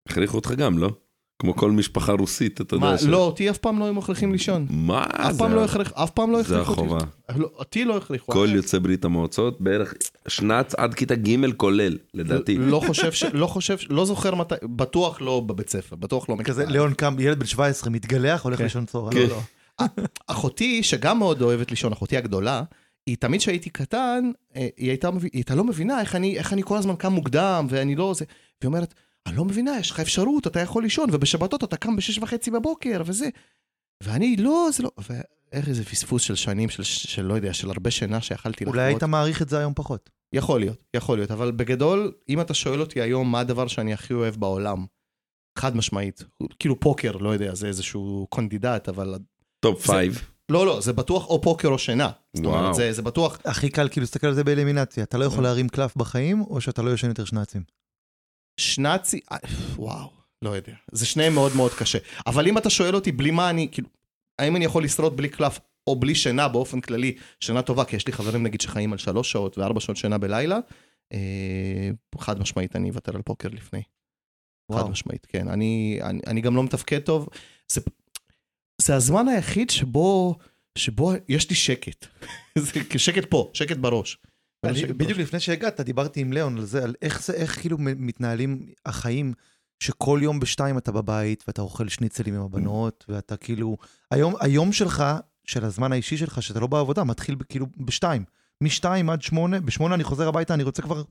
הכריחו 0.08 0.36
אותך 0.36 0.50
גם, 0.50 0.78
לא? 0.78 0.90
כמו 1.38 1.56
כל 1.56 1.70
משפחה 1.70 2.12
רוסית, 2.12 2.60
אתה 2.60 2.74
יודע 2.74 2.98
ש... 2.98 3.02
לא, 3.04 3.16
אותי 3.16 3.50
אף 3.50 3.58
פעם 3.58 3.78
לא 3.78 3.84
היו 3.84 3.94
מכריחים 3.94 4.32
לישון. 4.32 4.66
מה? 4.70 5.04
אף 5.10 5.32
זה 5.32 5.38
פעם 5.38 5.52
לא 5.54 5.60
ה- 5.60 5.64
הכריחו, 5.64 6.02
אף 6.04 6.10
פעם 6.10 6.30
לא 6.30 6.42
זה 6.42 6.60
הכריחו 6.60 6.70
אותי. 6.82 6.94
החובה. 6.94 7.04
לא, 7.36 7.50
אותי 7.54 7.84
לא 7.84 7.96
הכריחו. 7.96 8.32
כל 8.32 8.48
יוצאי 8.52 8.80
ברית 8.80 9.04
המועצות, 9.04 9.60
בערך 9.60 9.94
שנץ 10.28 10.74
עד 10.74 10.94
כיתה 10.94 11.14
ג' 11.14 11.52
כולל, 11.56 11.98
לדעתי. 12.14 12.58
לא 12.58 12.80
חושב 12.86 13.12
ש... 13.12 13.24
לא 13.24 13.46
חושב, 13.46 13.76
לא 13.90 14.04
זוכר 14.04 14.34
מתי, 14.34 14.54
בטוח 14.62 15.20
לא 15.20 15.40
בבית 15.46 15.70
ספר, 15.70 15.96
בטוח 15.96 16.28
לא 16.28 16.36
כזה, 16.44 16.60
מכיתה. 16.62 16.72
ליאון 16.72 16.94
קם, 16.94 17.16
ילד 17.18 17.38
בן 17.38 17.46
17, 17.46 17.90
מתגלח, 17.90 18.44
הולך 18.44 18.58
כן. 18.58 18.64
לישון 18.64 18.84
צהריים. 18.86 19.28
כן. 19.28 19.34
לא, 19.34 19.86
לא. 19.86 19.86
אחותי, 20.26 20.82
שגם 20.82 21.18
מאוד 21.18 21.42
אוהבת 21.42 21.70
לישון, 21.70 21.92
אחותי 21.92 22.16
הגדולה, 22.16 22.62
היא 23.06 23.16
תמיד 23.16 23.40
כשהייתי 23.40 23.70
קטן, 23.70 24.30
אה, 24.56 24.68
היא 24.76 24.88
הייתה, 24.88 25.10
מב- 25.10 25.22
היא 25.24 25.30
הייתה 25.34 25.54
לא 25.54 25.64
מבינה 25.64 26.00
איך 26.00 26.14
אני, 26.14 26.38
איך 26.38 26.52
אני 26.52 26.62
כל 26.64 26.76
הזמן 26.76 26.96
קם 26.96 27.12
מוקדם, 27.12 27.66
ואני 27.70 27.96
לא... 27.96 28.12
זה... 28.16 28.24
והיא 28.60 28.68
אומרת, 28.68 28.94
אני 29.28 29.36
לא 29.36 29.44
מבינה, 29.44 29.78
יש 29.78 29.90
לך 29.90 30.00
אפשרות, 30.00 30.46
אתה 30.46 30.60
יכול 30.60 30.82
לישון, 30.82 31.08
ובשבתות 31.12 31.64
אתה 31.64 31.76
קם 31.76 31.96
בשש 31.96 32.18
וחצי 32.18 32.50
בבוקר, 32.50 33.02
וזה. 33.06 33.28
ואני, 34.02 34.36
לא, 34.36 34.68
זה 34.72 34.82
לא... 34.82 34.90
ואיך 34.98 35.68
איזה 35.68 35.84
פספוס 35.84 36.22
של 36.22 36.34
שנים, 36.34 36.68
של, 36.68 36.82
של 36.82 37.22
לא 37.22 37.34
יודע, 37.34 37.52
של 37.52 37.70
הרבה 37.70 37.90
שינה 37.90 38.20
שיכלתי 38.20 38.64
לחוות. 38.64 38.74
אולי 38.74 38.86
היית 38.86 39.02
מעריך 39.02 39.42
את 39.42 39.48
זה 39.48 39.58
היום 39.58 39.72
פחות. 39.76 40.10
יכול 40.32 40.60
להיות, 40.60 40.84
יכול 40.94 41.18
להיות, 41.18 41.30
אבל 41.30 41.50
בגדול, 41.50 42.12
אם 42.28 42.40
אתה 42.40 42.54
שואל 42.54 42.80
אותי 42.80 43.00
היום 43.00 43.32
מה 43.32 43.40
הדבר 43.40 43.66
שאני 43.66 43.92
הכי 43.92 44.14
אוהב 44.14 44.36
בעולם, 44.36 44.86
חד 45.58 45.76
משמעית, 45.76 46.24
כאילו 46.58 46.80
פוקר, 46.80 47.12
לא 47.12 47.30
יודע, 47.30 47.54
זה 47.54 47.66
איזשהו 47.66 48.26
candidate, 48.30 48.88
אבל... 48.88 49.14
top 49.60 49.86
five. 49.86 50.22
לא, 50.48 50.66
לא, 50.66 50.80
זה 50.80 50.92
בטוח 50.92 51.26
או 51.26 51.40
פוקר 51.40 51.68
או 51.68 51.78
שינה. 51.78 52.10
זאת 52.34 52.46
אומרת. 52.46 52.74
זה, 52.74 52.92
זה 52.92 53.02
בטוח... 53.02 53.38
הכי 53.44 53.70
קל 53.70 53.88
כאילו 53.88 54.02
להסתכל 54.02 54.26
על 54.26 54.34
זה 54.34 54.44
באלימינציה. 54.44 55.04
אתה 55.04 55.18
לא 55.18 55.24
יכול 55.24 55.44
להרים 55.44 55.68
קלף 55.68 55.96
בחיים, 55.96 56.40
או 56.40 56.60
שאתה 56.60 56.82
לא 56.82 56.90
ישן 56.90 57.08
יותר 57.08 57.24
שנצים. 57.24 57.62
שנאצי, 58.58 59.20
אה, 59.32 59.36
וואו, 59.76 60.10
לא 60.42 60.50
יודע. 60.50 60.74
זה 60.92 61.06
שניהם 61.06 61.34
מאוד 61.34 61.56
מאוד 61.56 61.74
קשה. 61.74 61.98
אבל 62.26 62.48
אם 62.48 62.58
אתה 62.58 62.70
שואל 62.70 62.94
אותי 62.94 63.12
בלי 63.12 63.30
מה 63.30 63.50
אני, 63.50 63.68
כאילו, 63.72 63.88
האם 64.38 64.56
אני 64.56 64.64
יכול 64.64 64.84
לשרוד 64.84 65.16
בלי 65.16 65.28
קלף 65.28 65.60
או 65.86 65.96
בלי 65.96 66.14
שינה 66.14 66.48
באופן 66.48 66.80
כללי, 66.80 67.16
שינה 67.40 67.62
טובה, 67.62 67.84
כי 67.84 67.96
יש 67.96 68.06
לי 68.06 68.12
חברים 68.12 68.42
נגיד 68.42 68.60
שחיים 68.60 68.92
על 68.92 68.98
שלוש 68.98 69.32
שעות 69.32 69.58
וארבע 69.58 69.80
שעות 69.80 69.96
שינה 69.96 70.18
בלילה, 70.18 70.58
אה, 71.12 71.90
חד 72.18 72.40
משמעית 72.40 72.76
אני 72.76 72.90
אוותר 72.90 73.16
על 73.16 73.22
פוקר 73.22 73.48
לפני. 73.48 73.82
חד 74.72 74.78
וואו. 74.78 74.88
משמעית, 74.88 75.26
כן. 75.26 75.48
אני, 75.48 75.98
אני, 76.02 76.20
אני 76.26 76.40
גם 76.40 76.56
לא 76.56 76.62
מתפקד 76.62 76.98
טוב. 76.98 77.28
זה, 77.72 77.80
זה 78.82 78.94
הזמן 78.94 79.28
היחיד 79.28 79.70
שבו, 79.70 80.36
שבו 80.78 81.12
יש 81.28 81.50
לי 81.50 81.56
שקט. 81.56 82.06
זה 82.58 82.98
שקט 82.98 83.30
פה, 83.30 83.50
שקט 83.54 83.76
בראש. 83.76 84.18
בדיוק. 84.66 85.18
לפני 85.18 85.40
שהגעת, 85.40 85.80
דיברתי 85.80 86.20
עם 86.20 86.32
ליאון 86.32 86.58
על 86.58 86.64
זה, 86.64 86.84
על 86.84 86.94
איך 87.02 87.22
זה, 87.22 87.32
איך 87.32 87.60
כאילו 87.60 87.76
מתנהלים 87.80 88.66
החיים, 88.86 89.32
שכל 89.80 90.20
יום 90.22 90.40
בשתיים 90.40 90.78
אתה 90.78 90.92
בבית, 90.92 91.44
ואתה 91.46 91.62
אוכל 91.62 91.88
שניצלים 91.88 92.34
עם 92.34 92.42
הבנות, 92.42 93.04
ואתה 93.08 93.36
כאילו... 93.36 93.76
היום, 94.10 94.34
היום 94.40 94.72
שלך, 94.72 95.04
של 95.44 95.64
הזמן 95.64 95.92
האישי 95.92 96.16
שלך, 96.16 96.42
שאתה 96.42 96.60
לא 96.60 96.66
בעבודה, 96.66 97.04
מתחיל 97.04 97.36
כאילו 97.48 97.66
בשתיים. 97.76 98.24
משתיים 98.60 99.10
עד 99.10 99.22
שמונה, 99.22 99.60
בשמונה 99.60 99.94
אני 99.94 100.04
חוזר 100.04 100.28
הביתה, 100.28 100.54
אני 100.54 100.62
רוצה 100.62 100.82
כבר 100.82 101.02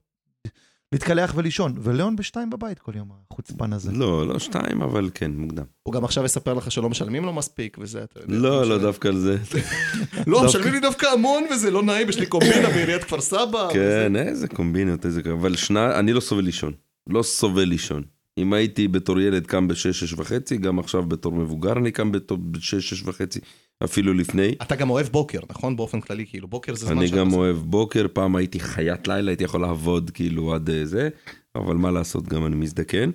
להתקלח 0.91 1.33
ולישון, 1.35 1.73
וליאון 1.77 2.15
בשתיים 2.15 2.49
בבית 2.49 2.79
כל 2.79 2.91
יום, 2.95 3.09
החוצפן 3.31 3.73
הזה. 3.73 3.91
לא, 3.91 4.27
לא 4.27 4.39
שתיים, 4.39 4.81
אבל 4.81 5.09
כן, 5.13 5.31
מוקדם. 5.31 5.63
הוא 5.83 5.93
גם 5.93 6.03
עכשיו 6.03 6.25
יספר 6.25 6.53
לך 6.53 6.71
שלא 6.71 6.89
משלמים 6.89 7.25
לו 7.25 7.33
מספיק 7.33 7.77
וזה, 7.81 8.03
אתה 8.03 8.19
יודע. 8.19 8.33
לא, 8.37 8.65
לא 8.65 8.77
דווקא 8.77 9.07
על 9.07 9.17
זה. 9.17 9.37
לא, 10.27 10.45
משלמים 10.45 10.73
לי 10.73 10.79
דווקא 10.79 11.05
המון 11.05 11.43
וזה 11.51 11.71
לא 11.71 11.83
נעים, 11.83 12.09
יש 12.09 12.19
לי 12.19 12.25
קומבינה 12.25 12.69
בעיריית 12.69 13.03
כפר 13.03 13.21
סבא. 13.21 13.67
כן, 13.73 14.15
איזה 14.15 14.47
קומבינות, 14.47 15.05
איזה... 15.05 15.21
אבל 15.31 15.55
שנה, 15.55 15.99
אני 15.99 16.13
לא 16.13 16.19
סובל 16.19 16.43
לישון. 16.43 16.73
לא 17.09 17.23
סובל 17.23 17.63
לישון. 17.63 18.03
אם 18.37 18.53
הייתי 18.53 18.87
בתור 18.87 19.19
ילד 19.19 19.47
קם 19.47 19.67
בשש, 19.67 19.99
שש 19.99 20.13
וחצי, 20.13 20.57
גם 20.57 20.79
עכשיו 20.79 21.03
בתור 21.03 21.31
מבוגר 21.31 21.73
אני 21.73 21.91
קם 21.91 22.11
בשש, 22.51 22.89
שש 22.89 23.03
וחצי, 23.05 23.39
אפילו 23.83 24.13
לפני. 24.13 24.55
אתה 24.61 24.75
גם 24.75 24.89
אוהב 24.89 25.07
בוקר, 25.07 25.39
נכון? 25.49 25.75
באופן 25.75 26.01
כללי, 26.01 26.25
כאילו, 26.25 26.47
בוקר 26.47 26.75
זה 26.75 26.85
זמן 26.85 26.97
אני 26.97 27.07
שאתה 27.07 27.17
גם 27.19 27.25
עושה- 27.27 27.37
אוהב 27.37 27.57
בוקר, 27.57 28.05
פעם 28.13 28.35
הייתי 28.35 28.59
חיית 28.59 29.07
לילה, 29.07 29.31
הייתי 29.31 29.43
יכול 29.43 29.61
לעבוד 29.61 30.09
כאילו 30.13 30.53
עד 30.55 30.69
אה, 30.69 30.85
זה, 30.85 31.09
אבל 31.55 31.75
מה 31.75 31.91
לעשות, 31.91 32.27
גם 32.27 32.45
אני 32.45 32.55
מזדקן. 32.55 33.09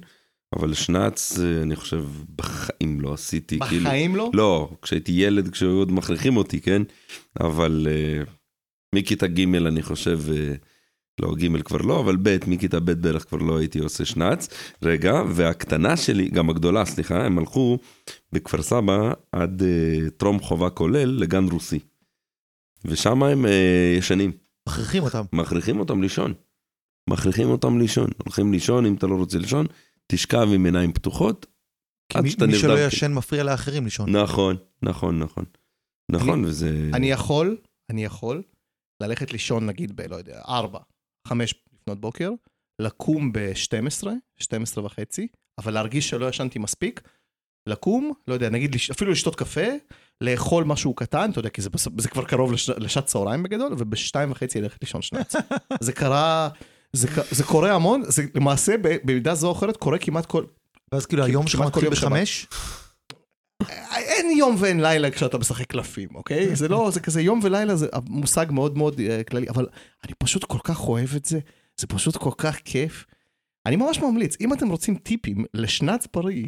אבל 0.58 0.74
שנץ, 0.74 1.38
אה, 1.40 1.62
אני 1.62 1.76
חושב, 1.76 2.04
בחיים 2.36 3.00
לא 3.00 3.12
עשיתי, 3.14 3.58
כאילו... 3.68 3.84
בחיים 3.86 4.16
לא? 4.16 4.30
לא, 4.34 4.70
כשהייתי 4.82 5.12
ילד, 5.12 5.48
כשהיו 5.48 5.70
עוד 5.70 5.92
מכריחים 5.92 6.36
אותי, 6.36 6.60
כן? 6.60 6.82
אבל 7.40 7.86
אה, 7.90 8.22
מכיתה 8.94 9.26
ג' 9.26 9.54
אני 9.54 9.82
חושב, 9.82 10.20
אה, 10.32 10.54
לא, 11.20 11.34
ג' 11.34 11.62
כבר 11.62 11.78
לא, 11.78 12.00
אבל 12.00 12.16
ב', 12.22 12.36
מכיתה 12.46 12.80
ב' 12.80 12.90
בערך 12.90 13.28
כבר 13.28 13.38
לא 13.38 13.58
הייתי 13.58 13.78
עושה 13.78 14.04
שנץ. 14.04 14.48
רגע, 14.82 15.22
והקטנה 15.28 15.96
שלי, 15.96 16.28
גם 16.28 16.50
הגדולה, 16.50 16.84
סליחה, 16.84 17.24
הם 17.26 17.38
הלכו 17.38 17.78
בכפר 18.32 18.62
סבא 18.62 19.12
עד 19.32 19.62
אה, 19.62 20.10
טרום 20.16 20.40
חובה 20.40 20.70
כולל 20.70 21.08
לגן 21.20 21.44
רוסי. 21.44 21.78
ושם 22.84 23.22
הם 23.22 23.46
אה, 23.46 23.94
ישנים, 23.98 24.32
מכריחים 24.68 25.02
אותם. 25.02 25.24
מכריחים 25.32 25.80
אותם 25.80 26.02
לישון. 26.02 26.34
מכריחים 27.10 27.48
אותם 27.48 27.78
לישון. 27.78 28.10
הולכים 28.24 28.52
לישון, 28.52 28.86
אם 28.86 28.94
אתה 28.94 29.06
לא 29.06 29.14
רוצה 29.14 29.38
לישון, 29.38 29.66
תשכב 30.06 30.48
עם 30.54 30.64
עיניים 30.64 30.92
פתוחות. 30.92 31.46
עד 32.14 32.22
מי 32.22 32.30
שאתה 32.30 32.46
מי 32.46 32.54
שלא 32.54 32.74
נרדם. 32.74 32.88
ישן 32.88 33.12
מפריע 33.14 33.42
לאחרים 33.44 33.84
לישון. 33.84 34.16
נכון, 34.16 34.56
נכון, 34.82 35.18
נכון. 35.18 35.44
נכון, 36.10 36.44
וזה... 36.44 36.90
אני 36.94 37.10
יכול, 37.10 37.56
אני 37.90 38.04
יכול 38.04 38.42
ללכת 39.02 39.32
לישון 39.32 39.66
נגיד 39.66 39.96
ב, 39.96 40.00
לא 40.00 40.16
יודע, 40.16 40.40
4, 40.48 40.78
5 41.28 41.54
לפנות 41.72 42.00
בוקר, 42.00 42.30
לקום 42.82 43.32
ב-12, 43.32 44.06
12 44.38 44.84
וחצי, 44.84 45.28
אבל 45.58 45.74
להרגיש 45.74 46.08
שלא 46.08 46.28
ישנתי 46.28 46.58
מספיק, 46.58 47.00
לקום, 47.68 48.12
לא 48.28 48.34
יודע, 48.34 48.50
נגיד 48.50 48.76
אפילו 48.90 49.12
לשתות 49.12 49.36
קפה, 49.36 49.66
לאכול 50.20 50.64
משהו 50.64 50.94
קטן, 50.94 51.30
אתה 51.30 51.38
יודע, 51.38 51.50
כי 51.50 51.62
זה, 51.62 51.70
זה 51.98 52.08
כבר 52.08 52.24
קרוב 52.24 52.52
לש, 52.52 52.70
לשעת 52.70 53.06
צהריים 53.06 53.42
בגדול, 53.42 53.74
ובשתיים 53.78 54.30
וחצי 54.30 54.60
ללכת 54.60 54.82
לישון 54.82 55.02
שנץ. 55.02 55.34
זה 55.80 55.92
קרה, 55.92 56.48
זה, 56.92 57.08
זה 57.30 57.44
קורה 57.44 57.74
המון, 57.74 58.02
זה 58.06 58.22
למעשה 58.34 58.74
במידה 59.04 59.34
זו 59.34 59.46
או 59.48 59.52
אחרת 59.52 59.76
קורה 59.76 59.98
כמעט 59.98 60.26
כל... 60.26 60.44
ואז 60.92 61.06
כאילו 61.06 61.24
היום 61.24 61.46
שלך 61.46 61.60
מתחיל 61.60 61.84
יום 61.84 61.94
שבת. 61.94 62.10
אין 63.96 64.30
יום 64.30 64.56
ואין 64.58 64.80
לילה 64.80 65.10
כשאתה 65.10 65.38
משחק 65.38 65.66
קלפים, 65.66 66.08
אוקיי? 66.14 66.56
זה 66.56 66.68
לא, 66.68 66.90
זה 66.92 67.00
כזה 67.00 67.22
יום 67.22 67.40
ולילה, 67.42 67.76
זה 67.76 67.86
מושג 68.08 68.46
מאוד 68.50 68.78
מאוד 68.78 69.00
אה, 69.00 69.22
כללי, 69.22 69.48
אבל 69.48 69.66
אני 70.04 70.12
פשוט 70.18 70.44
כל 70.44 70.58
כך 70.64 70.88
אוהב 70.88 71.16
את 71.16 71.24
זה, 71.24 71.38
זה 71.80 71.86
פשוט 71.86 72.16
כל 72.16 72.30
כך 72.38 72.58
כיף. 72.64 73.06
אני 73.66 73.76
ממש 73.76 73.98
ממליץ, 74.00 74.36
אם 74.40 74.52
אתם 74.52 74.68
רוצים 74.68 74.96
טיפים 74.96 75.44
לשנץ 75.54 76.06
בריא, 76.14 76.46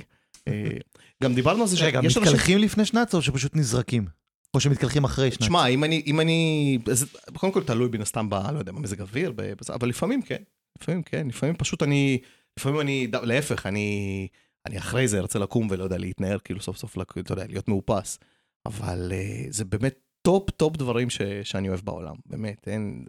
אה, 0.48 0.77
גם 1.22 1.35
דיברנו 1.35 1.62
על 1.62 1.68
זה 1.68 1.87
רגע. 1.87 2.00
מתקלחים 2.00 2.59
לפני 2.59 2.85
שנץ 2.85 3.14
או 3.14 3.22
שפשוט 3.22 3.57
נזרקים? 3.57 4.07
או 4.55 4.61
שמתקלחים 4.61 5.05
אחרי 5.05 5.31
שנץ? 5.31 5.40
תשמע, 5.40 5.66
אם 5.66 5.85
אני, 5.85 6.03
אם 6.07 6.20
אני, 6.20 6.79
אז 6.90 7.07
קודם 7.37 7.53
כל 7.53 7.62
תלוי 7.62 7.88
מן 7.92 8.00
הסתם 8.00 8.31
ב... 8.31 8.35
לא 8.35 8.59
יודע, 8.59 8.72
במזג 8.72 9.00
אוויר, 9.00 9.33
אבל 9.68 9.88
לפעמים 9.88 10.22
כן, 10.22 10.42
לפעמים 10.81 11.03
כן, 11.03 11.27
לפעמים 11.29 11.57
פשוט 11.57 11.83
אני, 11.83 12.18
לפעמים 12.59 12.81
אני, 12.81 13.07
להפך, 13.22 13.66
אני, 13.66 14.29
אני 14.66 14.79
אחרי 14.79 15.09
זה 15.09 15.18
ארצה 15.18 15.38
לקום 15.38 15.66
ולא 15.70 15.85
יודע, 15.85 15.98
להתנער, 15.98 16.38
כאילו 16.38 16.61
סוף 16.61 16.77
סוף, 16.77 16.96
אתה 17.18 17.33
יודע, 17.33 17.44
להיות 17.46 17.68
מאופס. 17.68 18.18
אבל 18.66 19.12
אה, 19.12 19.46
זה 19.50 19.64
באמת 19.64 19.94
top 20.22 20.50
top 20.50 20.77
דברים 20.77 21.11
ש, 21.11 21.22
שאני 21.42 21.68
אוהב 21.68 21.81
בעולם, 21.85 22.14
באמת, 22.27 22.68
אין... 22.68 23.05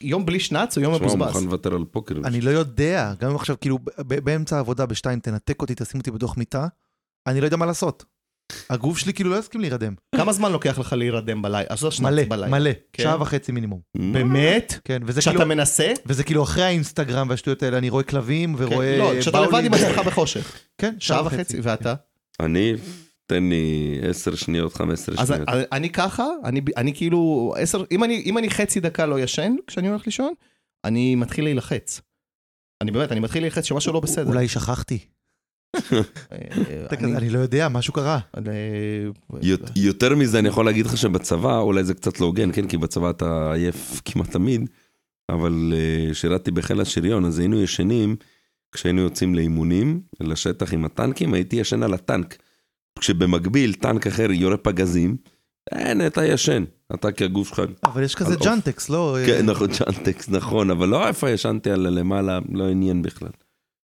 יום 0.00 0.26
בלי 0.26 0.40
שנץ 0.40 0.76
הוא 0.76 0.82
יום 0.82 0.94
תשמע, 0.94 1.06
הוא 1.06 1.16
מבוזבז. 1.16 1.34
מוכן 1.34 1.44
לוותר 1.44 1.74
על 1.74 1.84
פוקר. 1.84 2.14
אני 2.24 2.40
לא 2.40 2.50
יודע, 2.50 3.12
גם 3.20 3.30
אם 3.30 3.36
עכשיו 3.36 3.56
כאילו 3.60 3.78
באמצע 4.06 4.56
העבודה 4.56 4.86
בשתיים 4.86 5.20
תנתק 5.20 5.62
אותי, 5.62 5.74
תשים 5.76 6.00
אותי 6.00 6.10
בתוך 6.10 6.36
מיטה, 6.36 6.66
אני 7.26 7.40
לא 7.40 7.44
יודע 7.44 7.56
מה 7.56 7.66
לעשות. 7.66 8.04
הגוף 8.70 8.98
שלי 8.98 9.12
כאילו 9.12 9.30
לא 9.30 9.36
יסכים 9.36 9.60
להירדם. 9.60 9.94
כמה 10.16 10.32
זמן 10.32 10.52
לוקח 10.52 10.78
לך 10.78 10.92
להירדם 10.92 11.42
בלילה? 11.42 11.68
עזוב 11.68 11.92
מלא, 12.02 12.22
בלילה. 12.28 12.48
מלא, 12.48 12.70
כן. 12.92 13.02
שעה 13.02 13.22
וחצי 13.22 13.52
מינימום. 13.52 13.80
באמת? 14.12 14.80
כן, 14.84 15.02
וזה 15.06 15.20
כשאתה 15.20 15.36
כאילו, 15.36 15.48
מנסה? 15.48 15.92
וזה 16.06 16.24
כאילו 16.24 16.42
אחרי 16.42 16.64
האינסטגרם 16.64 17.28
והשטויות 17.30 17.62
האלה, 17.62 17.78
אני 17.78 17.90
רואה 17.90 18.02
כלבים 18.02 18.56
כן. 18.56 18.64
ורואה... 18.64 18.98
לא, 18.98 19.12
כשאתה 19.20 19.40
לבד 19.40 19.64
עם 19.64 19.74
עצמך 19.74 19.98
בחושך. 19.98 20.58
כן, 20.78 20.94
שעה 20.98 21.26
וחצי, 21.26 21.60
ואתה? 21.62 21.94
אני, 22.40 22.72
תן 23.26 23.48
לי 23.48 23.98
10 24.10 24.34
שניות, 24.34 24.74
15 24.74 25.14
אז 25.18 25.28
שניות. 25.28 25.48
אני, 25.48 25.62
אני 25.72 25.90
ככה, 25.90 26.24
אני, 26.44 26.60
אני 26.76 26.94
כאילו, 26.94 27.52
עשר, 27.58 27.84
אם 27.90 28.04
אני, 28.04 28.22
אם 28.26 28.38
אני 28.38 28.50
חצי 28.50 28.80
דקה 28.80 29.06
לא 29.06 29.20
ישן 29.20 29.54
כשאני 29.66 29.88
הולך 29.88 30.06
לישון, 30.06 30.32
אני 30.84 31.14
מתחיל 31.14 31.44
להילחץ. 31.44 32.00
אני 32.82 32.90
באמת, 32.90 33.12
אני 33.12 33.20
מתחיל 33.20 33.42
להילחץ 33.42 33.64
שמשהו 33.64 33.92
לא 33.92 34.00
בסדר. 34.00 34.28
אולי 34.28 34.48
שכחתי. 34.48 34.98
אה, 35.74 35.98
אני- 36.92 37.30
לא 37.30 37.38
יודע, 37.38 37.68
משהו 37.68 37.92
קרה. 37.92 38.18
אה, 38.36 38.42
יות- 39.42 39.70
יותר 39.76 40.14
מזה 40.14 40.38
אני 40.38 40.48
יכול 40.48 40.64
להגיד 40.64 40.86
לך 40.86 40.96
שבצבא, 40.96 41.58
אולי 41.58 41.84
זה 41.84 41.94
קצת 41.94 42.20
לא 42.20 42.26
הוגן, 42.26 42.52
כן? 42.52 42.68
כי 42.68 42.76
בצבא 42.76 43.10
אתה 43.10 43.52
עייף 43.52 44.00
כמעט 44.04 44.30
תמיד, 44.30 44.70
אבל 45.28 45.72
אה, 45.76 46.14
שירתתי 46.14 46.50
בחיל 46.50 46.80
השריון, 46.80 47.24
אז 47.24 47.38
היינו 47.38 47.62
ישנים, 47.62 48.16
כשהיינו 48.72 49.00
יוצאים 49.00 49.34
לאימונים, 49.34 50.00
לשטח 50.20 50.72
עם 50.72 50.84
הטנקים, 50.84 51.34
הייתי 51.34 51.56
ישן 51.56 51.82
על 51.82 51.94
הטנק. 51.94 52.36
כשבמקביל 52.98 53.72
טנק 53.74 54.06
אחר 54.06 54.32
יורה 54.32 54.56
פגזים, 54.56 55.16
אין, 55.72 56.06
אתה 56.06 56.24
ישן. 56.26 56.64
אתה 56.94 57.12
כי 57.12 57.24
הגוף 57.24 57.48
שלך... 57.48 57.62
אבל 57.84 58.02
יש 58.02 58.14
כזה. 58.14 58.36
ג'אנטקס, 58.44 58.88
לא? 58.90 59.16
אה, 59.18 59.26
כן, 59.26 59.46
נכון, 59.46 59.72
צ'אנטקס, 59.72 60.28
נכון, 60.28 60.70
אבל 60.70 60.88
לא 60.88 61.08
איפה 61.08 61.30
ישנתי 61.30 61.70
על 61.70 61.88
למעלה, 61.88 62.38
לא 62.52 62.68
עניין 62.68 63.02
בכלל. 63.02 63.28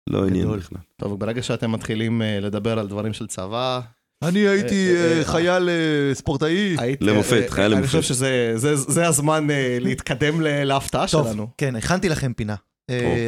לא 0.09 0.27
עניין. 0.27 0.57
בכלל. 0.57 0.77
טוב, 0.97 1.19
ברגע 1.19 1.43
שאתם 1.43 1.71
מתחילים 1.71 2.21
אה, 2.21 2.39
לדבר 2.39 2.79
על 2.79 2.87
דברים 2.87 3.13
של 3.13 3.27
צבא, 3.27 3.81
אני 4.21 4.39
הייתי 4.39 4.95
אה, 4.95 5.17
אה, 5.17 5.25
חייל 5.25 5.69
ספורטאי. 6.13 6.77
למופת, 7.01 7.45
חייל 7.49 7.73
אני 7.73 7.85
חושב 7.85 7.97
למופת. 7.97 8.07
שזה 8.07 8.51
זה, 8.55 8.75
זה 8.75 9.07
הזמן 9.07 9.47
להתקדם 9.79 10.41
להפתעה 10.41 11.07
טוב, 11.07 11.27
שלנו. 11.27 11.47
כן, 11.57 11.75
הכנתי 11.75 12.09
לכם 12.09 12.33
פינה. 12.33 12.55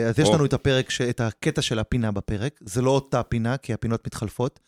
אז 0.10 0.20
יש. 0.20 0.30
לנו 0.30 0.46
את 0.46 0.54
הפרק, 0.54 0.90
את 1.10 1.22
הקטע 1.22 1.62
של 1.62 1.80
הפינה 1.80 2.12
בפרק. 2.12 2.60
זה 2.66 2.82
לא 2.82 2.90
אותה 2.90 3.24
פינה, 3.24 3.58
כי 3.58 3.74
הפינות 3.74 4.08
מתחלפות. 4.08 4.60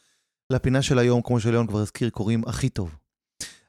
לפינה 0.50 0.82
של 0.82 1.00
היום, 1.00 1.22
כמו 1.22 1.40
שליאון 1.40 1.68
כבר 1.68 1.80
הזכיר, 1.80 2.10
קוראים 2.10 2.44
הכי 2.48 2.70
טוב. 2.70 2.96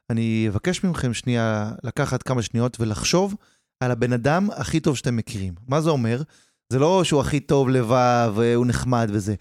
אני 0.09 0.45
אבקש 0.49 0.83
מכם 0.83 1.13
שנייה 1.13 1.71
לקחת 1.83 2.23
כמה 2.23 2.41
שניות 2.41 2.79
ולחשוב 2.79 3.35
על 3.79 3.91
הבן 3.91 4.13
אדם 4.13 4.49
הכי 4.55 4.79
טוב 4.79 4.97
שאתם 4.97 5.15
מכירים. 5.15 5.53
מה 5.67 5.81
זה 5.81 5.89
אומר? 5.89 6.21
זה 6.69 6.79
לא 6.79 7.03
שהוא 7.03 7.21
הכי 7.21 7.39
טוב 7.39 7.69
לבב, 7.69 8.33
הוא 8.55 8.65
נחמד 8.65 9.09
וזה. 9.13 9.35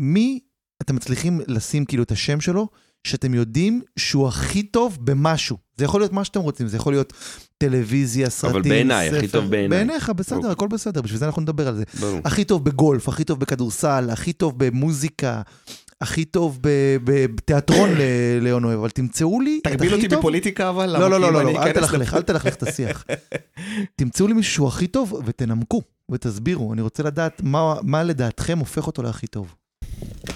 מי 0.00 0.40
אתם 0.82 0.96
מצליחים 0.96 1.40
לשים 1.46 1.84
כאילו 1.84 2.02
את 2.02 2.10
השם 2.12 2.40
שלו, 2.40 2.68
שאתם 3.06 3.34
יודעים 3.34 3.82
שהוא 3.98 4.28
הכי 4.28 4.62
טוב 4.62 4.98
במשהו. 5.00 5.56
זה 5.76 5.84
יכול 5.84 6.00
להיות 6.00 6.12
מה 6.12 6.24
שאתם 6.24 6.40
רוצים, 6.40 6.66
זה 6.68 6.76
יכול 6.76 6.92
להיות 6.92 7.12
טלוויזיה, 7.58 8.30
סרטים, 8.30 8.56
אבל 8.60 8.68
בעיניי, 8.68 9.08
הכי 9.08 9.28
ספר. 9.28 9.40
טוב 9.40 9.50
בעיניי. 9.50 9.68
בעיניך, 9.84 10.10
בסדר. 10.10 10.50
הכל 10.50 10.68
בסדר, 10.68 11.02
בשביל 11.02 11.18
זה 11.18 11.26
אנחנו 11.26 11.42
נדבר 11.42 11.68
על 11.68 11.76
זה. 11.76 11.84
ברור. 12.00 12.20
הכי 12.24 12.44
טוב 12.44 12.64
בגולף, 12.64 13.08
הכי 13.08 13.24
טוב 13.24 13.40
בכדורסל, 13.40 14.08
הכי 14.12 14.32
טוב 14.32 14.54
במוזיקה, 14.64 15.42
הכי 16.00 16.24
טוב 16.24 16.58
בתיאטרון 17.04 17.90
ל- 17.98 18.02
ליאון 18.40 18.64
אוהב, 18.64 18.78
אבל 18.78 18.90
תמצאו 18.90 19.40
לי 19.40 19.58
את 19.62 19.66
הכי 19.66 19.76
טוב. 19.76 19.86
תגביל 19.86 20.04
אותי 20.04 20.16
בפוליטיקה 20.16 20.68
אבל, 20.70 20.86
לא? 20.92 21.10
לא, 21.10 21.20
לא, 21.20 21.32
לא, 21.32 21.40
אני 21.40 21.54
לא, 21.54 21.62
אל 21.62 21.72
תלכלך, 21.72 22.14
אל 22.14 22.22
תלכלך 22.22 22.54
את 22.54 22.62
השיח. 22.62 23.04
תמצאו 23.96 24.26
לי 24.26 24.32
מישהו 24.34 24.52
שהוא 24.54 24.68
הכי 24.68 24.86
טוב 24.86 25.20
ותנמקו 25.24 25.82
ותסבירו. 26.10 26.72
אני 26.72 26.82
רוצה 26.82 27.02
לדעת 27.02 27.42
מה- 27.42 27.74
מה 27.82 28.02
לדעתכם 28.02 28.58
הופך 28.58 28.86
אותו 28.86 29.02
להכי 29.02 29.26
טוב. 29.26 29.54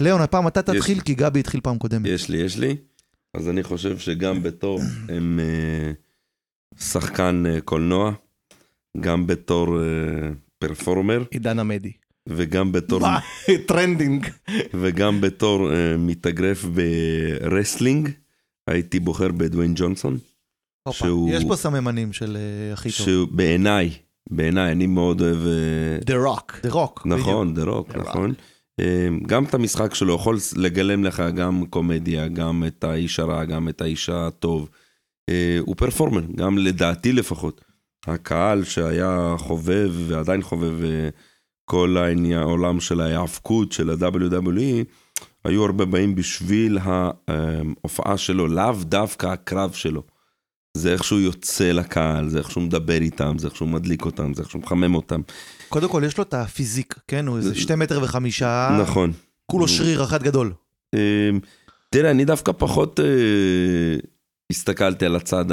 ליאון, 0.01 0.21
הפעם 0.21 0.49
אתה 0.49 0.63
תתחיל, 0.63 1.01
כי 1.01 1.15
גבי 1.15 1.41
התחיל 1.41 1.61
פעם 1.61 1.79
קודמת. 1.79 2.07
יש 2.07 2.29
לי, 2.29 2.39
יש 2.39 2.59
לי. 2.59 2.77
אז 3.37 3.49
אני 3.49 3.63
חושב 3.63 3.99
שגם 3.99 4.43
בתור 4.43 4.81
הם 5.17 5.41
אה, 5.41 5.93
שחקן 6.81 7.45
אה, 7.47 7.61
קולנוע, 7.61 8.13
גם 9.01 9.27
בתור 9.27 9.81
אה, 9.83 9.85
פרפורמר, 10.59 11.23
עידן 11.31 11.59
עמדי. 11.59 11.93
וגם 12.29 12.73
בתור? 12.73 13.01
trending. 13.69 14.27
וגם 14.75 15.21
בתור 15.21 15.69
מתאגרף 15.99 16.65
ב 16.65 16.78
wrestling, 16.78 18.09
הייתי 18.71 19.01
בוחר 19.01 19.29
בדוויין 19.33 19.73
ג'ונסון, 19.77 20.19
שהוא- 20.91 21.31
יש 21.31 21.45
פה 21.45 21.57
סממנים 21.57 22.13
של 22.13 22.37
הכי 22.73 22.89
טוב. 22.89 23.07
שהוא 23.07 23.29
בעיניי, 24.31 24.73
אני 24.73 24.87
מאוד 24.87 25.21
אוהב... 25.21 25.47
אה, 25.47 25.99
The 26.07 26.27
Rock. 26.27 26.53
The 26.63 26.71
Rock. 26.71 27.07
נכון, 27.07 27.55
The 27.57 27.69
Rock. 27.69 27.99
נכון. 27.99 28.35
אה, 28.81 29.09
גם 29.27 29.45
את 29.45 29.55
המשחק 29.55 29.95
שלו 29.95 30.15
יכול 30.15 30.39
לגלם 30.57 31.05
לך 31.05 31.23
גם 31.35 31.67
קומדיה, 31.71 32.29
גם 32.29 32.65
את 32.67 32.85
האיש 32.85 33.21
הרע, 33.21 33.45
גם 33.45 33.69
את 33.69 33.81
האיש 33.81 34.09
הטוב. 34.09 34.69
אה, 35.29 35.59
הוא 35.61 35.77
performer, 35.77 36.23
גם 36.37 36.59
לדעתי 36.59 37.13
לפחות. 37.13 37.65
הקהל 38.07 38.65
שהיה 38.65 39.35
חובב 39.39 39.93
ועדיין 40.07 40.43
חובב 40.43 40.85
אה, 40.85 41.09
כל 41.65 41.97
העניין, 41.97 42.41
העולם 42.41 42.81
של 42.81 43.01
ההיאבקות 43.01 43.73
של 43.73 43.91
ה-WWE, 43.91 44.85
היו 45.45 45.65
הרבה 45.65 45.85
באים 45.85 46.15
בשביל 46.15 46.79
ההופעה 47.29 48.17
שלו, 48.17 48.47
לאו 48.47 48.75
דווקא 48.83 49.27
הקרב 49.27 49.73
שלו. 49.73 50.03
זה 50.77 50.93
איך 50.93 51.05
שהוא 51.05 51.21
יוצא 51.21 51.73
לקהל, 51.73 52.29
זה 52.29 52.39
איך 52.39 52.51
שהוא 52.51 52.63
מדבר 52.63 53.01
איתם, 53.01 53.39
זה 53.39 53.47
איך 53.47 53.57
שהוא 53.57 53.69
מדליק 53.69 54.05
אותם, 54.05 54.35
זה 54.35 54.43
איך 54.43 54.51
שהוא 54.51 54.63
מחמם 54.63 54.95
אותם. 54.95 55.21
קודם 55.69 55.89
כל, 55.89 56.03
יש 56.07 56.19
לו 56.19 56.25
את 56.25 56.35
הפיזיק, 56.35 56.95
כן? 57.09 57.27
הוא 57.27 57.37
איזה 57.37 57.55
שתי 57.55 57.75
מטר 57.75 58.01
וחמישה, 58.03 58.79
נכון. 58.83 59.13
כולו 59.47 59.69
שריר 59.69 60.05
אחד 60.05 60.23
גדול. 60.23 60.53
אה, 60.95 61.31
תראה, 61.91 62.11
אני 62.11 62.25
דווקא 62.25 62.53
פחות 62.53 63.01
אה, 63.01 63.07
הסתכלתי 64.51 65.07
על 65.07 65.17
הצד. 65.17 65.45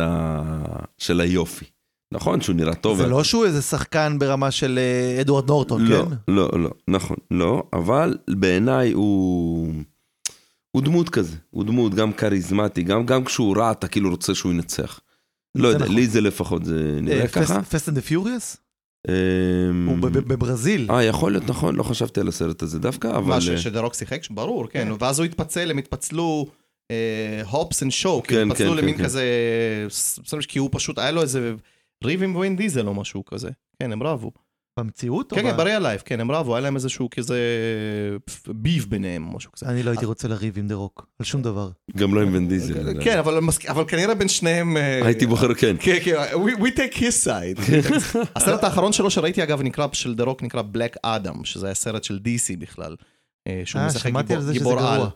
של 0.98 1.22
היופי. 1.22 1.66
נכון 2.12 2.42
שהוא 2.42 2.56
נראה 2.56 2.76
טוב. 2.76 2.98
זה 2.98 3.08
לא 3.08 3.24
שהוא 3.24 3.46
איזה 3.46 3.62
שחקן 3.62 4.20
ברמה 4.20 4.52
של 4.52 4.80
אה, 4.82 5.22
אדוארד 5.22 5.48
נורטון, 5.48 5.86
לא, 5.86 6.06
כן? 6.06 6.16
לא, 6.28 6.50
לא, 6.60 6.70
נכון, 6.88 7.18
לא, 7.32 7.64
אבל 7.74 8.18
בעיניי 8.30 8.92
הוא... 8.92 9.74
הוא 10.72 10.82
דמות 10.82 11.10
כזה, 11.10 11.36
הוא 11.52 11.64
דמות 11.64 11.96
גם 11.96 12.14
כריזמטי, 12.14 12.84
גם, 12.84 13.06
גם 13.06 13.26
כשהוא 13.26 13.58
רע 13.58 13.72
אתה 13.72 13.88
כאילו 13.88 14.10
רוצה 14.10 14.36
שהוא 14.36 14.52
ינצח. 14.52 15.00
לא 15.56 15.68
יודע, 15.68 15.84
נכון. 15.86 15.96
לי 15.96 16.08
זה 16.08 16.22
לפחות, 16.22 16.66
זה 16.66 16.98
נראה 17.02 17.28
ככה. 17.28 17.62
Fast 17.62 17.90
and 17.90 18.00
Furious? 18.00 18.58
הוא 19.88 19.98
בברזיל. 20.02 20.88
אה, 20.92 21.04
יכול 21.04 21.32
להיות, 21.32 21.50
נכון, 21.50 21.76
לא 21.76 21.84
חשבתי 21.84 22.20
על 22.20 22.28
הסרט 22.28 22.62
הזה 22.62 22.80
דווקא, 22.80 23.08
אבל... 23.08 23.28
מה, 23.28 23.36
אה, 23.52 23.58
ש 23.58 23.66
The 23.66 23.78
Rock 23.78 23.94
שיחק? 23.94 24.22
ברור, 24.30 24.68
כן. 24.68 24.88
כן. 24.98 25.04
ואז 25.06 25.20
הוא 25.20 25.26
התפצל, 25.26 25.72
הם 25.72 25.78
התפצלו 25.78 26.46
Hobbs 27.50 27.84
and 27.84 27.92
Shaw, 27.92 28.24
כאילו 28.24 28.42
כן, 28.42 28.52
התפצלו 28.52 28.72
כן, 28.72 28.78
למין 28.78 28.98
כן. 28.98 29.04
כזה... 29.04 29.24
ס- 29.90 30.20
כי 30.48 30.60
הוא 30.60 30.70
פשוט, 30.72 31.00
היה 31.00 31.12
לו 31.12 31.22
איזה 31.22 31.54
ריב 32.04 32.24
עם 32.24 32.36
ווין 32.36 32.56
דיזל 32.56 32.88
או 32.88 32.94
משהו 32.94 33.26
כזה. 33.26 33.50
כן, 33.80 33.92
הם 33.92 34.04
רבו. 34.04 34.32
במציאות? 34.80 35.32
או 35.32 35.38
כן, 35.38 35.44
ב- 35.44 35.52
כן, 35.52 35.58
ב 35.58 35.62
real 35.62 35.82
life, 35.84 36.02
כן, 36.06 36.20
הם 36.20 36.32
רבו, 36.32 36.56
היה 36.56 36.62
להם 36.62 36.76
איזשהו 36.76 37.10
כזה 37.10 37.40
beef 38.48 38.86
ביניהם, 38.86 39.28
או 39.28 39.36
משהו 39.36 39.52
כזה. 39.52 39.66
אני 39.66 39.84
לא 39.84 39.90
הייתי 39.92 40.06
רוצה 40.06 40.28
לריב 40.28 40.58
עם 40.58 40.68
The 40.68 40.76
Rock, 40.76 41.08
על 41.20 41.26
שום 41.26 41.42
דבר. 41.42 41.70
גם 41.98 42.16
לא 42.16 42.22
עם 42.22 42.30
ון 42.34 42.48
דיזל. 42.48 43.04
כן, 43.04 43.18
אבל 43.18 43.40
מס- 43.40 43.66
אבל 43.70 43.84
כנראה 43.88 44.16
בין 44.16 44.28
שניהם... 44.28 44.78
אה, 44.78 45.06
הייתי 45.06 45.26
בוחר, 45.26 45.54
כן. 45.54 45.76
כן, 45.80 45.98
כן, 46.04 46.16
we, 46.34 46.60
we 46.60 46.78
take 46.78 46.96
his 46.98 47.26
side. 47.28 47.62
הסרט 48.36 48.64
האחרון 48.64 48.94
שלו 48.94 49.12
שראיתי 49.12 49.44
אגב 49.44 49.62
נקרא, 49.62 49.88
של 49.94 50.16
The 50.16 50.24
Rock 50.24 50.44
נקרא 50.44 50.62
Black 50.62 50.96
Adam, 51.04 51.46
שזה 51.46 51.66
היה 51.68 51.76
סרט 51.76 52.04
של 52.04 52.20
DC 52.26 52.58
בכלל. 52.60 52.96
אה, 53.48 53.62
שהוא 53.66 53.82
אה, 53.82 53.88
משחק 53.88 54.10
שם 54.10 54.20
אנטי 54.20 54.34
גיבור 54.52 54.80
על, 54.80 55.08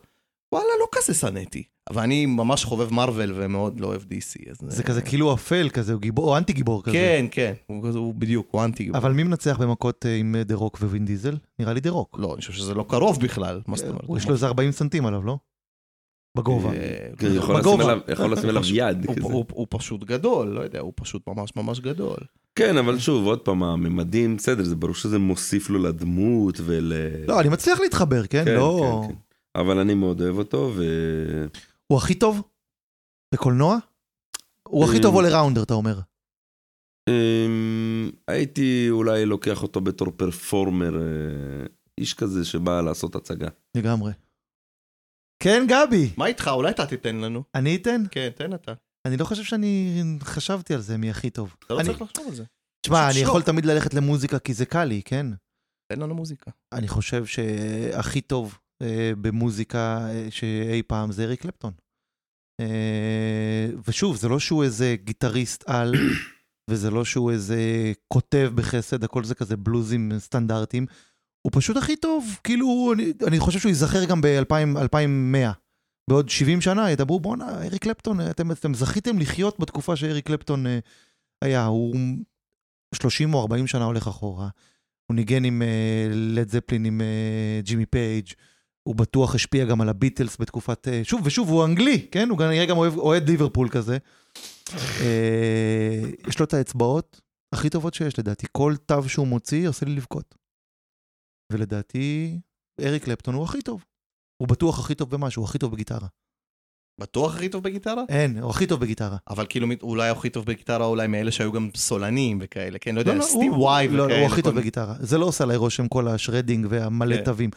וואלה, 0.52 0.68
לא 0.80 0.86
כזה 0.92 1.14
שנאתי. 1.14 1.64
אבל 1.90 2.02
אני 2.02 2.26
ממש 2.26 2.66
חובב 2.66 2.94
מארוול 2.94 3.32
ומאוד 3.36 3.80
לא 3.80 3.88
אוהב 3.88 4.02
DC. 4.02 4.50
אז 4.52 4.58
זה 4.68 4.84
כזה 4.84 5.02
כאילו 5.02 5.34
אפל 5.34 5.70
כזה, 5.74 5.94
הוא 5.94 6.02
גיבור, 6.02 6.30
הוא 6.30 6.38
אנטי 6.38 6.54
גיבור 6.54 6.84
כזה. 6.84 6.94
כן, 6.94 7.26
כן, 7.32 7.54
הוא, 7.68 7.84
כזה- 7.90 7.98
הוא 7.98 8.14
בדיוק, 8.14 8.48
הוא 8.52 8.64
אנטי 8.64 8.84
גיבור. 8.84 8.98
אבל 9.02 9.12
מי 9.12 9.24
מנצח 9.24 9.58
במכות 9.62 10.06
אה, 10.06 10.16
עם 10.16 10.36
The 10.46 10.56
Rock 10.56 10.78
ווין 10.82 11.06
דיזל? 11.06 11.38
נראה 11.60 11.74
לי 11.74 11.80
The 11.80 11.90
Rock. 11.90 12.18
לא, 12.20 12.32
אני 12.34 12.40
חושב 12.42 12.54
שזה 12.54 12.74
לא 12.74 12.86
קרוב 12.90 13.20
בכלל, 13.22 13.62
מה 13.68 13.78
זאת 13.78 13.88
אומרת? 13.88 14.04
יש 14.18 14.28
לו 14.28 14.34
איזה 14.34 14.46
40 14.48 14.72
סנטים 14.72 15.06
עליו, 15.06 15.24
לא? 15.24 15.38
בגובה. 16.38 16.70
אה, 16.74 16.76
כן, 17.18 17.28
יכול 17.36 17.56
לשים 17.56 17.72
בגובה. 17.72 17.84
עליו- 17.84 18.00
יכול 18.12 18.34
לשים 18.34 18.50
עליו 18.50 18.62
יד. 18.74 19.06
הוא- 19.22 19.68
פשוט 19.70 20.04
גדול, 20.04 20.48
לא 20.48 20.62
יודע, 20.62 20.80
הוא 20.80 20.94
פשוט 20.96 21.22
ממש 21.28 21.50
ממש 21.56 21.80
גדול. 21.80 22.18
כן, 22.56 22.78
אבל 22.78 23.00
שוב, 23.00 23.26
עוד 23.28 23.40
פעם, 23.40 23.64
הממדים, 23.64 24.38
בסדר, 24.38 24.64
זה 24.64 24.76
ברור 24.76 24.94
שזה 24.96 25.20
מוסיף 25.20 25.70
לו 25.70 25.80
לדמות 25.80 26.56
ול... 26.66 26.94
לא, 27.28 27.40
אני 27.42 27.50
מצליח 27.50 27.80
להתחבר, 27.80 28.28
כן? 28.28 28.46
כן, 28.46 28.56
לא... 28.56 29.02
אבל 29.56 29.78
אני 29.80 29.94
מאוד 29.94 30.22
אוהב 30.22 30.38
אותו, 30.38 30.72
ו... 30.76 30.84
הוא 31.88 31.98
הכי 31.98 32.16
טוב? 32.16 32.42
בקולנוע? 33.34 33.78
הוא 34.68 34.86
הכי 34.86 34.98
אה, 34.98 35.02
טוב 35.02 35.16
all 35.20 35.24
ראונדר, 35.34 35.64
אתה 35.64 35.74
אומר. 35.74 36.00
אמ, 37.10 38.12
הייתי 38.28 38.88
אולי 38.90 39.26
לוקח 39.26 39.64
אותו 39.64 39.82
בתור 39.82 40.12
פרפורמר, 40.18 40.96
אה, 41.02 41.66
איש 41.98 42.14
כזה 42.14 42.46
שבא 42.46 42.82
לעשות 42.82 43.16
הצגה. 43.16 43.48
לגמרי. 43.78 44.12
כן, 45.44 45.66
גבי. 45.70 46.10
מה 46.18 46.26
איתך? 46.26 46.48
אולי 46.48 46.72
אתה 46.72 46.86
תיתן 46.86 47.16
לנו. 47.16 47.44
אני 47.56 47.76
אתן? 47.76 48.04
כן, 48.12 48.30
תן 48.36 48.54
אתה. 48.54 48.74
אני 49.06 49.18
לא 49.18 49.26
חושב 49.26 49.44
שאני 49.44 49.94
חשבתי 50.24 50.74
על 50.74 50.82
זה 50.82 50.98
מי 50.98 51.10
הכי 51.10 51.30
טוב. 51.30 51.56
אתה 51.66 51.74
לא 51.74 51.80
אני- 51.80 51.88
צריך 51.90 52.02
לחשוב 52.02 52.28
על 52.28 52.36
זה. 52.36 52.44
תשמע, 52.82 53.06
אני 53.06 53.14
שוק. 53.14 53.24
יכול 53.24 53.42
תמיד 53.42 53.66
ללכת 53.66 53.94
למוזיקה 53.94 54.40
כי 54.40 54.54
זה 54.54 54.66
קל 54.66 54.84
לי, 54.86 55.02
כן? 55.06 55.26
תן 55.94 56.00
לנו 56.00 56.16
מוזיקה. 56.16 56.52
אני 56.74 56.88
חושב 56.88 57.26
שהכי 57.26 58.22
טוב 58.22 58.58
במוזיקה 59.22 60.08
אה, 60.10 60.28
שאי 60.30 60.84
פעם 60.88 61.12
זה 61.12 61.24
אריק 61.24 61.42
קלפטון. 61.42 61.74
אה, 62.60 63.68
ושוב, 63.88 64.16
זה 64.16 64.30
לא 64.30 64.40
שהוא 64.40 64.64
איזה 64.64 64.96
גיטריסט 65.04 65.64
על, 65.68 65.96
וזה 66.70 66.92
לא 66.92 67.06
שהוא 67.06 67.32
איזה 67.32 67.94
כותב 68.08 68.52
בחסד, 68.56 69.04
הכל 69.04 69.24
זה 69.24 69.36
כזה 69.36 69.58
בלוזים 69.58 70.12
סטנדרטיים. 70.20 70.86
הוא 71.42 71.52
פשוט 71.56 71.78
הכי 71.78 71.96
טוב, 71.96 72.40
כאילו, 72.44 72.94
אני, 72.96 73.14
אני 73.28 73.40
חושב 73.40 73.60
שהוא 73.60 73.70
ייזכר 73.70 74.06
גם 74.06 74.22
ב-2100. 74.22 75.54
בעוד 76.10 76.30
70 76.30 76.62
שנה 76.62 76.92
ידברו, 76.92 77.20
בואנה, 77.20 77.66
אריק 77.66 77.84
קלפטון, 77.84 78.22
אתם, 78.30 78.52
אתם 78.52 78.74
זכיתם 78.74 79.20
לחיות 79.20 79.60
בתקופה 79.60 79.96
שאריק 79.96 80.26
קלפטון 80.26 80.68
אה, 80.68 80.80
היה. 81.42 81.66
הוא 81.66 81.96
30 82.96 83.34
או 83.34 83.42
40 83.42 83.68
שנה 83.68 83.86
הולך 83.86 84.08
אחורה. 84.08 84.50
הוא 85.06 85.16
ניגן 85.16 85.44
עם 85.44 85.62
לד 86.10 86.50
זפלין 86.50 86.86
עם 86.86 87.02
אה, 87.02 87.62
ג'ימי 87.64 87.86
פייג', 87.86 88.28
הוא 88.90 88.96
בטוח 88.96 89.36
השפיע 89.36 89.66
גם 89.66 89.82
על 89.82 89.90
הביטלס 89.90 90.38
בתקופת... 90.40 90.88
אה, 90.88 91.02
שוב 91.04 91.22
ושוב, 91.24 91.50
הוא 91.50 91.66
אנגלי, 91.66 92.08
כן? 92.12 92.30
הוא 92.30 92.38
גם 92.38 92.50
נראה 92.50 92.66
גם 92.66 92.78
אוהד 92.78 93.30
ליברפול 93.30 93.70
כזה. 93.70 93.98
אה, 95.02 96.02
יש 96.28 96.40
לו 96.40 96.46
את 96.46 96.54
האצבעות 96.54 97.22
הכי 97.56 97.70
טובות 97.70 97.94
שיש 97.94 98.20
לדעתי. 98.20 98.48
כל 98.52 98.76
תו 98.86 99.10
שהוא 99.10 99.28
מוציא 99.28 99.70
עושה 99.70 99.86
לי 99.86 99.96
לבכות. 99.96 100.36
ולדעתי, 101.52 102.40
אריק 102.82 103.04
קלפטון 103.04 103.36
הוא 103.36 103.44
הכי 103.44 103.62
טוב. 103.62 103.86
הוא 104.42 104.48
בטוח 104.48 104.80
הכי 104.80 104.96
טוב 104.96 105.10
במשהו, 105.10 105.42
הוא 105.42 105.50
הכי 105.50 105.58
טוב 105.58 105.72
בגיטרה. 105.72 106.08
בטוח 107.02 107.36
הכי 107.36 107.50
טוב 107.50 107.64
בגיטרה? 107.64 108.04
אין, 108.10 108.38
הוא 108.38 108.50
הכי 108.50 108.68
טוב 108.68 108.80
בגיטרה. 108.80 109.18
אבל 109.30 109.46
כאילו 109.50 109.68
אולי 109.82 110.10
הכי 110.10 110.30
טוב 110.30 110.46
בגיטרה, 110.46 110.86
אולי 110.86 111.08
מאלה 111.08 111.32
שהיו 111.32 111.52
גם 111.52 111.70
סולנים 111.76 112.38
וכאלה, 112.42 112.80
כן? 112.80 112.96
לא 112.96 113.00
יודע, 113.00 113.14
לא, 113.14 113.20
לא, 113.20 113.24
סטיב 113.24 113.54
וואי 113.54 113.88
לא, 113.88 114.04
וכאלה. 114.04 114.20
הוא 114.20 114.28
הכי 114.28 114.42
טוב 114.42 114.56
בגיטרה. 114.56 114.96
זה 115.00 115.18
לא 115.18 115.26
עושה 115.26 115.44
עליי 115.44 115.58
רושם 115.58 115.88
כל 115.88 116.08
השרדינג 116.08 116.68
והמלא 116.70 117.16
כן. 117.16 117.24
תווים. 117.24 117.50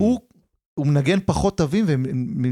הוא 0.00 0.20
הוא 0.74 0.86
מנגן 0.86 1.20
פחות 1.26 1.56
תווים 1.56 1.84
והם 1.88 2.02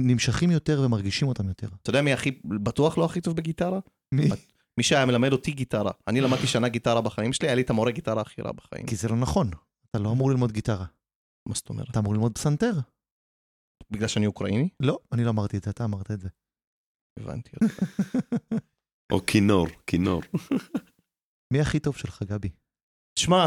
נמשכים 0.07 0.51
יותר 0.51 0.83
ומרגישים 0.85 1.29
אותם 1.29 1.49
יותר. 1.49 1.69
אתה 1.83 1.91
יודע 1.91 2.03
מי 2.03 2.13
הכי, 2.13 2.41
בטוח 2.45 2.99
לא 2.99 3.05
הכי 3.05 3.21
טוב 3.21 3.37
בגיטרה? 3.37 3.81
מי? 4.15 4.29
מי 4.79 4.85
שהיה 4.85 5.07
מלמד 5.07 5.33
אותי 5.33 5.53
גיטרה. 5.53 5.93
אני 6.09 6.21
למדתי 6.21 6.47
שנה 6.47 6.69
גיטרה 6.69 7.01
בחיים 7.01 7.33
שלי, 7.33 7.49
היה 7.49 7.55
לי 7.55 7.63
את 7.63 7.71
המורה 7.71 7.91
גיטרה 7.91 8.23
הכי 8.23 8.43
רע 8.43 8.53
בחיים. 8.53 8.87
כי 8.87 8.97
זה 8.97 9.09
לא 9.09 9.17
נכון. 9.17 9.51
אתה 9.91 9.99
לא 9.99 10.13
אמור 10.13 10.31
ללמוד 10.31 10.53
גיטרה, 10.53 10.87
מה 11.49 11.55
זאת 11.55 11.69
אומרת? 11.69 11.91
אתה 11.91 11.99
אמור 11.99 12.15
ללמוד 12.15 12.33
פסנתר. 12.35 12.73
בגלל 13.91 14.09
שאני 14.09 14.27
אוקראיני? 14.27 14.69
לא, 14.81 14.99
אני 15.13 15.25
לא 15.25 15.31
אמרתי 15.31 15.57
את 15.57 15.65
זה, 15.65 15.71
אתה 15.71 15.85
אמרת 15.85 16.11
את 16.11 16.21
זה. 16.21 16.29
הבנתי. 17.19 17.51
או 19.13 19.27
כינור, 19.27 19.67
כינור. 19.87 20.23
מי 21.53 21.61
הכי 21.61 21.81
טוב 21.81 21.97
שלך, 21.97 22.23
גבי? 22.23 22.49
תשמע, 23.15 23.47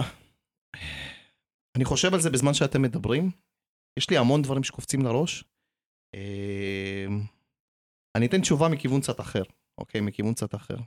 אני 1.75 1.85
חושב 1.85 2.13
על 2.13 2.21
זה 2.21 2.29
בזמן 2.29 2.53
שאתם 2.53 2.81
מדברים. 2.81 3.31
יש 3.99 4.09
לי 4.09 4.17
המון 4.17 4.41
דברים 4.41 4.63
שקופצים 4.63 4.99
לראש. 5.01 5.43
אה, 6.15 7.05
אני 8.17 8.25
אתן 8.27 8.41
תשובה 8.41 8.65
מכיוון 8.71 9.01
קצת 9.01 9.19
אחר, 9.19 9.43
אוקיי? 9.79 10.01
מכיוון 10.01 10.33
קצת 10.33 10.55
אחר. 10.55 10.77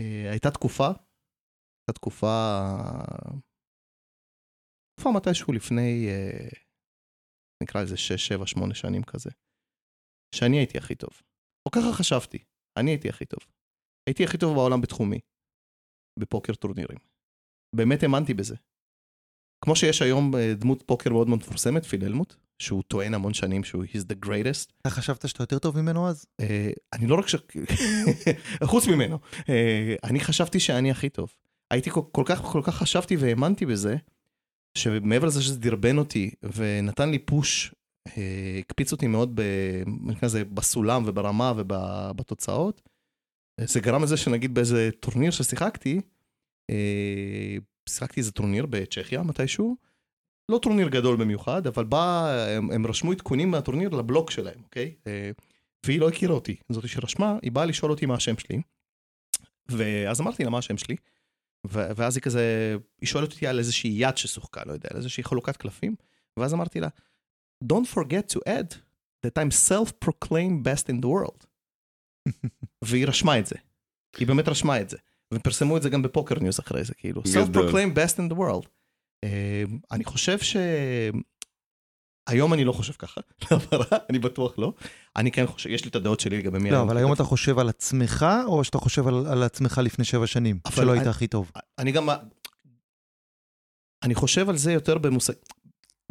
אה, 0.00 0.30
הייתה 0.30 0.50
תקופה, 0.50 0.86
הייתה 0.86 1.92
תקופה... 1.94 2.34
תקופה 4.94 5.10
מתישהו 5.16 5.52
לפני, 5.52 6.08
אה, 6.08 6.48
נקרא 7.62 7.82
לזה 7.82 7.96
6, 7.96 8.12
7, 8.12 8.46
8 8.46 8.74
שנים 8.74 9.02
כזה, 9.02 9.30
שאני 10.34 10.56
הייתי 10.56 10.78
הכי 10.78 10.94
טוב. 10.94 11.22
או 11.66 11.70
ככה 11.70 11.98
חשבתי, 11.98 12.38
אני 12.78 12.90
הייתי 12.90 13.08
הכי 13.08 13.26
טוב. 13.26 13.40
הייתי 14.08 14.24
הכי 14.24 14.38
טוב 14.38 14.54
בעולם 14.54 14.80
בתחומי, 14.80 15.20
בפוקר 16.20 16.54
טורנירים. 16.54 16.98
באמת 17.76 18.02
האמנתי 18.02 18.34
בזה. 18.34 18.56
כמו 19.64 19.76
שיש 19.76 20.02
היום 20.02 20.36
אה, 20.36 20.54
דמות 20.54 20.82
פוקר 20.86 21.10
מאוד 21.10 21.28
מאוד 21.28 21.38
מפורסמת, 21.38 21.84
פיל 21.84 22.04
אלמוט, 22.04 22.34
שהוא 22.58 22.82
טוען 22.82 23.14
המון 23.14 23.34
שנים 23.34 23.64
שהוא 23.64 23.84
he's 23.84 24.04
the 24.12 24.26
greatest. 24.26 24.72
אתה 24.80 24.90
חשבת 24.90 25.28
שאתה 25.28 25.42
יותר 25.42 25.58
טוב 25.58 25.80
ממנו 25.80 26.08
אז? 26.08 26.26
אה, 26.40 26.70
אני 26.92 27.06
לא 27.06 27.14
רק 27.14 27.28
ש... 27.28 27.34
חוץ 28.64 28.86
ממנו. 28.86 29.18
אה, 29.48 29.94
אני 30.04 30.20
חשבתי 30.20 30.60
שאני 30.60 30.90
הכי 30.90 31.08
טוב. 31.08 31.34
הייתי 31.70 31.90
כל, 31.90 32.22
כך, 32.24 32.40
כל 32.40 32.62
כך 32.64 32.74
חשבתי 32.74 33.16
והאמנתי 33.16 33.66
בזה, 33.66 33.96
שמעבר 34.78 35.26
לזה 35.26 35.42
שזה 35.42 35.58
דרבן 35.58 35.98
אותי 35.98 36.30
ונתן 36.54 37.10
לי 37.10 37.18
פוש, 37.18 37.74
הקפיץ 38.58 38.92
אותי 38.92 39.06
מאוד 39.06 39.30
ב, 39.34 39.42
בסולם 40.54 41.02
וברמה 41.06 41.52
ובתוצאות, 41.56 42.82
זה 43.60 43.80
גרם 43.80 44.02
לזה 44.02 44.16
שנגיד 44.16 44.54
באיזה 44.54 44.90
טורניר 45.00 45.30
ששיחקתי, 45.30 46.00
שיחקתי 47.88 48.20
איזה 48.20 48.32
טורניר 48.32 48.66
בצ'כיה 48.66 49.22
מתישהו, 49.22 49.76
לא 50.48 50.58
טורניר 50.58 50.88
גדול 50.88 51.16
במיוחד, 51.16 51.66
אבל 51.66 51.84
בא, 51.84 52.32
הם, 52.56 52.70
הם 52.70 52.86
רשמו 52.86 53.12
עדכונים 53.12 53.50
מהטורניר 53.50 53.88
לבלוג 53.88 54.30
שלהם, 54.30 54.62
אוקיי? 54.64 54.94
אה, 55.06 55.30
והיא 55.86 56.00
לא 56.00 56.08
הכירה 56.08 56.34
אותי, 56.34 56.56
זאתי 56.68 56.88
שרשמה, 56.88 57.38
היא 57.42 57.52
באה 57.52 57.64
לשאול 57.64 57.90
אותי 57.90 58.06
מה 58.06 58.14
השם 58.14 58.38
שלי. 58.38 58.62
ואז 59.68 60.20
אמרתי 60.20 60.44
לה 60.44 60.50
מה 60.50 60.58
השם 60.58 60.76
שלי, 60.76 60.96
ו- 61.66 61.96
ואז 61.96 62.16
היא 62.16 62.22
כזה, 62.22 62.76
היא 63.00 63.08
שואלת 63.08 63.32
אותי 63.32 63.46
על 63.46 63.58
איזושהי 63.58 63.90
יד 63.94 64.16
ששוחקה, 64.16 64.62
לא 64.66 64.72
יודע, 64.72 64.88
על 64.90 64.96
איזושהי 64.96 65.24
חלוקת 65.24 65.56
קלפים, 65.56 65.94
ואז 66.36 66.54
אמרתי 66.54 66.80
לה, 66.80 66.88
Don't 67.64 67.94
forget 67.94 68.34
to 68.34 68.38
add 68.48 68.74
that 69.26 69.38
I'm 69.38 69.50
self-proclaimed 69.68 70.64
best 70.64 70.88
in 70.88 71.00
the 71.00 71.08
world. 71.08 71.46
והיא 72.84 73.06
רשמה 73.06 73.38
את 73.38 73.46
זה. 73.46 73.56
היא 74.18 74.26
באמת 74.26 74.48
רשמה 74.48 74.80
את 74.80 74.90
זה. 74.90 74.96
ופרסמו 75.34 75.76
את 75.76 75.82
זה 75.82 75.90
גם 75.90 76.02
בפוקר 76.02 76.34
ניוז 76.38 76.60
אחרי 76.60 76.84
זה, 76.84 76.94
כאילו. 76.94 77.22
self-proclaimed 77.22 77.96
best 77.96 78.16
in 78.16 78.32
the 78.32 78.36
world. 78.36 78.66
אה, 79.24 79.64
אני 79.90 80.04
חושב 80.04 80.38
ש... 80.38 80.56
היום 82.26 82.54
אני 82.54 82.64
לא 82.64 82.72
חושב 82.72 82.92
ככה, 82.92 83.20
להבהרה, 83.50 83.98
אני 84.10 84.18
בטוח 84.18 84.58
לא. 84.58 84.72
אני 85.16 85.32
כן 85.32 85.46
חושב, 85.46 85.70
יש 85.70 85.84
לי 85.84 85.90
את 85.90 85.96
הדעות 85.96 86.20
שלי 86.20 86.38
לגבי 86.38 86.58
מי... 86.58 86.70
לא, 86.70 86.82
אבל 86.82 86.96
היום. 86.96 87.12
אתה 87.12 87.24
חושב 87.24 87.58
על 87.58 87.68
עצמך, 87.68 88.26
או 88.46 88.64
שאתה 88.64 88.78
חושב 88.78 89.06
על, 89.06 89.26
על 89.26 89.42
עצמך 89.42 89.80
לפני 89.84 90.04
שבע 90.04 90.26
שנים, 90.26 90.58
שלא 90.70 90.92
היית 90.92 91.06
הכי 91.06 91.26
טוב? 91.26 91.52
אני 91.78 91.92
גם... 91.92 92.08
אני 94.02 94.14
חושב 94.14 94.48
על 94.48 94.56
זה 94.56 94.72
יותר 94.72 94.98
במושג... 94.98 95.34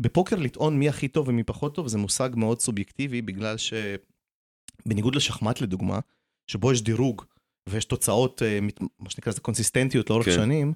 בפוקר 0.01 0.35
לטעון 0.35 0.79
מי 0.79 0.89
הכי 0.89 1.07
טוב 1.07 1.27
ומי 1.27 1.43
פחות 1.43 1.75
טוב 1.75 1.87
זה 1.87 1.97
מושג 1.97 2.29
מאוד 2.35 2.61
סובייקטיבי, 2.61 3.21
בגלל 3.21 3.55
שבניגוד 3.57 5.15
לשחמט 5.15 5.61
לדוגמה, 5.61 5.99
שבו 6.47 6.71
יש 6.71 6.81
דירוג 6.81 7.23
ויש 7.69 7.85
תוצאות, 7.85 8.43
אה, 8.43 8.59
מה 8.99 9.09
שנקרא 9.09 9.31
לזה 9.31 9.41
קונסיסטנטיות 9.41 10.09
לאורך 10.09 10.25
כן. 10.25 10.31
שנים, 10.31 10.73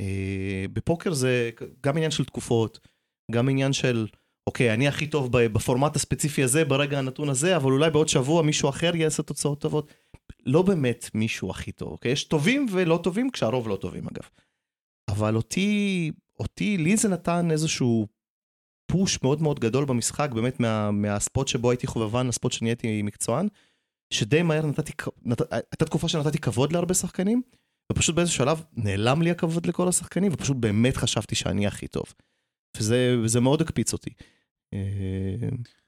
אה, 0.00 0.64
בפוקר 0.72 1.12
זה 1.12 1.50
גם 1.80 1.96
עניין 1.96 2.10
של 2.10 2.24
תקופות, 2.24 2.80
גם 3.30 3.48
עניין 3.48 3.72
של, 3.72 4.06
אוקיי, 4.46 4.74
אני 4.74 4.88
הכי 4.88 5.06
טוב 5.06 5.28
בפורמט 5.32 5.96
הספציפי 5.96 6.42
הזה, 6.42 6.64
ברגע 6.64 6.98
הנתון 6.98 7.28
הזה, 7.28 7.56
אבל 7.56 7.72
אולי 7.72 7.90
בעוד 7.90 8.08
שבוע 8.08 8.42
מישהו 8.42 8.68
אחר 8.68 8.96
יעשה 8.96 9.22
תוצאות 9.22 9.60
טובות. 9.60 9.92
לא 10.46 10.62
באמת 10.62 11.10
מישהו 11.14 11.50
הכי 11.50 11.72
טוב, 11.72 11.88
אוקיי? 11.88 12.12
יש 12.12 12.24
טובים 12.24 12.66
ולא 12.72 13.00
טובים, 13.02 13.30
כשהרוב 13.30 13.68
לא 13.68 13.76
טובים 13.76 14.08
אגב. 14.08 14.28
אבל 15.08 15.36
אותי, 15.36 16.10
אותי, 16.38 16.76
לי 16.76 16.96
זה 16.96 17.08
נתן 17.08 17.50
איזשהו 17.50 18.06
פוש 18.86 19.22
מאוד 19.22 19.42
מאוד 19.42 19.60
גדול 19.60 19.84
במשחק, 19.84 20.30
באמת 20.34 20.60
מה, 20.60 20.90
מהספוט 20.90 21.48
שבו 21.48 21.70
הייתי 21.70 21.86
חובבן 21.86 22.26
לספוט 22.26 22.52
שנהייתי 22.52 23.02
מקצוען, 23.02 23.48
שדי 24.12 24.42
מהר 24.42 24.66
נתתי, 24.66 24.92
נת, 25.22 25.40
הייתה 25.50 25.84
תקופה 25.84 26.08
שנתתי 26.08 26.38
כבוד 26.38 26.72
להרבה 26.72 26.94
שחקנים, 26.94 27.42
ופשוט 27.92 28.14
באיזשהו 28.14 28.36
שלב 28.36 28.62
נעלם 28.76 29.22
לי 29.22 29.30
הכבוד 29.30 29.66
לכל 29.66 29.88
השחקנים, 29.88 30.32
ופשוט 30.34 30.56
באמת 30.56 30.96
חשבתי 30.96 31.34
שאני 31.34 31.66
הכי 31.66 31.88
טוב. 31.88 32.04
וזה, 32.76 33.40
מאוד 33.40 33.60
הקפיץ 33.60 33.92
אותי. 33.92 34.10
אה, 34.74 34.78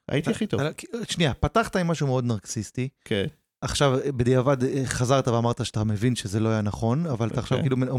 הייתי 0.09 0.29
הכי 0.31 0.47
טוב. 0.47 0.59
אבל- 0.59 0.73
שנייה, 1.09 1.33
פתחת 1.33 1.75
עם 1.75 1.87
משהו 1.87 2.07
מאוד 2.07 2.25
נרקסיסטי. 2.25 2.89
כן. 3.05 3.25
עכשיו, 3.61 3.99
בדיעבד 4.05 4.63
אה, 4.63 4.85
חזרת 4.85 5.27
ואמרת 5.27 5.65
שאתה 5.65 5.83
מבין 5.83 6.15
שזה 6.15 6.39
לא 6.39 6.49
היה 6.49 6.61
נכון, 6.61 7.05
אבל 7.05 7.27
אתה 7.27 7.39
עכשיו 7.39 7.57
אוקיי. 7.57 7.69
כאילו, 7.69 7.97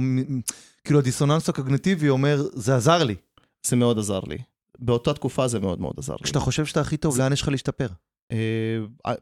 כאילו 0.85 0.99
הדיסוננס 0.99 1.49
הקוגניטיבי 1.49 2.09
אומר, 2.09 2.43
זה 2.53 2.77
עזר 2.77 3.05
לי. 3.05 3.14
זה 3.66 3.77
מאוד 3.77 3.99
עזר 3.99 4.20
לי. 4.20 4.39
באותה 4.79 5.14
תקופה 5.14 5.49
זה 5.49 5.61
מאוד 5.61 5.81
מאוד 5.81 5.95
עזר 5.99 6.12
לי. 6.14 6.24
כשאתה 6.24 6.41
חושב 6.41 6.66
שאתה 6.66 6.81
הכי 6.81 6.97
טוב, 6.97 7.18
לאן 7.18 7.33
יש 7.33 7.43
לך 7.43 7.49
להשתפר? 7.49 7.87
אה, 8.33 8.79
אה, 9.07 9.14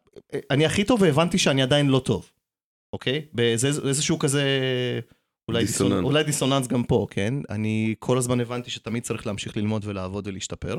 אני 0.51 0.67
הכי 0.67 0.85
טוב 0.85 1.03
והבנתי 1.03 1.39
שאני 1.39 1.63
עדיין 1.63 1.87
לא 1.87 1.99
טוב, 1.99 2.31
אוקיי? 2.93 3.27
זה 3.57 3.69
איזשהו 3.69 4.19
כזה... 4.19 4.43
אולי 5.49 5.65
דיסוננס. 5.65 5.93
דיסוננס. 5.93 6.11
אולי 6.11 6.25
דיסוננס 6.25 6.67
גם 6.67 6.85
פה, 6.85 7.07
כן? 7.11 7.35
אני 7.51 7.95
כל 7.99 8.19
הזמן 8.19 8.41
הבנתי 8.41 8.71
שתמיד 8.71 9.03
צריך 9.03 9.27
להמשיך 9.27 9.57
ללמוד 9.57 9.85
ולעבוד 9.85 10.27
ולהשתפר. 10.27 10.79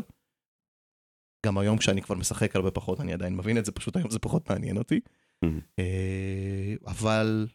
גם 1.45 1.57
היום 1.57 1.77
כשאני 1.77 2.01
כבר 2.01 2.15
משחק 2.15 2.55
הרבה 2.55 2.71
פחות, 2.71 3.01
אני 3.01 3.13
עדיין 3.13 3.35
מבין 3.35 3.57
את 3.57 3.65
זה, 3.65 3.71
פשוט 3.71 3.95
היום 3.95 4.09
זה 4.09 4.19
פחות 4.19 4.49
מעניין 4.49 4.77
אותי. 4.77 4.99
אה, 5.79 6.73
אבל 6.87 7.47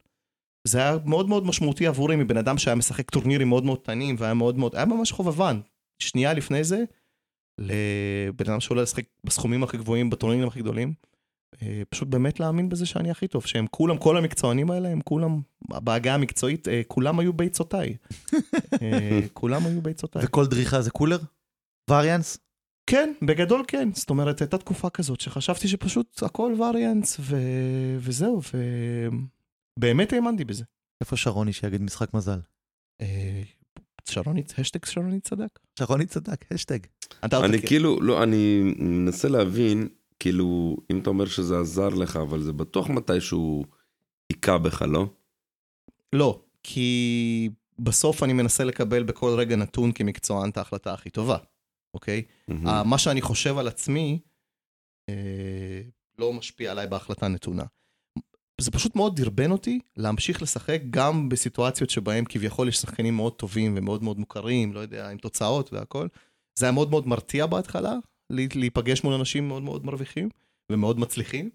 זה 0.67 0.79
היה 0.79 0.97
מאוד 1.07 1.29
מאוד 1.29 1.47
משמעותי 1.47 1.87
עבורי 1.87 2.17
מבן 2.17 2.37
אדם 2.37 2.59
שהיה 2.59 2.75
משחק 2.75 3.11
טורנירים 3.11 3.49
מאוד 3.49 3.65
מאוד 3.65 3.83
קטנים 3.83 4.17
והיה 4.19 4.35
מאוד 4.35 4.59
מאוד, 4.59 4.77
היה 4.77 4.85
ממש 4.85 5.13
חובבן. 5.13 5.61
שנייה 5.99 6.35
לפני 6.35 6.65
זה, 6.65 6.85
לבן 7.61 8.51
אדם 8.51 8.61
שעולה 8.61 8.83
לשחק 8.83 9.05
בסכומים 9.25 9.63
הכי 9.63 9.77
גבוהים, 9.77 10.11
בטורנירים 10.11 10.49
הכי 10.49 10.61
גדולים, 10.61 10.95
אה, 11.63 11.83
פשוט 11.89 12.09
באמת 12.09 12.41
להאמין 12.41 12.69
בזה 12.69 12.87
שאני 12.87 13.11
הכי 13.11 13.29
טוב, 13.29 13.47
שהם 13.47 13.67
כולם, 13.71 13.99
כל 13.99 14.17
המקצוענים 14.17 14.71
האלה, 14.71 14.89
הם 14.89 15.01
כולם, 15.05 15.41
בהגה 15.69 16.15
המקצועית, 16.15 16.69
אה, 16.69 16.83
כולם 16.89 17.19
היו 17.19 17.33
ביצותיי. 17.33 17.97
אה, 18.83 19.21
כולם 19.33 19.67
היו 19.67 19.83
ביצותיי. 19.83 20.23
וכל 20.25 20.47
דריכה 20.47 20.83
זה 20.83 20.91
קולר? 20.91 21.19
וריאנס? 21.91 22.39
כן, 22.87 23.13
בגדול 23.23 23.65
כן. 23.69 23.89
זאת 23.95 24.11
אומרת, 24.11 24.41
הייתה 24.41 24.59
תקופה 24.59 24.91
כזאת 24.91 25.21
שחשבתי 25.21 25.69
שפשוט 25.69 26.23
הכל 26.23 26.55
וריאנס, 26.59 27.17
ו... 27.21 27.37
וזהו, 27.99 28.41
ובאמת 29.79 30.13
האמנתי 30.13 30.45
בזה. 30.45 30.65
איפה 31.01 31.17
שרוני 31.17 31.53
שיגיד 31.53 31.83
משחק 31.83 32.15
מזל? 32.15 32.41
שרוני, 34.09 34.43
השטג 34.59 34.85
שרוני 34.85 35.21
צדק? 35.21 35.59
שרוני 35.79 36.07
צדק, 36.07 36.45
השטג. 36.51 36.79
אני 37.23 37.63
כאילו, 37.63 38.01
לא, 38.01 38.23
אני 38.23 38.61
מנסה 38.79 39.29
להבין, 39.29 39.89
כאילו, 40.21 40.77
אם 40.93 40.99
אתה 40.99 41.11
אומר 41.11 41.27
שזה 41.27 41.59
עזר 41.59 41.89
לך, 41.89 42.17
אבל 42.17 42.43
זה 42.43 42.53
בטוח 42.53 42.89
מתישהו 42.89 43.65
היכה 44.33 44.59
בך, 44.59 44.83
לא? 44.83 45.07
לא, 46.13 46.43
כי 46.63 47.51
בסוף 47.79 48.23
אני 48.23 48.33
מנסה 48.33 48.65
לקבל 48.65 49.03
בכל 49.03 49.35
רגע 49.39 49.57
נתון 49.57 49.93
כמקצוען 49.93 50.51
את 50.51 50.57
ההחלטה 50.57 50.93
הכי 50.93 51.11
טובה, 51.11 51.37
אוקיי? 51.95 52.23
מה 52.85 52.99
שאני 52.99 53.21
חושב 53.21 53.59
על 53.59 53.69
עצמי 53.69 54.21
אה, 55.09 55.83
לא 56.19 56.33
משפיע 56.33 56.71
עליי 56.71 56.87
בהחלטה 56.87 57.29
נתונה. 57.29 57.65
זה 58.61 58.71
פשוט 58.71 58.97
מאוד 58.97 59.17
דרבן 59.17 59.51
אותי 59.51 59.79
להמשיך 59.97 60.43
לשחק 60.43 60.81
גם 60.91 61.29
בסיטואציות 61.29 61.91
שבהן 61.91 62.25
כביכול 62.29 62.69
יש 62.69 62.77
שחקנים 62.77 63.17
מאוד 63.17 63.33
טובים 63.33 63.75
ומאוד 63.77 64.03
מאוד 64.03 64.19
מוכרים, 64.19 64.73
לא 64.73 64.81
יודע, 64.81 65.09
עם 65.11 65.19
תוצאות 65.19 65.73
והכל. 65.73 66.07
זה 66.59 66.67
היה 66.67 66.73
מאוד 66.73 66.91
מאוד 66.91 67.09
מרתיע 67.09 67.47
בהתחלה, 67.47 67.95
להיפגש 68.31 69.05
מול 69.05 69.15
אנשים 69.15 69.49
מאוד 69.49 69.63
מאוד 69.63 69.87
מרוויחים 69.87 70.29
ומאוד 70.73 70.99
מצליחים, 71.01 71.51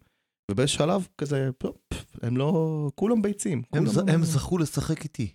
ובאיזשהו 0.52 0.78
שלב 0.78 1.08
כזה, 1.18 1.50
פופ, 1.58 1.76
הם 2.22 2.38
לא, 2.38 2.90
כולם 2.96 3.22
ביצים. 3.22 3.58
הם 3.58 3.64
כולם 3.86 3.88
ז- 3.88 4.10
הם 4.10 4.24
זכו 4.24 4.58
לשחק 4.58 5.04
איתי. 5.04 5.28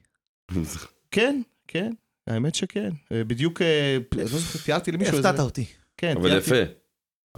כן, 1.11 1.41
כן, 1.68 1.93
האמת 2.27 2.55
שכן. 2.55 2.91
אה, 3.12 3.25
בדיוק, 3.25 3.62
אה, 3.62 3.99
לא 4.16 4.25
זוכר, 4.27 4.59
תיארתי 4.64 4.93
למישהו 4.93 5.16
איזה... 5.16 5.29
הפתעת 5.29 5.45
אותי. 5.45 5.64
כן, 5.97 6.16
אבל 6.16 6.29
תיארתי- 6.31 6.47
יפה. 6.47 6.73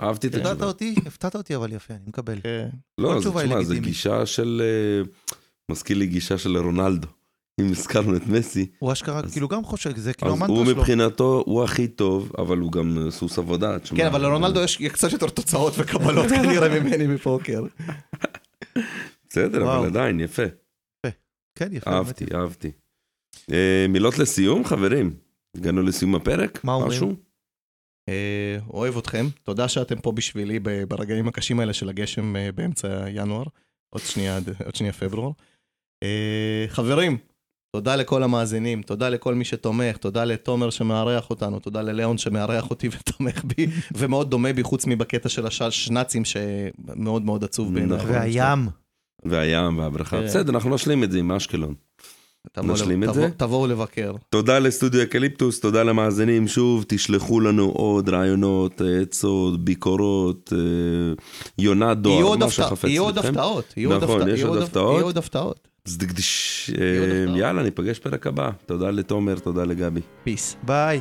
אהבתי 0.00 0.26
את 0.26 0.32
כן. 0.32 0.38
הפתעת 0.38 0.52
התשובה. 0.52 0.66
אותי, 0.68 0.94
הפתעת 1.06 1.36
אותי, 1.36 1.56
אבל 1.56 1.72
יפה, 1.72 1.94
אני 1.94 2.02
מקבל. 2.06 2.40
כן. 2.42 2.68
לא, 2.98 3.12
היא 3.14 3.20
תשמע, 3.20 3.62
זה. 3.62 3.78
גישה 3.78 4.26
של... 4.26 4.62
אה, 4.64 5.10
מזכיר 5.70 5.96
לי 5.98 6.06
גישה 6.06 6.38
של 6.38 6.56
רונלדו. 6.56 7.08
אם 7.60 7.70
הזכרנו 7.70 8.16
את 8.16 8.26
מסי, 8.26 8.66
הוא 8.78 8.92
אשכרה 8.92 9.20
אז- 9.20 9.32
כאילו 9.32 9.48
גם 9.48 9.64
חושב, 9.64 9.96
זה 9.96 10.12
כאילו 10.14 10.32
אז 10.32 10.38
המנטרה 10.38 10.56
הוא 10.56 10.66
שלו. 10.66 10.76
מבחינתו, 10.76 11.42
הוא 11.46 11.64
הכי 11.64 11.88
טוב, 11.88 12.32
אבל 12.38 12.58
הוא 12.58 12.72
גם 12.72 13.06
סוס 13.10 13.38
עבודה. 13.38 13.76
כן, 13.96 14.06
אבל 14.06 14.20
לרונלדו 14.22 14.60
יש 14.60 14.76
קצת 14.76 15.12
יותר 15.12 15.28
תוצאות 15.28 15.72
וקבלות 15.78 16.26
כנראה 16.42 16.80
ממני 16.80 17.14
בפוקר. 17.14 17.62
בסדר. 19.30 19.62
אבל 19.78 19.86
עדיין, 19.86 20.20
יפה. 20.20 20.42
כן, 21.58 21.68
יפה. 21.72 21.90
אהבתי. 21.90 22.24
אהבתי. 22.34 22.70
אה, 23.52 23.86
מילות 23.88 24.18
לסיום, 24.18 24.64
חברים? 24.64 25.14
הגענו 25.56 25.82
לסיום 25.82 26.14
הפרק? 26.14 26.64
מה 26.64 26.72
אומרים? 26.74 27.16
אה, 28.08 28.58
אוהב 28.70 28.96
אתכם, 28.96 29.26
תודה 29.42 29.68
שאתם 29.68 30.00
פה 30.00 30.12
בשבילי 30.12 30.58
ברגעים 30.88 31.28
הקשים 31.28 31.60
האלה 31.60 31.72
של 31.72 31.88
הגשם 31.88 32.36
אה, 32.36 32.52
באמצע 32.52 33.04
ינואר, 33.08 33.44
עוד 33.90 34.02
שנייה, 34.02 34.38
עוד 34.64 34.74
שנייה 34.74 34.92
פברואר. 34.92 35.30
אה, 36.02 36.64
חברים, 36.68 37.18
תודה 37.76 37.96
לכל 37.96 38.22
המאזינים, 38.22 38.82
תודה 38.82 39.08
לכל 39.08 39.34
מי 39.34 39.44
שתומך, 39.44 39.96
תודה 39.96 40.24
לתומר 40.24 40.70
שמארח 40.70 41.30
אותנו, 41.30 41.58
תודה 41.58 41.82
לליאון 41.82 42.18
שמארח 42.18 42.70
אותי 42.70 42.88
ותומך 42.92 43.44
בי, 43.44 43.66
ומאוד 43.94 44.30
דומה 44.30 44.52
בי, 44.52 44.62
חוץ 44.62 44.86
מבקטע 44.86 45.28
של 45.28 45.46
השנ"צים 45.46 46.22
שמאוד 46.24 47.22
מאוד 47.22 47.44
עצוב 47.44 47.74
בעיניי. 47.74 47.98
נכון. 47.98 48.10
והים. 48.10 48.68
והים 49.24 49.78
והברכה. 49.78 50.18
כן. 50.18 50.24
בסדר, 50.24 50.52
אנחנו 50.52 50.74
נשלים 50.74 51.04
את 51.04 51.10
זה 51.10 51.18
עם 51.18 51.32
אשקלון. 51.32 51.74
נשלים 52.62 53.04
את 53.04 53.14
זה? 53.14 53.28
תבואו 53.36 53.66
לבקר. 53.66 54.12
תודה 54.30 54.58
לסטודיו 54.58 55.02
אקליפטוס, 55.02 55.60
תודה 55.60 55.82
למאזינים. 55.82 56.48
שוב, 56.48 56.84
תשלחו 56.88 57.40
לנו 57.40 57.64
עוד 57.68 58.08
רעיונות, 58.08 58.80
עצות, 59.02 59.64
ביקורות, 59.64 60.52
אה, 60.52 60.58
יונת 61.58 62.22
דואר, 62.22 62.36
מה 62.36 62.50
שחפץ 62.50 62.84
ליבכם. 62.88 63.28
הפתעות, 63.28 63.74
נכון, 64.02 64.28
יש 64.28 64.42
עוד 64.42 64.48
עוד 64.54 64.62
הפ- 64.62 64.68
הפתעות. 64.68 64.94
יהיו 64.94 65.04
עוד 65.06 65.18
הפתעות. 65.18 65.68
אה, 66.80 66.84
הפתעות. 67.22 67.36
יאללה, 67.38 67.62
ניפגש 67.62 67.98
פרק 67.98 68.26
הבא. 68.26 68.50
תודה 68.66 68.90
לתומר, 68.90 69.38
תודה 69.38 69.64
לגבי. 69.64 70.00
Peace. 70.24 70.56
ביי. 70.62 71.00